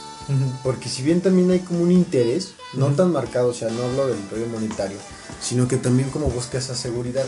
Porque 0.63 0.89
si 0.89 1.03
bien 1.03 1.21
también 1.21 1.49
hay 1.51 1.59
como 1.59 1.81
un 1.83 1.91
interés, 1.91 2.53
no 2.73 2.87
tan 2.87 3.11
marcado, 3.11 3.49
o 3.49 3.53
sea, 3.53 3.69
no 3.69 3.83
hablo 3.83 4.07
del 4.07 4.17
rollo 4.29 4.47
monetario, 4.47 4.97
sino 5.41 5.67
que 5.67 5.77
también 5.77 6.09
como 6.09 6.27
busca 6.29 6.57
esa 6.57 6.75
seguridad 6.75 7.25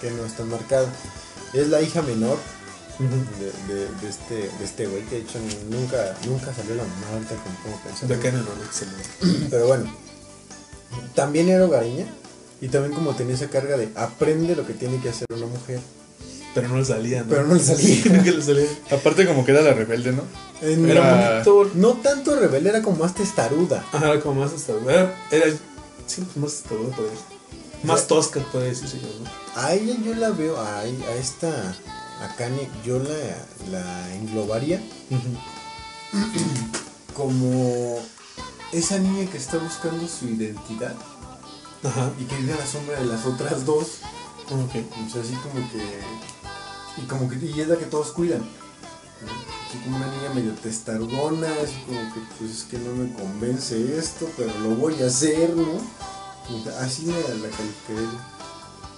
que 0.00 0.10
no 0.10 0.24
es 0.24 0.32
tan 0.36 0.48
marcada. 0.48 0.92
Es 1.52 1.68
la 1.68 1.80
hija 1.80 2.02
menor 2.02 2.38
de, 2.98 3.74
de- 3.74 3.88
de 4.00 4.08
este 4.08 4.34
de 4.34 4.64
este 4.64 4.86
güey, 4.86 5.02
que 5.04 5.16
de 5.16 5.20
hecho 5.22 5.38
nunca, 5.70 6.16
nunca 6.26 6.52
salió 6.52 6.74
la 6.74 6.82
mamá 6.82 7.06
ahorita 7.12 7.34
como, 7.36 7.76
pensando. 7.82 8.14
De 8.16 8.32
no, 8.32 8.64
excelente. 8.64 9.48
Pero 9.50 9.66
bueno, 9.68 9.84
también 11.14 11.48
era 11.48 11.64
hogareña 11.64 12.06
y 12.60 12.68
también 12.68 12.94
como 12.94 13.14
tenía 13.14 13.34
esa 13.34 13.48
carga 13.48 13.76
de 13.76 13.90
aprende 13.96 14.56
lo 14.56 14.66
que 14.66 14.72
tiene 14.74 15.00
que 15.00 15.10
hacer 15.10 15.26
una 15.34 15.46
mujer. 15.46 15.80
Pero 16.56 16.68
no 16.68 16.78
le 16.78 16.84
salía, 16.84 17.22
¿no? 17.22 17.28
Pero 17.28 17.46
no 17.46 17.54
le 17.54 17.62
salía. 17.62 18.04
Nunca 18.06 18.30
le 18.32 18.42
salía. 18.42 18.66
Aparte, 18.90 19.26
como 19.26 19.44
que 19.44 19.52
era 19.52 19.60
la 19.62 19.72
rebelde, 19.74 20.12
¿no? 20.12 20.22
En- 20.62 20.90
Era- 20.90 21.42
bonito. 21.44 21.70
no 21.74 21.92
tanto 21.94 22.34
rebelde, 22.34 22.70
era 22.70 22.82
como 22.82 22.96
más 23.04 23.14
testaruda. 23.14 23.84
Ajá, 23.92 24.08
era 24.12 24.20
como 24.20 24.40
más 24.40 24.52
hasta. 24.52 24.72
Era, 24.72 25.14
era 25.30 25.46
sí, 26.06 26.22
pues 26.22 26.36
más 26.36 26.52
podría 26.68 26.88
decir. 26.88 27.36
Más 27.84 28.06
tosca, 28.08 28.40
puede 28.50 28.70
decirse 28.70 28.98
yo, 28.98 29.06
¿no? 29.22 29.30
A 29.62 29.74
ella 29.74 29.94
yo 30.04 30.14
la 30.14 30.30
veo, 30.30 30.56
a, 30.56 30.80
a 30.80 31.14
esta, 31.20 31.48
a 32.22 32.34
Kanye, 32.36 32.68
yo 32.84 32.98
la, 32.98 33.10
la 33.70 34.14
englobaría 34.16 34.82
como 37.14 37.98
esa 38.72 38.98
niña 38.98 39.30
que 39.30 39.36
está 39.38 39.58
buscando 39.58 40.08
su 40.08 40.26
identidad 40.26 40.94
Ajá. 41.84 42.10
y 42.18 42.24
que 42.24 42.36
vive 42.36 42.54
a 42.54 42.56
la 42.56 42.66
sombra 42.66 42.98
de 42.98 43.06
las 43.06 43.24
otras 43.26 43.64
dos. 43.64 43.98
Ok. 44.46 44.82
O 45.06 45.10
sea, 45.12 45.22
así 45.22 45.34
como 45.42 45.54
que. 45.70 46.00
Y 46.96 47.02
como 47.06 47.28
que. 47.28 47.36
Y 47.36 47.60
es 47.60 47.68
la 47.68 47.76
que 47.76 47.86
todos 47.86 48.12
cuidan. 48.12 48.42
como 49.84 49.96
una 49.96 50.06
niña 50.06 50.34
medio 50.34 50.52
testarudona, 50.52 51.48
así 51.62 51.76
como 51.86 52.00
que 52.14 52.20
pues 52.38 52.50
es 52.50 52.64
que 52.64 52.78
no 52.78 52.94
me 52.94 53.12
convence 53.12 53.98
esto, 53.98 54.28
pero 54.36 54.52
lo 54.60 54.70
voy 54.76 55.02
a 55.02 55.06
hacer, 55.06 55.54
¿no? 55.56 55.80
Así 56.80 57.06
la, 57.06 57.14
la 57.16 57.50
califiqué. 57.50 57.94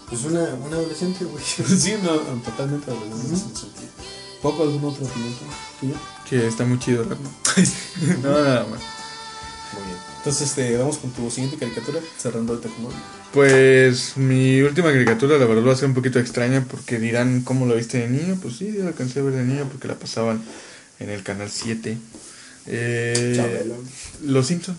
Pues 0.09 0.25
una, 0.25 0.43
una 0.55 0.77
adolescente, 0.77 1.25
güey. 1.25 1.43
Sí, 1.45 1.97
no, 2.03 2.17
totalmente 2.43 2.91
en 2.91 3.13
ese 3.27 3.37
sentido. 3.37 3.71
¿Poco 4.43 4.63
alguna 4.63 4.89
otra 4.89 5.05
opinión 5.05 5.35
tuya? 5.81 5.95
Que 6.29 6.47
está 6.47 6.65
muy 6.65 6.79
chido, 6.79 7.05
¿no? 7.05 7.17
no, 8.23 8.31
nada 8.31 8.67
más. 8.67 8.81
Muy 9.75 9.85
bien. 9.85 9.99
Entonces, 10.19 10.49
este, 10.49 10.77
vamos 10.77 10.99
con 10.99 11.11
tu 11.11 11.31
siguiente 11.31 11.59
caricatura, 11.59 12.01
cerrando 12.17 12.55
ahorita 12.55 12.69
con 12.75 12.87
Pues 13.33 14.17
mi 14.17 14.63
última 14.63 14.91
caricatura, 14.91 15.37
la 15.39 15.45
verdad, 15.45 15.67
va 15.67 15.73
a 15.73 15.77
ser 15.77 15.89
un 15.89 15.95
poquito 15.95 16.19
extraña 16.19 16.65
porque 16.69 16.99
dirán, 16.99 17.43
¿cómo 17.43 17.67
lo 17.67 17.75
viste 17.77 17.99
de 17.99 18.09
niño? 18.09 18.39
Pues 18.41 18.57
sí, 18.57 18.73
la 18.79 18.89
alcancé 18.89 19.21
a 19.21 19.23
ver 19.23 19.35
de 19.35 19.45
niño 19.45 19.69
porque 19.71 19.87
la 19.87 19.95
pasaban 19.95 20.43
en 20.99 21.11
el 21.11 21.23
canal 21.23 21.51
7. 21.51 21.97
Eh. 22.67 23.71
Los 24.25 24.47
Simpsons. 24.47 24.79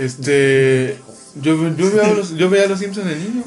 Este. 0.00 0.96
Yo, 1.40 1.76
yo, 1.76 1.90
veía 1.90 2.14
los, 2.14 2.36
yo 2.36 2.48
veía 2.48 2.66
los 2.66 2.78
Simpsons 2.78 3.06
de 3.08 3.16
niño. 3.16 3.44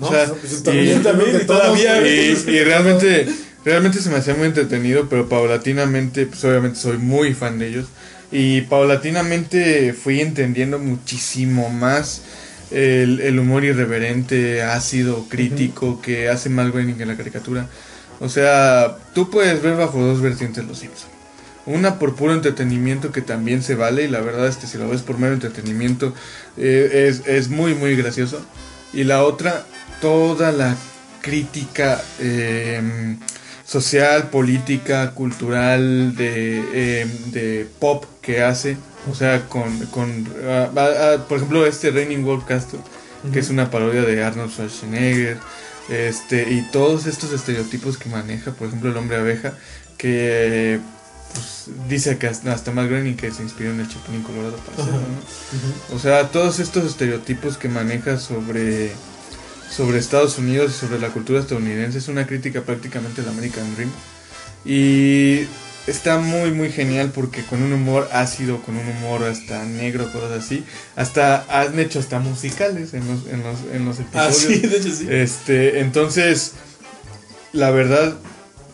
O 0.00 0.08
sea, 0.10 0.26
No, 0.26 0.34
pues 0.34 0.62
yo 0.62 0.72
y- 0.72 1.02
también, 1.02 1.40
y 1.42 1.44
todavía, 1.46 2.06
y, 2.06 2.30
y 2.46 2.64
realmente, 2.64 3.26
realmente 3.64 4.00
se 4.00 4.10
me 4.10 4.16
hacía 4.16 4.34
muy 4.34 4.46
entretenido, 4.48 5.08
pero 5.08 5.28
paulatinamente, 5.28 6.26
pues 6.26 6.44
obviamente 6.44 6.78
soy 6.78 6.98
muy 6.98 7.34
fan 7.34 7.58
de 7.58 7.68
ellos. 7.68 7.86
Y 8.32 8.62
paulatinamente 8.62 9.92
fui 9.92 10.20
entendiendo 10.20 10.78
muchísimo 10.78 11.68
más 11.68 12.22
el, 12.70 13.20
el 13.20 13.38
humor 13.38 13.64
irreverente, 13.64 14.62
ácido, 14.62 15.26
crítico 15.28 16.00
que 16.00 16.28
hace 16.28 16.48
Mal 16.48 16.72
Groening 16.72 17.00
en 17.00 17.08
la 17.08 17.16
caricatura. 17.16 17.68
O 18.20 18.28
sea, 18.28 18.96
tú 19.14 19.30
puedes 19.30 19.62
ver 19.62 19.76
bajo 19.76 20.00
dos 20.00 20.20
vertientes 20.20 20.64
Los 20.64 20.78
Simpsons. 20.78 21.12
Una 21.66 21.98
por 21.98 22.14
puro 22.14 22.34
entretenimiento 22.34 23.10
que 23.10 23.22
también 23.22 23.62
se 23.62 23.74
vale 23.74 24.04
y 24.04 24.08
la 24.08 24.20
verdad 24.20 24.46
es 24.48 24.56
que 24.56 24.66
si 24.66 24.76
lo 24.76 24.88
ves 24.88 25.00
por 25.00 25.18
mero 25.18 25.32
entretenimiento 25.32 26.12
eh, 26.58 27.08
es, 27.08 27.26
es 27.26 27.48
muy 27.48 27.74
muy 27.74 27.96
gracioso. 27.96 28.44
Y 28.92 29.04
la 29.04 29.24
otra, 29.24 29.64
toda 30.00 30.52
la 30.52 30.76
crítica 31.22 32.02
eh, 32.20 33.16
social, 33.64 34.28
política, 34.28 35.12
cultural, 35.12 36.14
de, 36.14 36.62
eh, 36.74 37.06
de 37.32 37.66
pop 37.78 38.04
que 38.20 38.42
hace. 38.42 38.76
O 39.10 39.14
sea, 39.14 39.48
con, 39.48 39.78
con 39.86 40.26
ah, 40.46 40.70
ah, 40.76 40.88
ah, 40.98 41.24
por 41.28 41.38
ejemplo, 41.38 41.66
este 41.66 41.90
Raining 41.90 42.24
World 42.24 42.46
Castle 42.46 42.80
que 43.32 43.38
es 43.38 43.50
una 43.50 43.70
parodia 43.70 44.02
de 44.02 44.22
Arnold 44.22 44.50
Schwarzenegger, 44.50 45.38
este, 45.88 46.50
y 46.50 46.62
todos 46.70 47.06
estos 47.06 47.32
estereotipos 47.32 47.98
que 47.98 48.08
maneja, 48.08 48.52
por 48.52 48.68
ejemplo, 48.68 48.90
el 48.90 48.96
hombre 48.96 49.18
abeja, 49.18 49.54
que 49.96 50.80
pues, 51.32 51.70
dice 51.88 52.18
que 52.18 52.26
hasta, 52.26 52.52
hasta 52.52 52.70
Matt 52.70 52.88
Groening 52.88 53.16
que 53.16 53.30
se 53.30 53.42
inspiró 53.42 53.70
en 53.70 53.80
el 53.80 53.88
Chapulín 53.88 54.22
Colorado 54.22 54.56
para 54.56 54.82
hacerlo, 54.82 55.00
¿no? 55.00 55.96
O 55.96 55.98
sea, 55.98 56.30
todos 56.30 56.60
estos 56.60 56.84
estereotipos 56.84 57.56
que 57.56 57.68
maneja 57.68 58.18
sobre, 58.18 58.92
sobre 59.70 59.98
Estados 59.98 60.38
Unidos 60.38 60.72
y 60.74 60.86
sobre 60.86 61.00
la 61.00 61.08
cultura 61.08 61.40
estadounidense 61.40 61.98
es 61.98 62.08
una 62.08 62.26
crítica 62.26 62.62
prácticamente 62.62 63.22
del 63.22 63.30
American 63.30 63.74
Dream. 63.74 63.90
Y 64.64 65.46
está 65.86 66.18
muy 66.18 66.50
muy 66.52 66.70
genial 66.72 67.10
porque 67.14 67.42
con 67.44 67.62
un 67.62 67.72
humor 67.72 68.08
ácido, 68.12 68.62
con 68.62 68.76
un 68.76 68.88
humor 68.88 69.24
hasta 69.24 69.64
negro, 69.64 70.10
cosas 70.12 70.44
así. 70.44 70.64
Hasta 70.96 71.44
han 71.48 71.78
hecho 71.78 71.98
hasta 71.98 72.18
musicales 72.20 72.94
en 72.94 73.06
los, 73.06 73.26
en 73.26 73.42
los, 73.42 73.58
en 73.72 73.84
los 73.84 73.98
Ah, 74.14 74.28
episodios. 74.28 74.36
sí, 74.36 74.58
de 74.66 74.76
hecho 74.78 74.94
sí. 74.94 75.06
Este, 75.10 75.80
entonces, 75.80 76.52
la 77.52 77.70
verdad, 77.70 78.14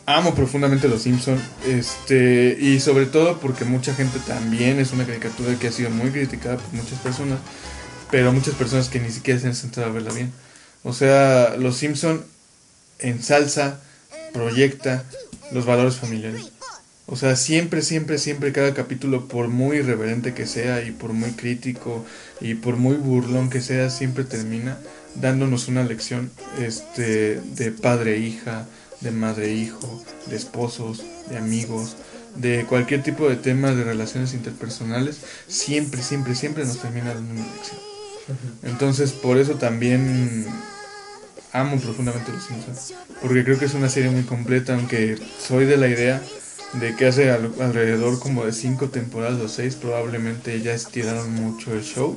amo 0.07 0.35
profundamente 0.35 0.89
Los 0.89 1.03
Simpson. 1.03 1.41
Este, 1.67 2.57
y 2.61 2.81
sobre 2.81 3.07
todo 3.07 3.39
porque 3.41 3.65
mucha 3.65 3.95
gente 3.95 4.19
también 4.27 4.79
es 4.79 4.93
una 4.93 5.05
caricatura 5.07 5.55
que 5.59 5.69
ha 5.69 5.73
sido 5.73 5.91
muy 5.91 6.11
criticada 6.11 6.57
por 6.57 6.73
muchas 6.75 6.99
personas, 7.01 7.39
pero 8.11 8.33
muchas 8.33 8.55
personas 8.55 8.89
que 8.89 9.01
ni 9.01 9.11
siquiera 9.11 9.39
se 9.41 9.47
han 9.49 9.55
sentado 9.55 9.87
a 9.87 9.91
verla 9.91 10.13
bien. 10.13 10.33
O 10.83 10.93
sea, 10.93 11.57
Los 11.59 11.77
Simpson 11.77 12.25
ensalza, 12.99 13.81
proyecta 14.33 15.05
los 15.53 15.65
valores 15.67 15.97
familiares. 15.97 16.51
O 17.11 17.17
sea, 17.17 17.35
siempre, 17.35 17.83
siempre, 17.83 18.19
siempre 18.19 18.53
cada 18.53 18.73
capítulo, 18.73 19.27
por 19.27 19.49
muy 19.49 19.79
irreverente 19.79 20.33
que 20.33 20.47
sea 20.47 20.85
y 20.85 20.93
por 20.93 21.13
muy 21.13 21.33
crítico 21.33 22.07
y 22.41 22.55
por 22.55 22.77
muy 22.77 22.95
burlón 22.95 23.51
que 23.51 23.61
sea, 23.61 23.91
siempre 23.91 24.23
termina 24.23 24.79
dándonos 25.17 25.67
una 25.67 25.83
lección 25.83 26.31
este, 26.61 27.41
de 27.41 27.73
padre 27.73 28.15
e 28.15 28.19
hija, 28.21 28.69
de 29.01 29.11
madre 29.11 29.47
e 29.47 29.55
hijo, 29.55 30.05
de 30.27 30.37
esposos, 30.37 31.03
de 31.29 31.37
amigos, 31.37 31.97
de 32.37 32.65
cualquier 32.69 33.03
tipo 33.03 33.29
de 33.29 33.35
temas 33.35 33.75
de 33.75 33.83
relaciones 33.83 34.33
interpersonales. 34.33 35.19
Siempre, 35.49 36.03
siempre, 36.03 36.37
siempre 36.37 36.65
nos 36.65 36.81
termina 36.81 37.13
dando 37.13 37.33
una 37.33 37.55
lección. 37.57 37.81
Entonces, 38.63 39.11
por 39.11 39.37
eso 39.37 39.57
también 39.57 40.47
amo 41.53 41.77
profundamente 41.81 42.31
Los 42.31 42.45
Simpsons. 42.45 42.95
Porque 43.21 43.43
creo 43.43 43.59
que 43.59 43.65
es 43.65 43.75
una 43.75 43.89
serie 43.89 44.11
muy 44.11 44.23
completa, 44.23 44.75
aunque 44.75 45.19
soy 45.41 45.65
de 45.65 45.77
la 45.77 45.89
idea 45.89 46.23
de 46.75 46.95
que 46.97 47.07
hace 47.07 47.31
al- 47.31 47.53
alrededor 47.61 48.19
como 48.21 48.45
de 48.45 48.53
cinco 48.53 48.89
temporadas 48.89 49.41
o 49.41 49.49
seis 49.49 49.75
probablemente 49.75 50.61
ya 50.63 50.73
estiraron 50.73 51.33
mucho 51.35 51.73
el 51.75 51.83
show. 51.83 52.17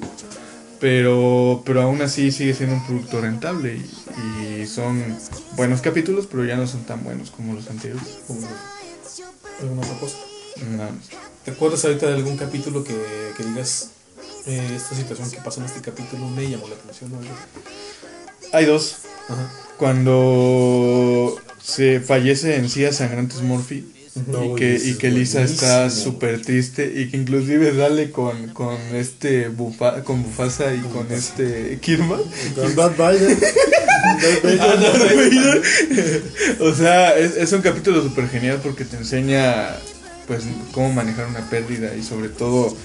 Pero, 0.79 1.63
pero 1.65 1.81
aún 1.81 2.01
así 2.01 2.31
sigue 2.31 2.53
siendo 2.53 2.75
un 2.75 2.85
producto 2.85 3.21
rentable 3.21 3.77
y, 3.77 4.61
y 4.61 4.67
son 4.67 5.01
buenos 5.55 5.79
capítulos, 5.81 6.27
pero 6.29 6.43
ya 6.43 6.57
no 6.57 6.67
son 6.67 6.83
tan 6.83 7.03
buenos 7.05 7.31
como 7.31 7.53
los 7.53 7.69
anteriores. 7.69 8.03
Alguna 9.61 9.81
otra 9.81 9.97
cosa. 9.99 10.17
Más. 10.77 10.91
¿Te 11.45 11.51
acuerdas 11.51 11.85
ahorita 11.85 12.07
de 12.07 12.13
algún 12.15 12.35
capítulo 12.37 12.83
que, 12.83 12.95
que 13.37 13.43
digas 13.43 13.91
eh, 14.45 14.73
esta 14.75 14.93
situación 14.95 15.31
que 15.31 15.37
pasó 15.37 15.61
en 15.61 15.67
este 15.67 15.79
capítulo 15.81 16.27
me 16.27 16.49
llamó 16.49 16.67
la 16.67 16.75
atención? 16.75 17.11
¿no? 17.11 17.19
Hay 18.51 18.65
dos. 18.65 18.97
Ajá. 19.29 19.51
Cuando 19.77 21.37
se 21.61 22.01
fallece 22.01 22.57
en 22.57 22.69
sí 22.69 22.83
a 22.83 22.91
Sangrantes 22.91 23.41
Murphy 23.41 23.89
No, 24.28 24.45
y 24.45 24.55
que, 24.55 24.76
y 24.76 24.93
que 24.95 25.09
Lisa 25.09 25.41
está 25.41 25.89
súper 25.89 26.41
triste 26.41 26.91
y 26.95 27.09
que 27.09 27.18
inclusive 27.18 27.76
sale 27.76 28.11
con, 28.11 28.49
con 28.49 28.78
este 28.93 29.47
bufa, 29.47 30.03
con 30.03 30.22
Bufasa 30.22 30.74
y 30.74 30.80
con 30.82 31.11
este 31.11 31.80
Kirman. 31.82 32.22
Con 32.55 32.76
Bad 32.76 32.91
Biden. 32.95 33.39
Ah, 34.59 34.76
o 36.59 36.74
sea, 36.74 37.18
es, 37.18 37.38
es 37.38 37.53
un 37.53 37.61
capítulo 37.61 38.03
súper 38.03 38.28
genial 38.28 38.59
porque 38.61 38.84
te 38.84 38.97
enseña 38.97 39.78
pues 40.28 40.43
cómo 40.74 40.91
manejar 40.91 41.28
una 41.28 41.49
pérdida 41.49 41.95
y 41.95 42.03
sobre 42.03 42.28
todo 42.28 42.76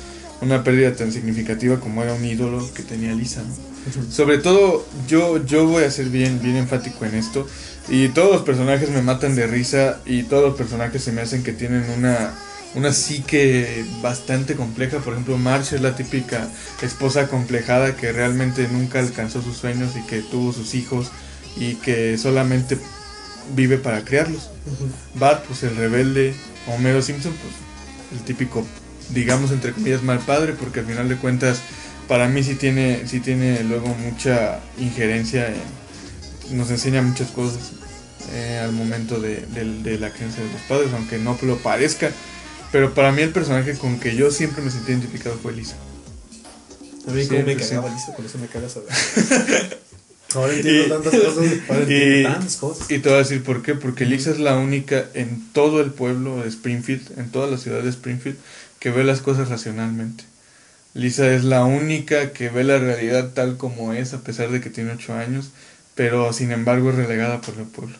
una 0.40 0.62
pérdida 0.62 0.94
tan 0.94 1.12
significativa 1.12 1.80
como 1.80 2.02
era 2.02 2.14
un 2.14 2.24
ídolo 2.24 2.72
que 2.72 2.82
tenía 2.82 3.12
Lisa, 3.12 3.42
¿no? 3.42 4.12
Sobre 4.12 4.38
todo 4.38 4.86
yo, 5.08 5.44
yo 5.44 5.66
voy 5.66 5.84
a 5.84 5.90
ser 5.90 6.06
bien, 6.06 6.40
bien 6.42 6.56
enfático 6.56 7.04
en 7.04 7.14
esto 7.14 7.46
y 7.88 8.08
todos 8.08 8.32
los 8.32 8.42
personajes 8.42 8.90
me 8.90 9.02
matan 9.02 9.34
de 9.34 9.46
risa 9.46 10.00
y 10.04 10.24
todos 10.24 10.44
los 10.50 10.56
personajes 10.56 11.02
se 11.02 11.12
me 11.12 11.22
hacen 11.22 11.42
que 11.42 11.52
tienen 11.52 11.84
una, 11.96 12.34
una 12.74 12.92
psique 12.92 13.84
bastante 14.02 14.54
compleja. 14.54 14.98
Por 14.98 15.14
ejemplo, 15.14 15.38
Marge 15.38 15.76
es 15.76 15.82
la 15.82 15.96
típica 15.96 16.48
esposa 16.82 17.28
complejada 17.28 17.96
que 17.96 18.12
realmente 18.12 18.68
nunca 18.68 18.98
alcanzó 18.98 19.40
sus 19.42 19.56
sueños 19.56 19.96
y 19.96 20.02
que 20.06 20.20
tuvo 20.20 20.52
sus 20.52 20.74
hijos 20.74 21.10
y 21.56 21.76
que 21.76 22.18
solamente 22.18 22.78
vive 23.54 23.78
para 23.78 24.04
criarlos. 24.04 24.50
Bart, 25.14 25.44
pues 25.46 25.62
el 25.62 25.74
rebelde, 25.76 26.34
Homero 26.66 27.00
Simpson, 27.00 27.32
pues 27.32 27.54
el 28.20 28.24
típico, 28.26 28.66
digamos 29.14 29.50
entre 29.50 29.72
comillas, 29.72 30.02
mal 30.02 30.18
padre, 30.18 30.52
porque 30.52 30.80
al 30.80 30.86
final 30.86 31.08
de 31.08 31.16
cuentas, 31.16 31.60
para 32.06 32.28
mí 32.28 32.42
sí 32.42 32.54
tiene, 32.54 33.02
sí 33.06 33.20
tiene 33.20 33.64
luego 33.64 33.88
mucha 33.94 34.60
injerencia, 34.78 35.48
en- 35.48 36.56
nos 36.58 36.70
enseña 36.70 37.02
muchas 37.02 37.30
cosas 37.30 37.72
eh, 38.32 38.60
al 38.62 38.72
momento 38.72 39.20
de, 39.20 39.44
del- 39.54 39.82
de 39.82 39.98
la 39.98 40.10
crianza 40.10 40.40
de 40.40 40.50
los 40.52 40.60
padres, 40.62 40.90
aunque 40.94 41.18
no 41.18 41.38
lo 41.42 41.56
parezca. 41.58 42.10
Pero 42.72 42.92
para 42.94 43.12
mí 43.12 43.22
el 43.22 43.30
personaje 43.30 43.74
con 43.78 43.98
que 43.98 44.14
yo 44.14 44.30
siempre 44.30 44.62
me 44.62 44.70
sentí 44.70 44.92
identificado 44.92 45.36
fue 45.36 45.52
Lisa. 45.54 45.76
A 47.06 47.10
mí 47.12 47.26
como 47.26 47.42
me 47.42 47.56
cagaba 47.56 47.88
Lisa, 47.88 48.14
por 48.14 48.24
eso 48.26 48.38
me 48.38 48.46
cagas 48.48 48.76
a 48.76 48.80
Ahora 50.34 50.52
entiendo 50.52 50.84
Y- 50.84 50.88
tantas 50.90 51.14
cosas. 51.14 51.44
Ahora 51.70 51.80
Y- 51.80 51.82
entiendo 51.94 52.28
tantas 52.32 52.56
cosas. 52.56 52.90
Y 52.90 52.98
te 52.98 53.08
voy 53.08 53.16
a 53.16 53.22
decir 53.22 53.42
por 53.42 53.62
qué, 53.62 53.74
porque 53.74 54.04
Lisa 54.04 54.30
es 54.30 54.38
la 54.38 54.56
única 54.58 55.06
en 55.14 55.42
todo 55.52 55.80
el 55.80 55.90
pueblo 55.90 56.42
de 56.42 56.48
Springfield, 56.48 57.18
en 57.18 57.30
toda 57.30 57.46
la 57.46 57.56
ciudad 57.56 57.82
de 57.82 57.88
Springfield, 57.88 58.36
que 58.78 58.90
ve 58.90 59.04
las 59.04 59.20
cosas 59.22 59.48
racionalmente. 59.48 60.24
Lisa 60.92 61.32
es 61.32 61.44
la 61.44 61.64
única 61.64 62.32
que 62.32 62.50
ve 62.50 62.64
la 62.64 62.78
realidad 62.78 63.30
tal 63.32 63.56
como 63.56 63.94
es, 63.94 64.12
a 64.12 64.20
pesar 64.22 64.50
de 64.50 64.60
que 64.60 64.68
tiene 64.68 64.92
ocho 64.92 65.14
años, 65.14 65.50
pero 65.94 66.32
sin 66.34 66.52
embargo 66.52 66.90
es 66.90 66.96
relegada 66.96 67.40
por 67.40 67.54
el 67.56 67.64
pueblo. 67.64 67.96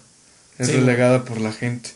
Es 0.58 0.68
Sí. 0.68 0.72
relegada 0.74 1.24
por 1.24 1.40
la 1.40 1.52
gente. 1.52 1.90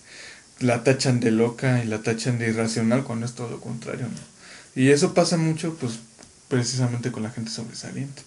La 0.60 0.84
tachan 0.84 1.20
de 1.20 1.30
loca 1.32 1.82
y 1.82 1.86
la 1.88 2.02
tachan 2.02 2.38
de 2.38 2.48
irracional 2.48 3.02
cuando 3.04 3.26
es 3.26 3.32
todo 3.34 3.50
lo 3.50 3.60
contrario. 3.60 4.06
¿no? 4.06 4.80
Y 4.80 4.90
eso 4.90 5.12
pasa 5.14 5.36
mucho, 5.36 5.74
pues, 5.80 5.94
precisamente 6.48 7.10
con 7.10 7.22
la 7.22 7.30
gente 7.30 7.50
sobresaliente, 7.50 8.22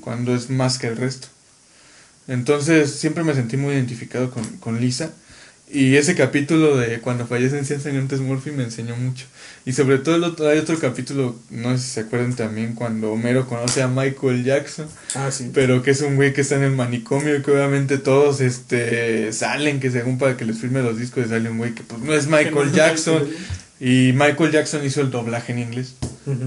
cuando 0.00 0.34
es 0.34 0.50
más 0.50 0.78
que 0.78 0.88
el 0.88 0.96
resto. 0.96 1.28
Entonces 2.28 2.90
siempre 2.92 3.22
me 3.22 3.34
sentí 3.34 3.56
muy 3.56 3.74
identificado 3.74 4.30
con, 4.30 4.44
con 4.58 4.80
Lisa. 4.80 5.12
Y 5.68 5.96
ese 5.96 6.14
capítulo 6.14 6.76
de 6.76 7.00
cuando 7.00 7.26
fallecen 7.26 7.64
100 7.64 7.80
sangrantes 7.80 8.20
Murphy 8.20 8.52
me 8.52 8.62
enseñó 8.62 8.94
mucho. 8.96 9.26
Y 9.64 9.72
sobre 9.72 9.98
todo 9.98 10.14
el 10.14 10.22
otro, 10.22 10.48
hay 10.48 10.58
otro 10.58 10.78
capítulo, 10.78 11.36
no 11.50 11.76
sé 11.76 11.82
si 11.82 11.90
se 11.90 12.00
acuerdan 12.00 12.36
también, 12.36 12.74
cuando 12.74 13.10
Homero 13.10 13.48
conoce 13.48 13.82
a 13.82 13.88
Michael 13.88 14.44
Jackson, 14.44 14.86
Ah, 15.16 15.30
sí. 15.32 15.50
pero 15.52 15.82
que 15.82 15.90
es 15.90 16.00
un 16.02 16.14
güey 16.14 16.32
que 16.32 16.42
está 16.42 16.54
en 16.54 16.62
el 16.62 16.70
manicomio 16.70 17.34
y 17.36 17.42
que 17.42 17.50
obviamente 17.50 17.98
todos 17.98 18.40
este 18.40 19.32
salen, 19.32 19.80
que 19.80 19.90
según 19.90 20.18
para 20.18 20.36
que 20.36 20.44
les 20.44 20.58
firme 20.58 20.82
los 20.82 20.98
discos 20.98 21.28
sale 21.28 21.50
un 21.50 21.58
güey 21.58 21.74
que 21.74 21.82
pues 21.82 22.00
no 22.00 22.14
es 22.14 22.28
Michael 22.28 22.70
Jackson. 22.72 23.24
Y 23.80 24.12
Michael 24.14 24.52
Jackson 24.52 24.84
hizo 24.86 25.00
el 25.02 25.10
doblaje 25.10 25.52
en 25.52 25.58
inglés 25.58 25.94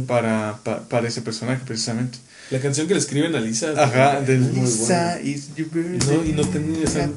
para, 0.07 0.59
pa- 0.63 0.87
para 0.87 1.07
ese 1.09 1.21
personaje 1.21 1.61
precisamente. 1.65 2.17
La 2.51 2.59
canción 2.59 2.87
que 2.87 2.93
le 2.95 2.99
escriben 2.99 3.35
a 3.35 3.39
Lisa. 3.39 3.73
Ajá, 3.77 4.21
de 4.21 4.37
muy 4.39 4.61
Lisa 4.61 5.15
buena. 5.15 5.29
is 5.29 5.55
your 5.55 5.67
birthday. 5.69 6.17
No, 6.17 6.25
y 6.25 6.31
no 6.31 6.41
esa- 6.83 7.09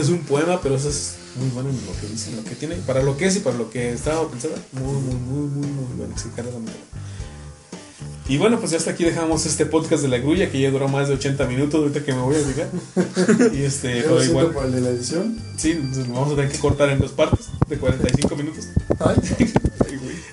es 0.00 0.08
un 0.08 0.20
poema, 0.20 0.60
pero 0.62 0.76
eso 0.76 0.88
es 0.88 1.16
muy 1.38 1.50
bueno 1.50 1.68
en 1.68 1.76
lo 1.76 1.92
que 2.00 2.06
dice, 2.06 2.30
lo 2.34 2.42
que 2.44 2.54
tiene, 2.54 2.76
para 2.76 3.02
lo 3.02 3.16
que 3.18 3.26
es 3.26 3.36
y 3.36 3.40
para 3.40 3.56
lo 3.58 3.68
que 3.70 3.92
estaba 3.92 4.26
pensada. 4.30 4.54
Muy, 4.72 4.94
muy, 4.94 5.14
muy, 5.16 5.48
muy, 5.48 5.66
muy 5.66 5.96
bueno. 5.98 6.12
explicar 6.14 6.46
de 6.46 6.52
la 6.52 6.58
manera. 6.58 6.78
Y 8.28 8.38
bueno, 8.38 8.58
pues 8.60 8.70
ya 8.70 8.78
hasta 8.78 8.92
aquí 8.92 9.04
dejamos 9.04 9.44
este 9.44 9.66
podcast 9.66 10.02
de 10.02 10.08
la 10.08 10.18
grulla 10.18 10.50
que 10.50 10.60
ya 10.60 10.70
duró 10.70 10.88
más 10.88 11.08
de 11.08 11.14
80 11.14 11.46
minutos. 11.46 11.80
Ahorita 11.80 12.04
que 12.04 12.12
me 12.12 12.20
voy 12.20 12.36
a 12.36 12.38
fijar. 12.38 13.52
y 13.54 13.62
este, 13.62 14.02
pero 14.02 14.22
igual, 14.24 14.52
por 14.52 14.66
el 14.66 14.72
de 14.72 14.80
la 14.82 14.90
edición. 14.90 15.36
sí, 15.56 15.72
entonces 15.72 16.06
lo 16.06 16.14
vamos 16.14 16.32
a 16.32 16.36
tener 16.36 16.50
que 16.52 16.58
cortar 16.58 16.88
en 16.90 17.00
dos 17.00 17.10
partes 17.12 17.46
de 17.68 17.76
45 17.76 18.36
minutos. 18.36 18.66
Ay, 19.00 19.16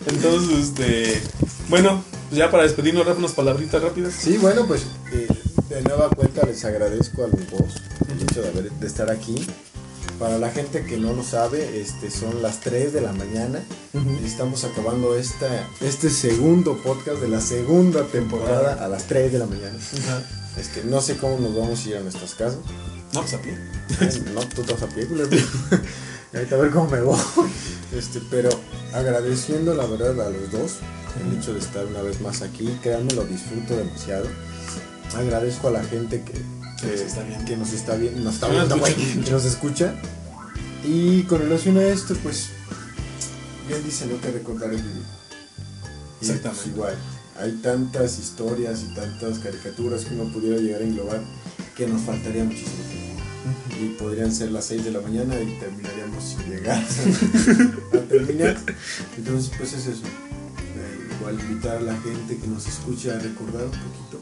Entonces, 0.08 0.58
este, 0.70 1.22
bueno, 1.70 2.04
pues 2.30 2.40
ya 2.40 2.52
para 2.52 2.64
despedirnos, 2.64 3.06
unas 3.18 3.34
palabritas 3.34 3.82
rápidas. 3.82 4.14
Sí, 4.14 4.38
bueno, 4.38 4.66
pues 4.68 4.86
eh, 5.14 5.28
de 5.70 5.82
nueva 5.82 6.10
cuenta 6.10 6.46
les 6.46 6.64
agradezco 6.66 7.26
a 7.26 7.28
los 7.28 7.50
dos 7.50 7.82
el 8.10 8.22
hecho 8.22 8.42
de, 8.42 8.50
haber, 8.50 8.72
de 8.72 8.88
estar 8.88 9.10
aquí. 9.12 9.36
Para 10.20 10.40
la 10.40 10.50
gente 10.50 10.84
que 10.84 10.98
no 10.98 11.14
lo 11.14 11.24
sabe, 11.24 11.80
este, 11.80 12.10
son 12.10 12.42
las 12.42 12.62
3 12.62 12.92
de 12.92 13.02
la 13.02 13.12
mañana 13.12 13.62
y 13.94 14.26
estamos 14.26 14.64
acabando 14.64 15.16
esta, 15.16 15.68
este 15.80 16.10
segundo 16.10 16.76
podcast 16.82 17.20
de 17.20 17.28
la 17.28 17.40
segunda 17.40 18.04
temporada 18.04 18.84
a 18.84 18.88
las 18.88 19.04
3 19.04 19.32
de 19.32 19.38
la 19.38 19.46
mañana. 19.46 19.78
Este, 20.58 20.84
no 20.86 21.02
sé 21.02 21.18
cómo 21.18 21.38
nos 21.40 21.56
vamos 21.56 21.86
a 21.86 21.90
ir 21.90 21.98
a 21.98 22.00
nuestras 22.00 22.34
casas. 22.34 22.60
No, 23.14 23.22
pues 23.22 23.34
a 23.36 23.42
pie. 23.42 23.58
No, 24.34 24.42
tú 24.42 24.64
vas 24.64 24.82
a 24.82 24.88
pie, 24.88 25.06
culero. 25.06 25.30
Ahorita 26.38 26.56
a 26.56 26.60
ver 26.60 26.72
cómo 26.72 26.90
me 26.90 27.02
voy. 27.02 27.20
Este, 27.96 28.22
pero 28.30 28.50
agradeciendo 28.94 29.74
la 29.74 29.86
verdad 29.86 30.20
a 30.28 30.30
los 30.30 30.52
dos 30.52 30.80
el 31.26 31.38
hecho 31.38 31.54
de 31.54 31.60
estar 31.60 31.86
una 31.86 32.02
vez 32.02 32.20
más 32.20 32.42
aquí. 32.42 32.68
Créanme, 32.84 33.14
lo 33.14 33.24
disfruto 33.24 33.78
demasiado. 33.78 34.28
Agradezco 35.16 35.70
a 35.70 35.72
la 35.72 35.84
gente 35.84 36.22
que, 36.22 36.34
Que 36.82 36.92
nos 36.92 37.00
está 37.00 37.24
viendo. 37.24 37.46
que 37.46 37.58
nos 37.58 37.74
está 37.74 37.96
viendo, 37.96 38.20
nos 38.20 38.34
está 38.36 38.50
viendo, 38.50 38.84
que 39.24 39.32
nos 39.32 39.46
escucha. 39.46 39.96
Y 40.84 41.24
con 41.24 41.40
relación 41.40 41.78
a 41.78 41.84
esto, 41.84 42.14
pues, 42.22 42.50
bien 43.68 43.84
dice, 43.86 44.06
no 44.06 44.20
que 44.20 44.32
recordar 44.32 44.74
es 44.74 44.84
vivir. 44.84 44.98
Y, 44.98 46.26
pues, 46.26 46.30
Exactamente. 46.30 46.70
igual, 46.70 46.96
hay 47.40 47.52
tantas 47.64 48.20
historias 48.20 48.82
y 48.82 48.94
tantas 48.94 49.40
caricaturas 49.40 50.06
que 50.06 50.14
uno 50.14 50.32
pudiera 50.32 50.58
llegar 50.58 50.82
a 50.82 50.84
englobar 50.84 51.22
que 51.76 51.88
nos 51.88 52.02
faltaría 52.02 52.44
muchísimo 52.44 52.84
tiempo. 52.90 52.97
Y 53.80 53.90
podrían 54.00 54.34
ser 54.34 54.52
las 54.52 54.66
6 54.66 54.86
de 54.86 54.92
la 54.92 55.02
mañana 55.02 55.40
y 55.40 55.60
terminaríamos 55.60 56.24
sin 56.24 56.50
llegar 56.50 56.82
a 57.94 57.98
terminar. 58.10 58.58
Entonces, 59.18 59.52
pues 59.58 59.74
es 59.74 59.88
eso. 59.88 60.04
Eh, 60.06 61.16
igual 61.20 61.40
invitar 61.40 61.78
a 61.78 61.82
la 61.82 61.96
gente 62.02 62.38
que 62.38 62.48
nos 62.48 62.68
escucha 62.68 63.16
a 63.16 63.20
recordar 63.20 63.66
un 63.66 63.72
poquito 63.72 64.20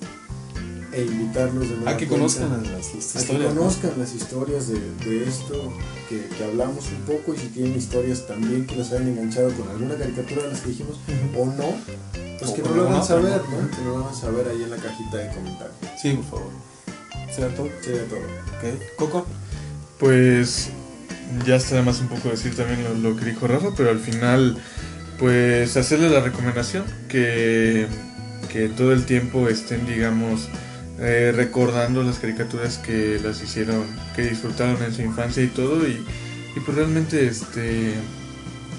e 0.91 1.03
invitarlos 1.03 1.70
de 1.70 1.76
nueva 1.76 1.91
A 1.91 1.97
que 1.97 2.08
cuenta 2.08 2.22
conozcan 2.22 2.64
las, 2.72 2.93
las 2.95 3.16
a 3.16 3.28
que. 3.28 3.34
¿no? 3.38 3.49
conozcan 3.49 3.91
las 3.97 4.14
historias 4.14 4.68
de, 4.70 4.80
de 5.06 5.28
esto, 5.28 5.74
que, 6.08 6.26
que 6.28 6.43
hablamos 6.43 6.86
un 6.91 7.01
poco 7.01 7.34
y 7.34 7.38
si 7.38 7.47
tienen 7.47 7.76
historias 7.76 8.26
también 8.28 8.66
que 8.66 8.78
nos 8.78 8.91
hayan 8.91 9.10
enganchado 9.10 9.51
con 9.51 9.68
alguna 9.68 9.95
caricatura 9.95 10.43
de 10.43 10.49
las 10.49 10.62
que 10.62 10.70
dijimos 10.70 10.97
o 11.38 11.45
no, 11.45 11.76
pues 12.39 12.51
O 12.51 12.53
que 12.53 12.62
nos 12.62 12.76
lo 12.76 12.89
hagan 12.89 13.06
saber, 13.06 13.41
¿no? 13.49 13.62
¿no? 13.62 13.70
Que 13.70 13.78
nos 13.78 13.86
lo 13.86 13.97
hagan 14.06 14.16
saber 14.16 14.47
ahí 14.47 14.64
en 14.64 14.70
la 14.70 14.78
cajita 14.78 15.18
de 15.18 15.34
comentarios. 15.34 15.76
Sí, 16.01 16.14
por 16.14 16.26
favor. 16.26 16.51
¿Será 17.34 17.53
todo? 17.56 17.68
Sería 17.82 18.08
todo. 18.08 18.20
Ok. 18.20 18.95
Coco. 18.97 19.26
Pues 19.99 20.69
ya 21.45 21.55
está 21.55 21.75
además 21.75 21.99
un 22.01 22.07
poco 22.07 22.29
decir 22.29 22.55
también 22.55 22.83
lo, 22.83 22.93
lo 22.93 23.15
que 23.15 23.25
dijo 23.25 23.47
Rafa, 23.47 23.69
pero 23.75 23.89
al 23.89 23.99
final, 23.99 24.57
pues 25.19 25.77
hacerle 25.77 26.09
la 26.09 26.21
recomendación 26.21 26.83
que, 27.07 27.87
que 28.51 28.69
todo 28.69 28.93
el 28.93 29.05
tiempo 29.05 29.47
estén, 29.47 29.85
digamos, 29.85 30.49
eh, 30.99 31.33
recordando 31.35 32.03
las 32.03 32.19
caricaturas 32.19 32.77
que 32.77 33.19
las 33.23 33.41
hicieron, 33.41 33.85
que 34.15 34.23
disfrutaron 34.23 34.81
en 34.83 34.93
su 34.93 35.01
infancia 35.01 35.43
y 35.43 35.47
todo, 35.47 35.87
y, 35.87 36.05
y 36.55 36.59
pues 36.61 36.77
realmente 36.77 37.27
este 37.27 37.93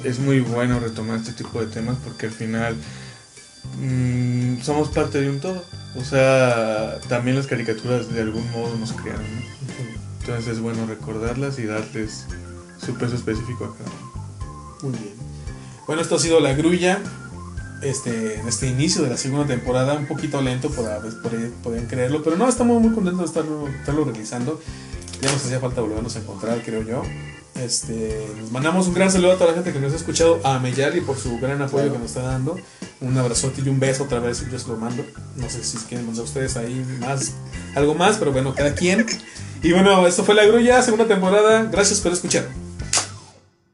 es 0.05 0.19
muy 0.19 0.41
bueno 0.41 0.79
retomar 0.81 1.19
este 1.19 1.33
tipo 1.33 1.61
de 1.61 1.67
temas 1.67 1.97
porque 2.05 2.27
al 2.27 2.33
final 2.33 2.77
mm, 3.81 4.61
somos 4.63 4.89
parte 4.89 5.21
de 5.21 5.31
un 5.31 5.41
todo. 5.41 5.65
O 5.97 6.05
sea, 6.05 6.99
también 7.09 7.37
las 7.37 7.47
caricaturas 7.47 8.13
de 8.13 8.21
algún 8.21 8.51
modo 8.53 8.77
nos 8.77 8.93
crearon, 8.93 9.25
¿no? 9.25 10.06
Entonces 10.27 10.55
es 10.55 10.61
bueno 10.61 10.87
recordarlas 10.87 11.59
y 11.61 11.67
darles 11.67 12.25
su 12.85 12.95
peso 12.95 13.15
específico 13.15 13.65
a 13.65 13.77
cada 13.77 13.91
uno. 13.91 14.27
Muy 14.83 14.99
bien. 14.99 15.15
Bueno, 15.87 16.03
esto 16.03 16.17
ha 16.17 16.19
sido 16.19 16.41
La 16.41 16.53
Grulla. 16.55 17.01
Este, 17.83 18.41
en 18.41 18.49
este 18.49 18.67
inicio 18.67 19.03
de 19.03 19.11
la 19.11 19.17
segunda 19.19 19.47
temporada, 19.47 19.95
un 19.95 20.07
poquito 20.07 20.41
lento, 20.43 20.71
pueden 20.71 21.87
creerlo, 21.87 22.23
pero 22.25 22.37
no, 22.37 22.49
estamos 22.49 22.81
muy 22.81 22.93
contentos 22.93 23.21
de 23.21 23.27
estarlo, 23.27 23.69
estarlo 23.69 24.05
realizando. 24.05 24.61
Ya 25.21 25.31
nos 25.31 25.45
hacía 25.45 25.61
falta 25.61 25.81
volvernos 25.81 26.17
a 26.17 26.21
encontrar, 26.21 26.61
creo 26.65 26.83
yo. 26.83 27.03
Este, 27.55 28.27
nos 28.41 28.51
mandamos 28.51 28.89
un 28.89 28.95
gran 28.95 29.11
saludo 29.13 29.33
a 29.33 29.35
toda 29.37 29.51
la 29.51 29.55
gente 29.55 29.73
que 29.73 29.79
nos 29.79 29.93
ha 29.93 29.97
escuchado, 29.97 30.41
a 30.43 30.59
Meyali 30.59 31.03
por 31.03 31.17
su 31.19 31.39
gran 31.39 31.63
apoyo 31.63 31.85
Claro. 31.85 31.93
que 31.93 31.99
nos 31.99 32.09
está 32.09 32.23
dando. 32.23 32.57
Un 33.01 33.17
abrazote 33.17 33.63
y 33.65 33.69
un 33.69 33.79
beso 33.79 34.05
otra 34.05 34.19
vez, 34.19 34.45
yo 34.51 34.59
se 34.59 34.69
lo 34.69 34.77
mando. 34.77 35.05
No 35.37 35.49
sé 35.49 35.63
si 35.63 35.77
quieren 35.79 36.07
mandar 36.07 36.25
ustedes 36.25 36.57
ahí 36.57 36.85
más, 37.01 37.35
algo 37.77 37.95
más, 37.95 38.17
pero 38.17 38.33
bueno, 38.33 38.55
cada 38.55 38.75
quien. 38.75 39.07
Y 39.63 39.73
bueno, 39.73 40.07
esto 40.07 40.25
fue 40.25 40.35
La 40.35 40.45
Grulla, 40.45 40.83
segunda 40.83 41.07
temporada. 41.07 41.69
Gracias 41.71 42.01
por 42.01 42.13
escuchar. 42.13 42.66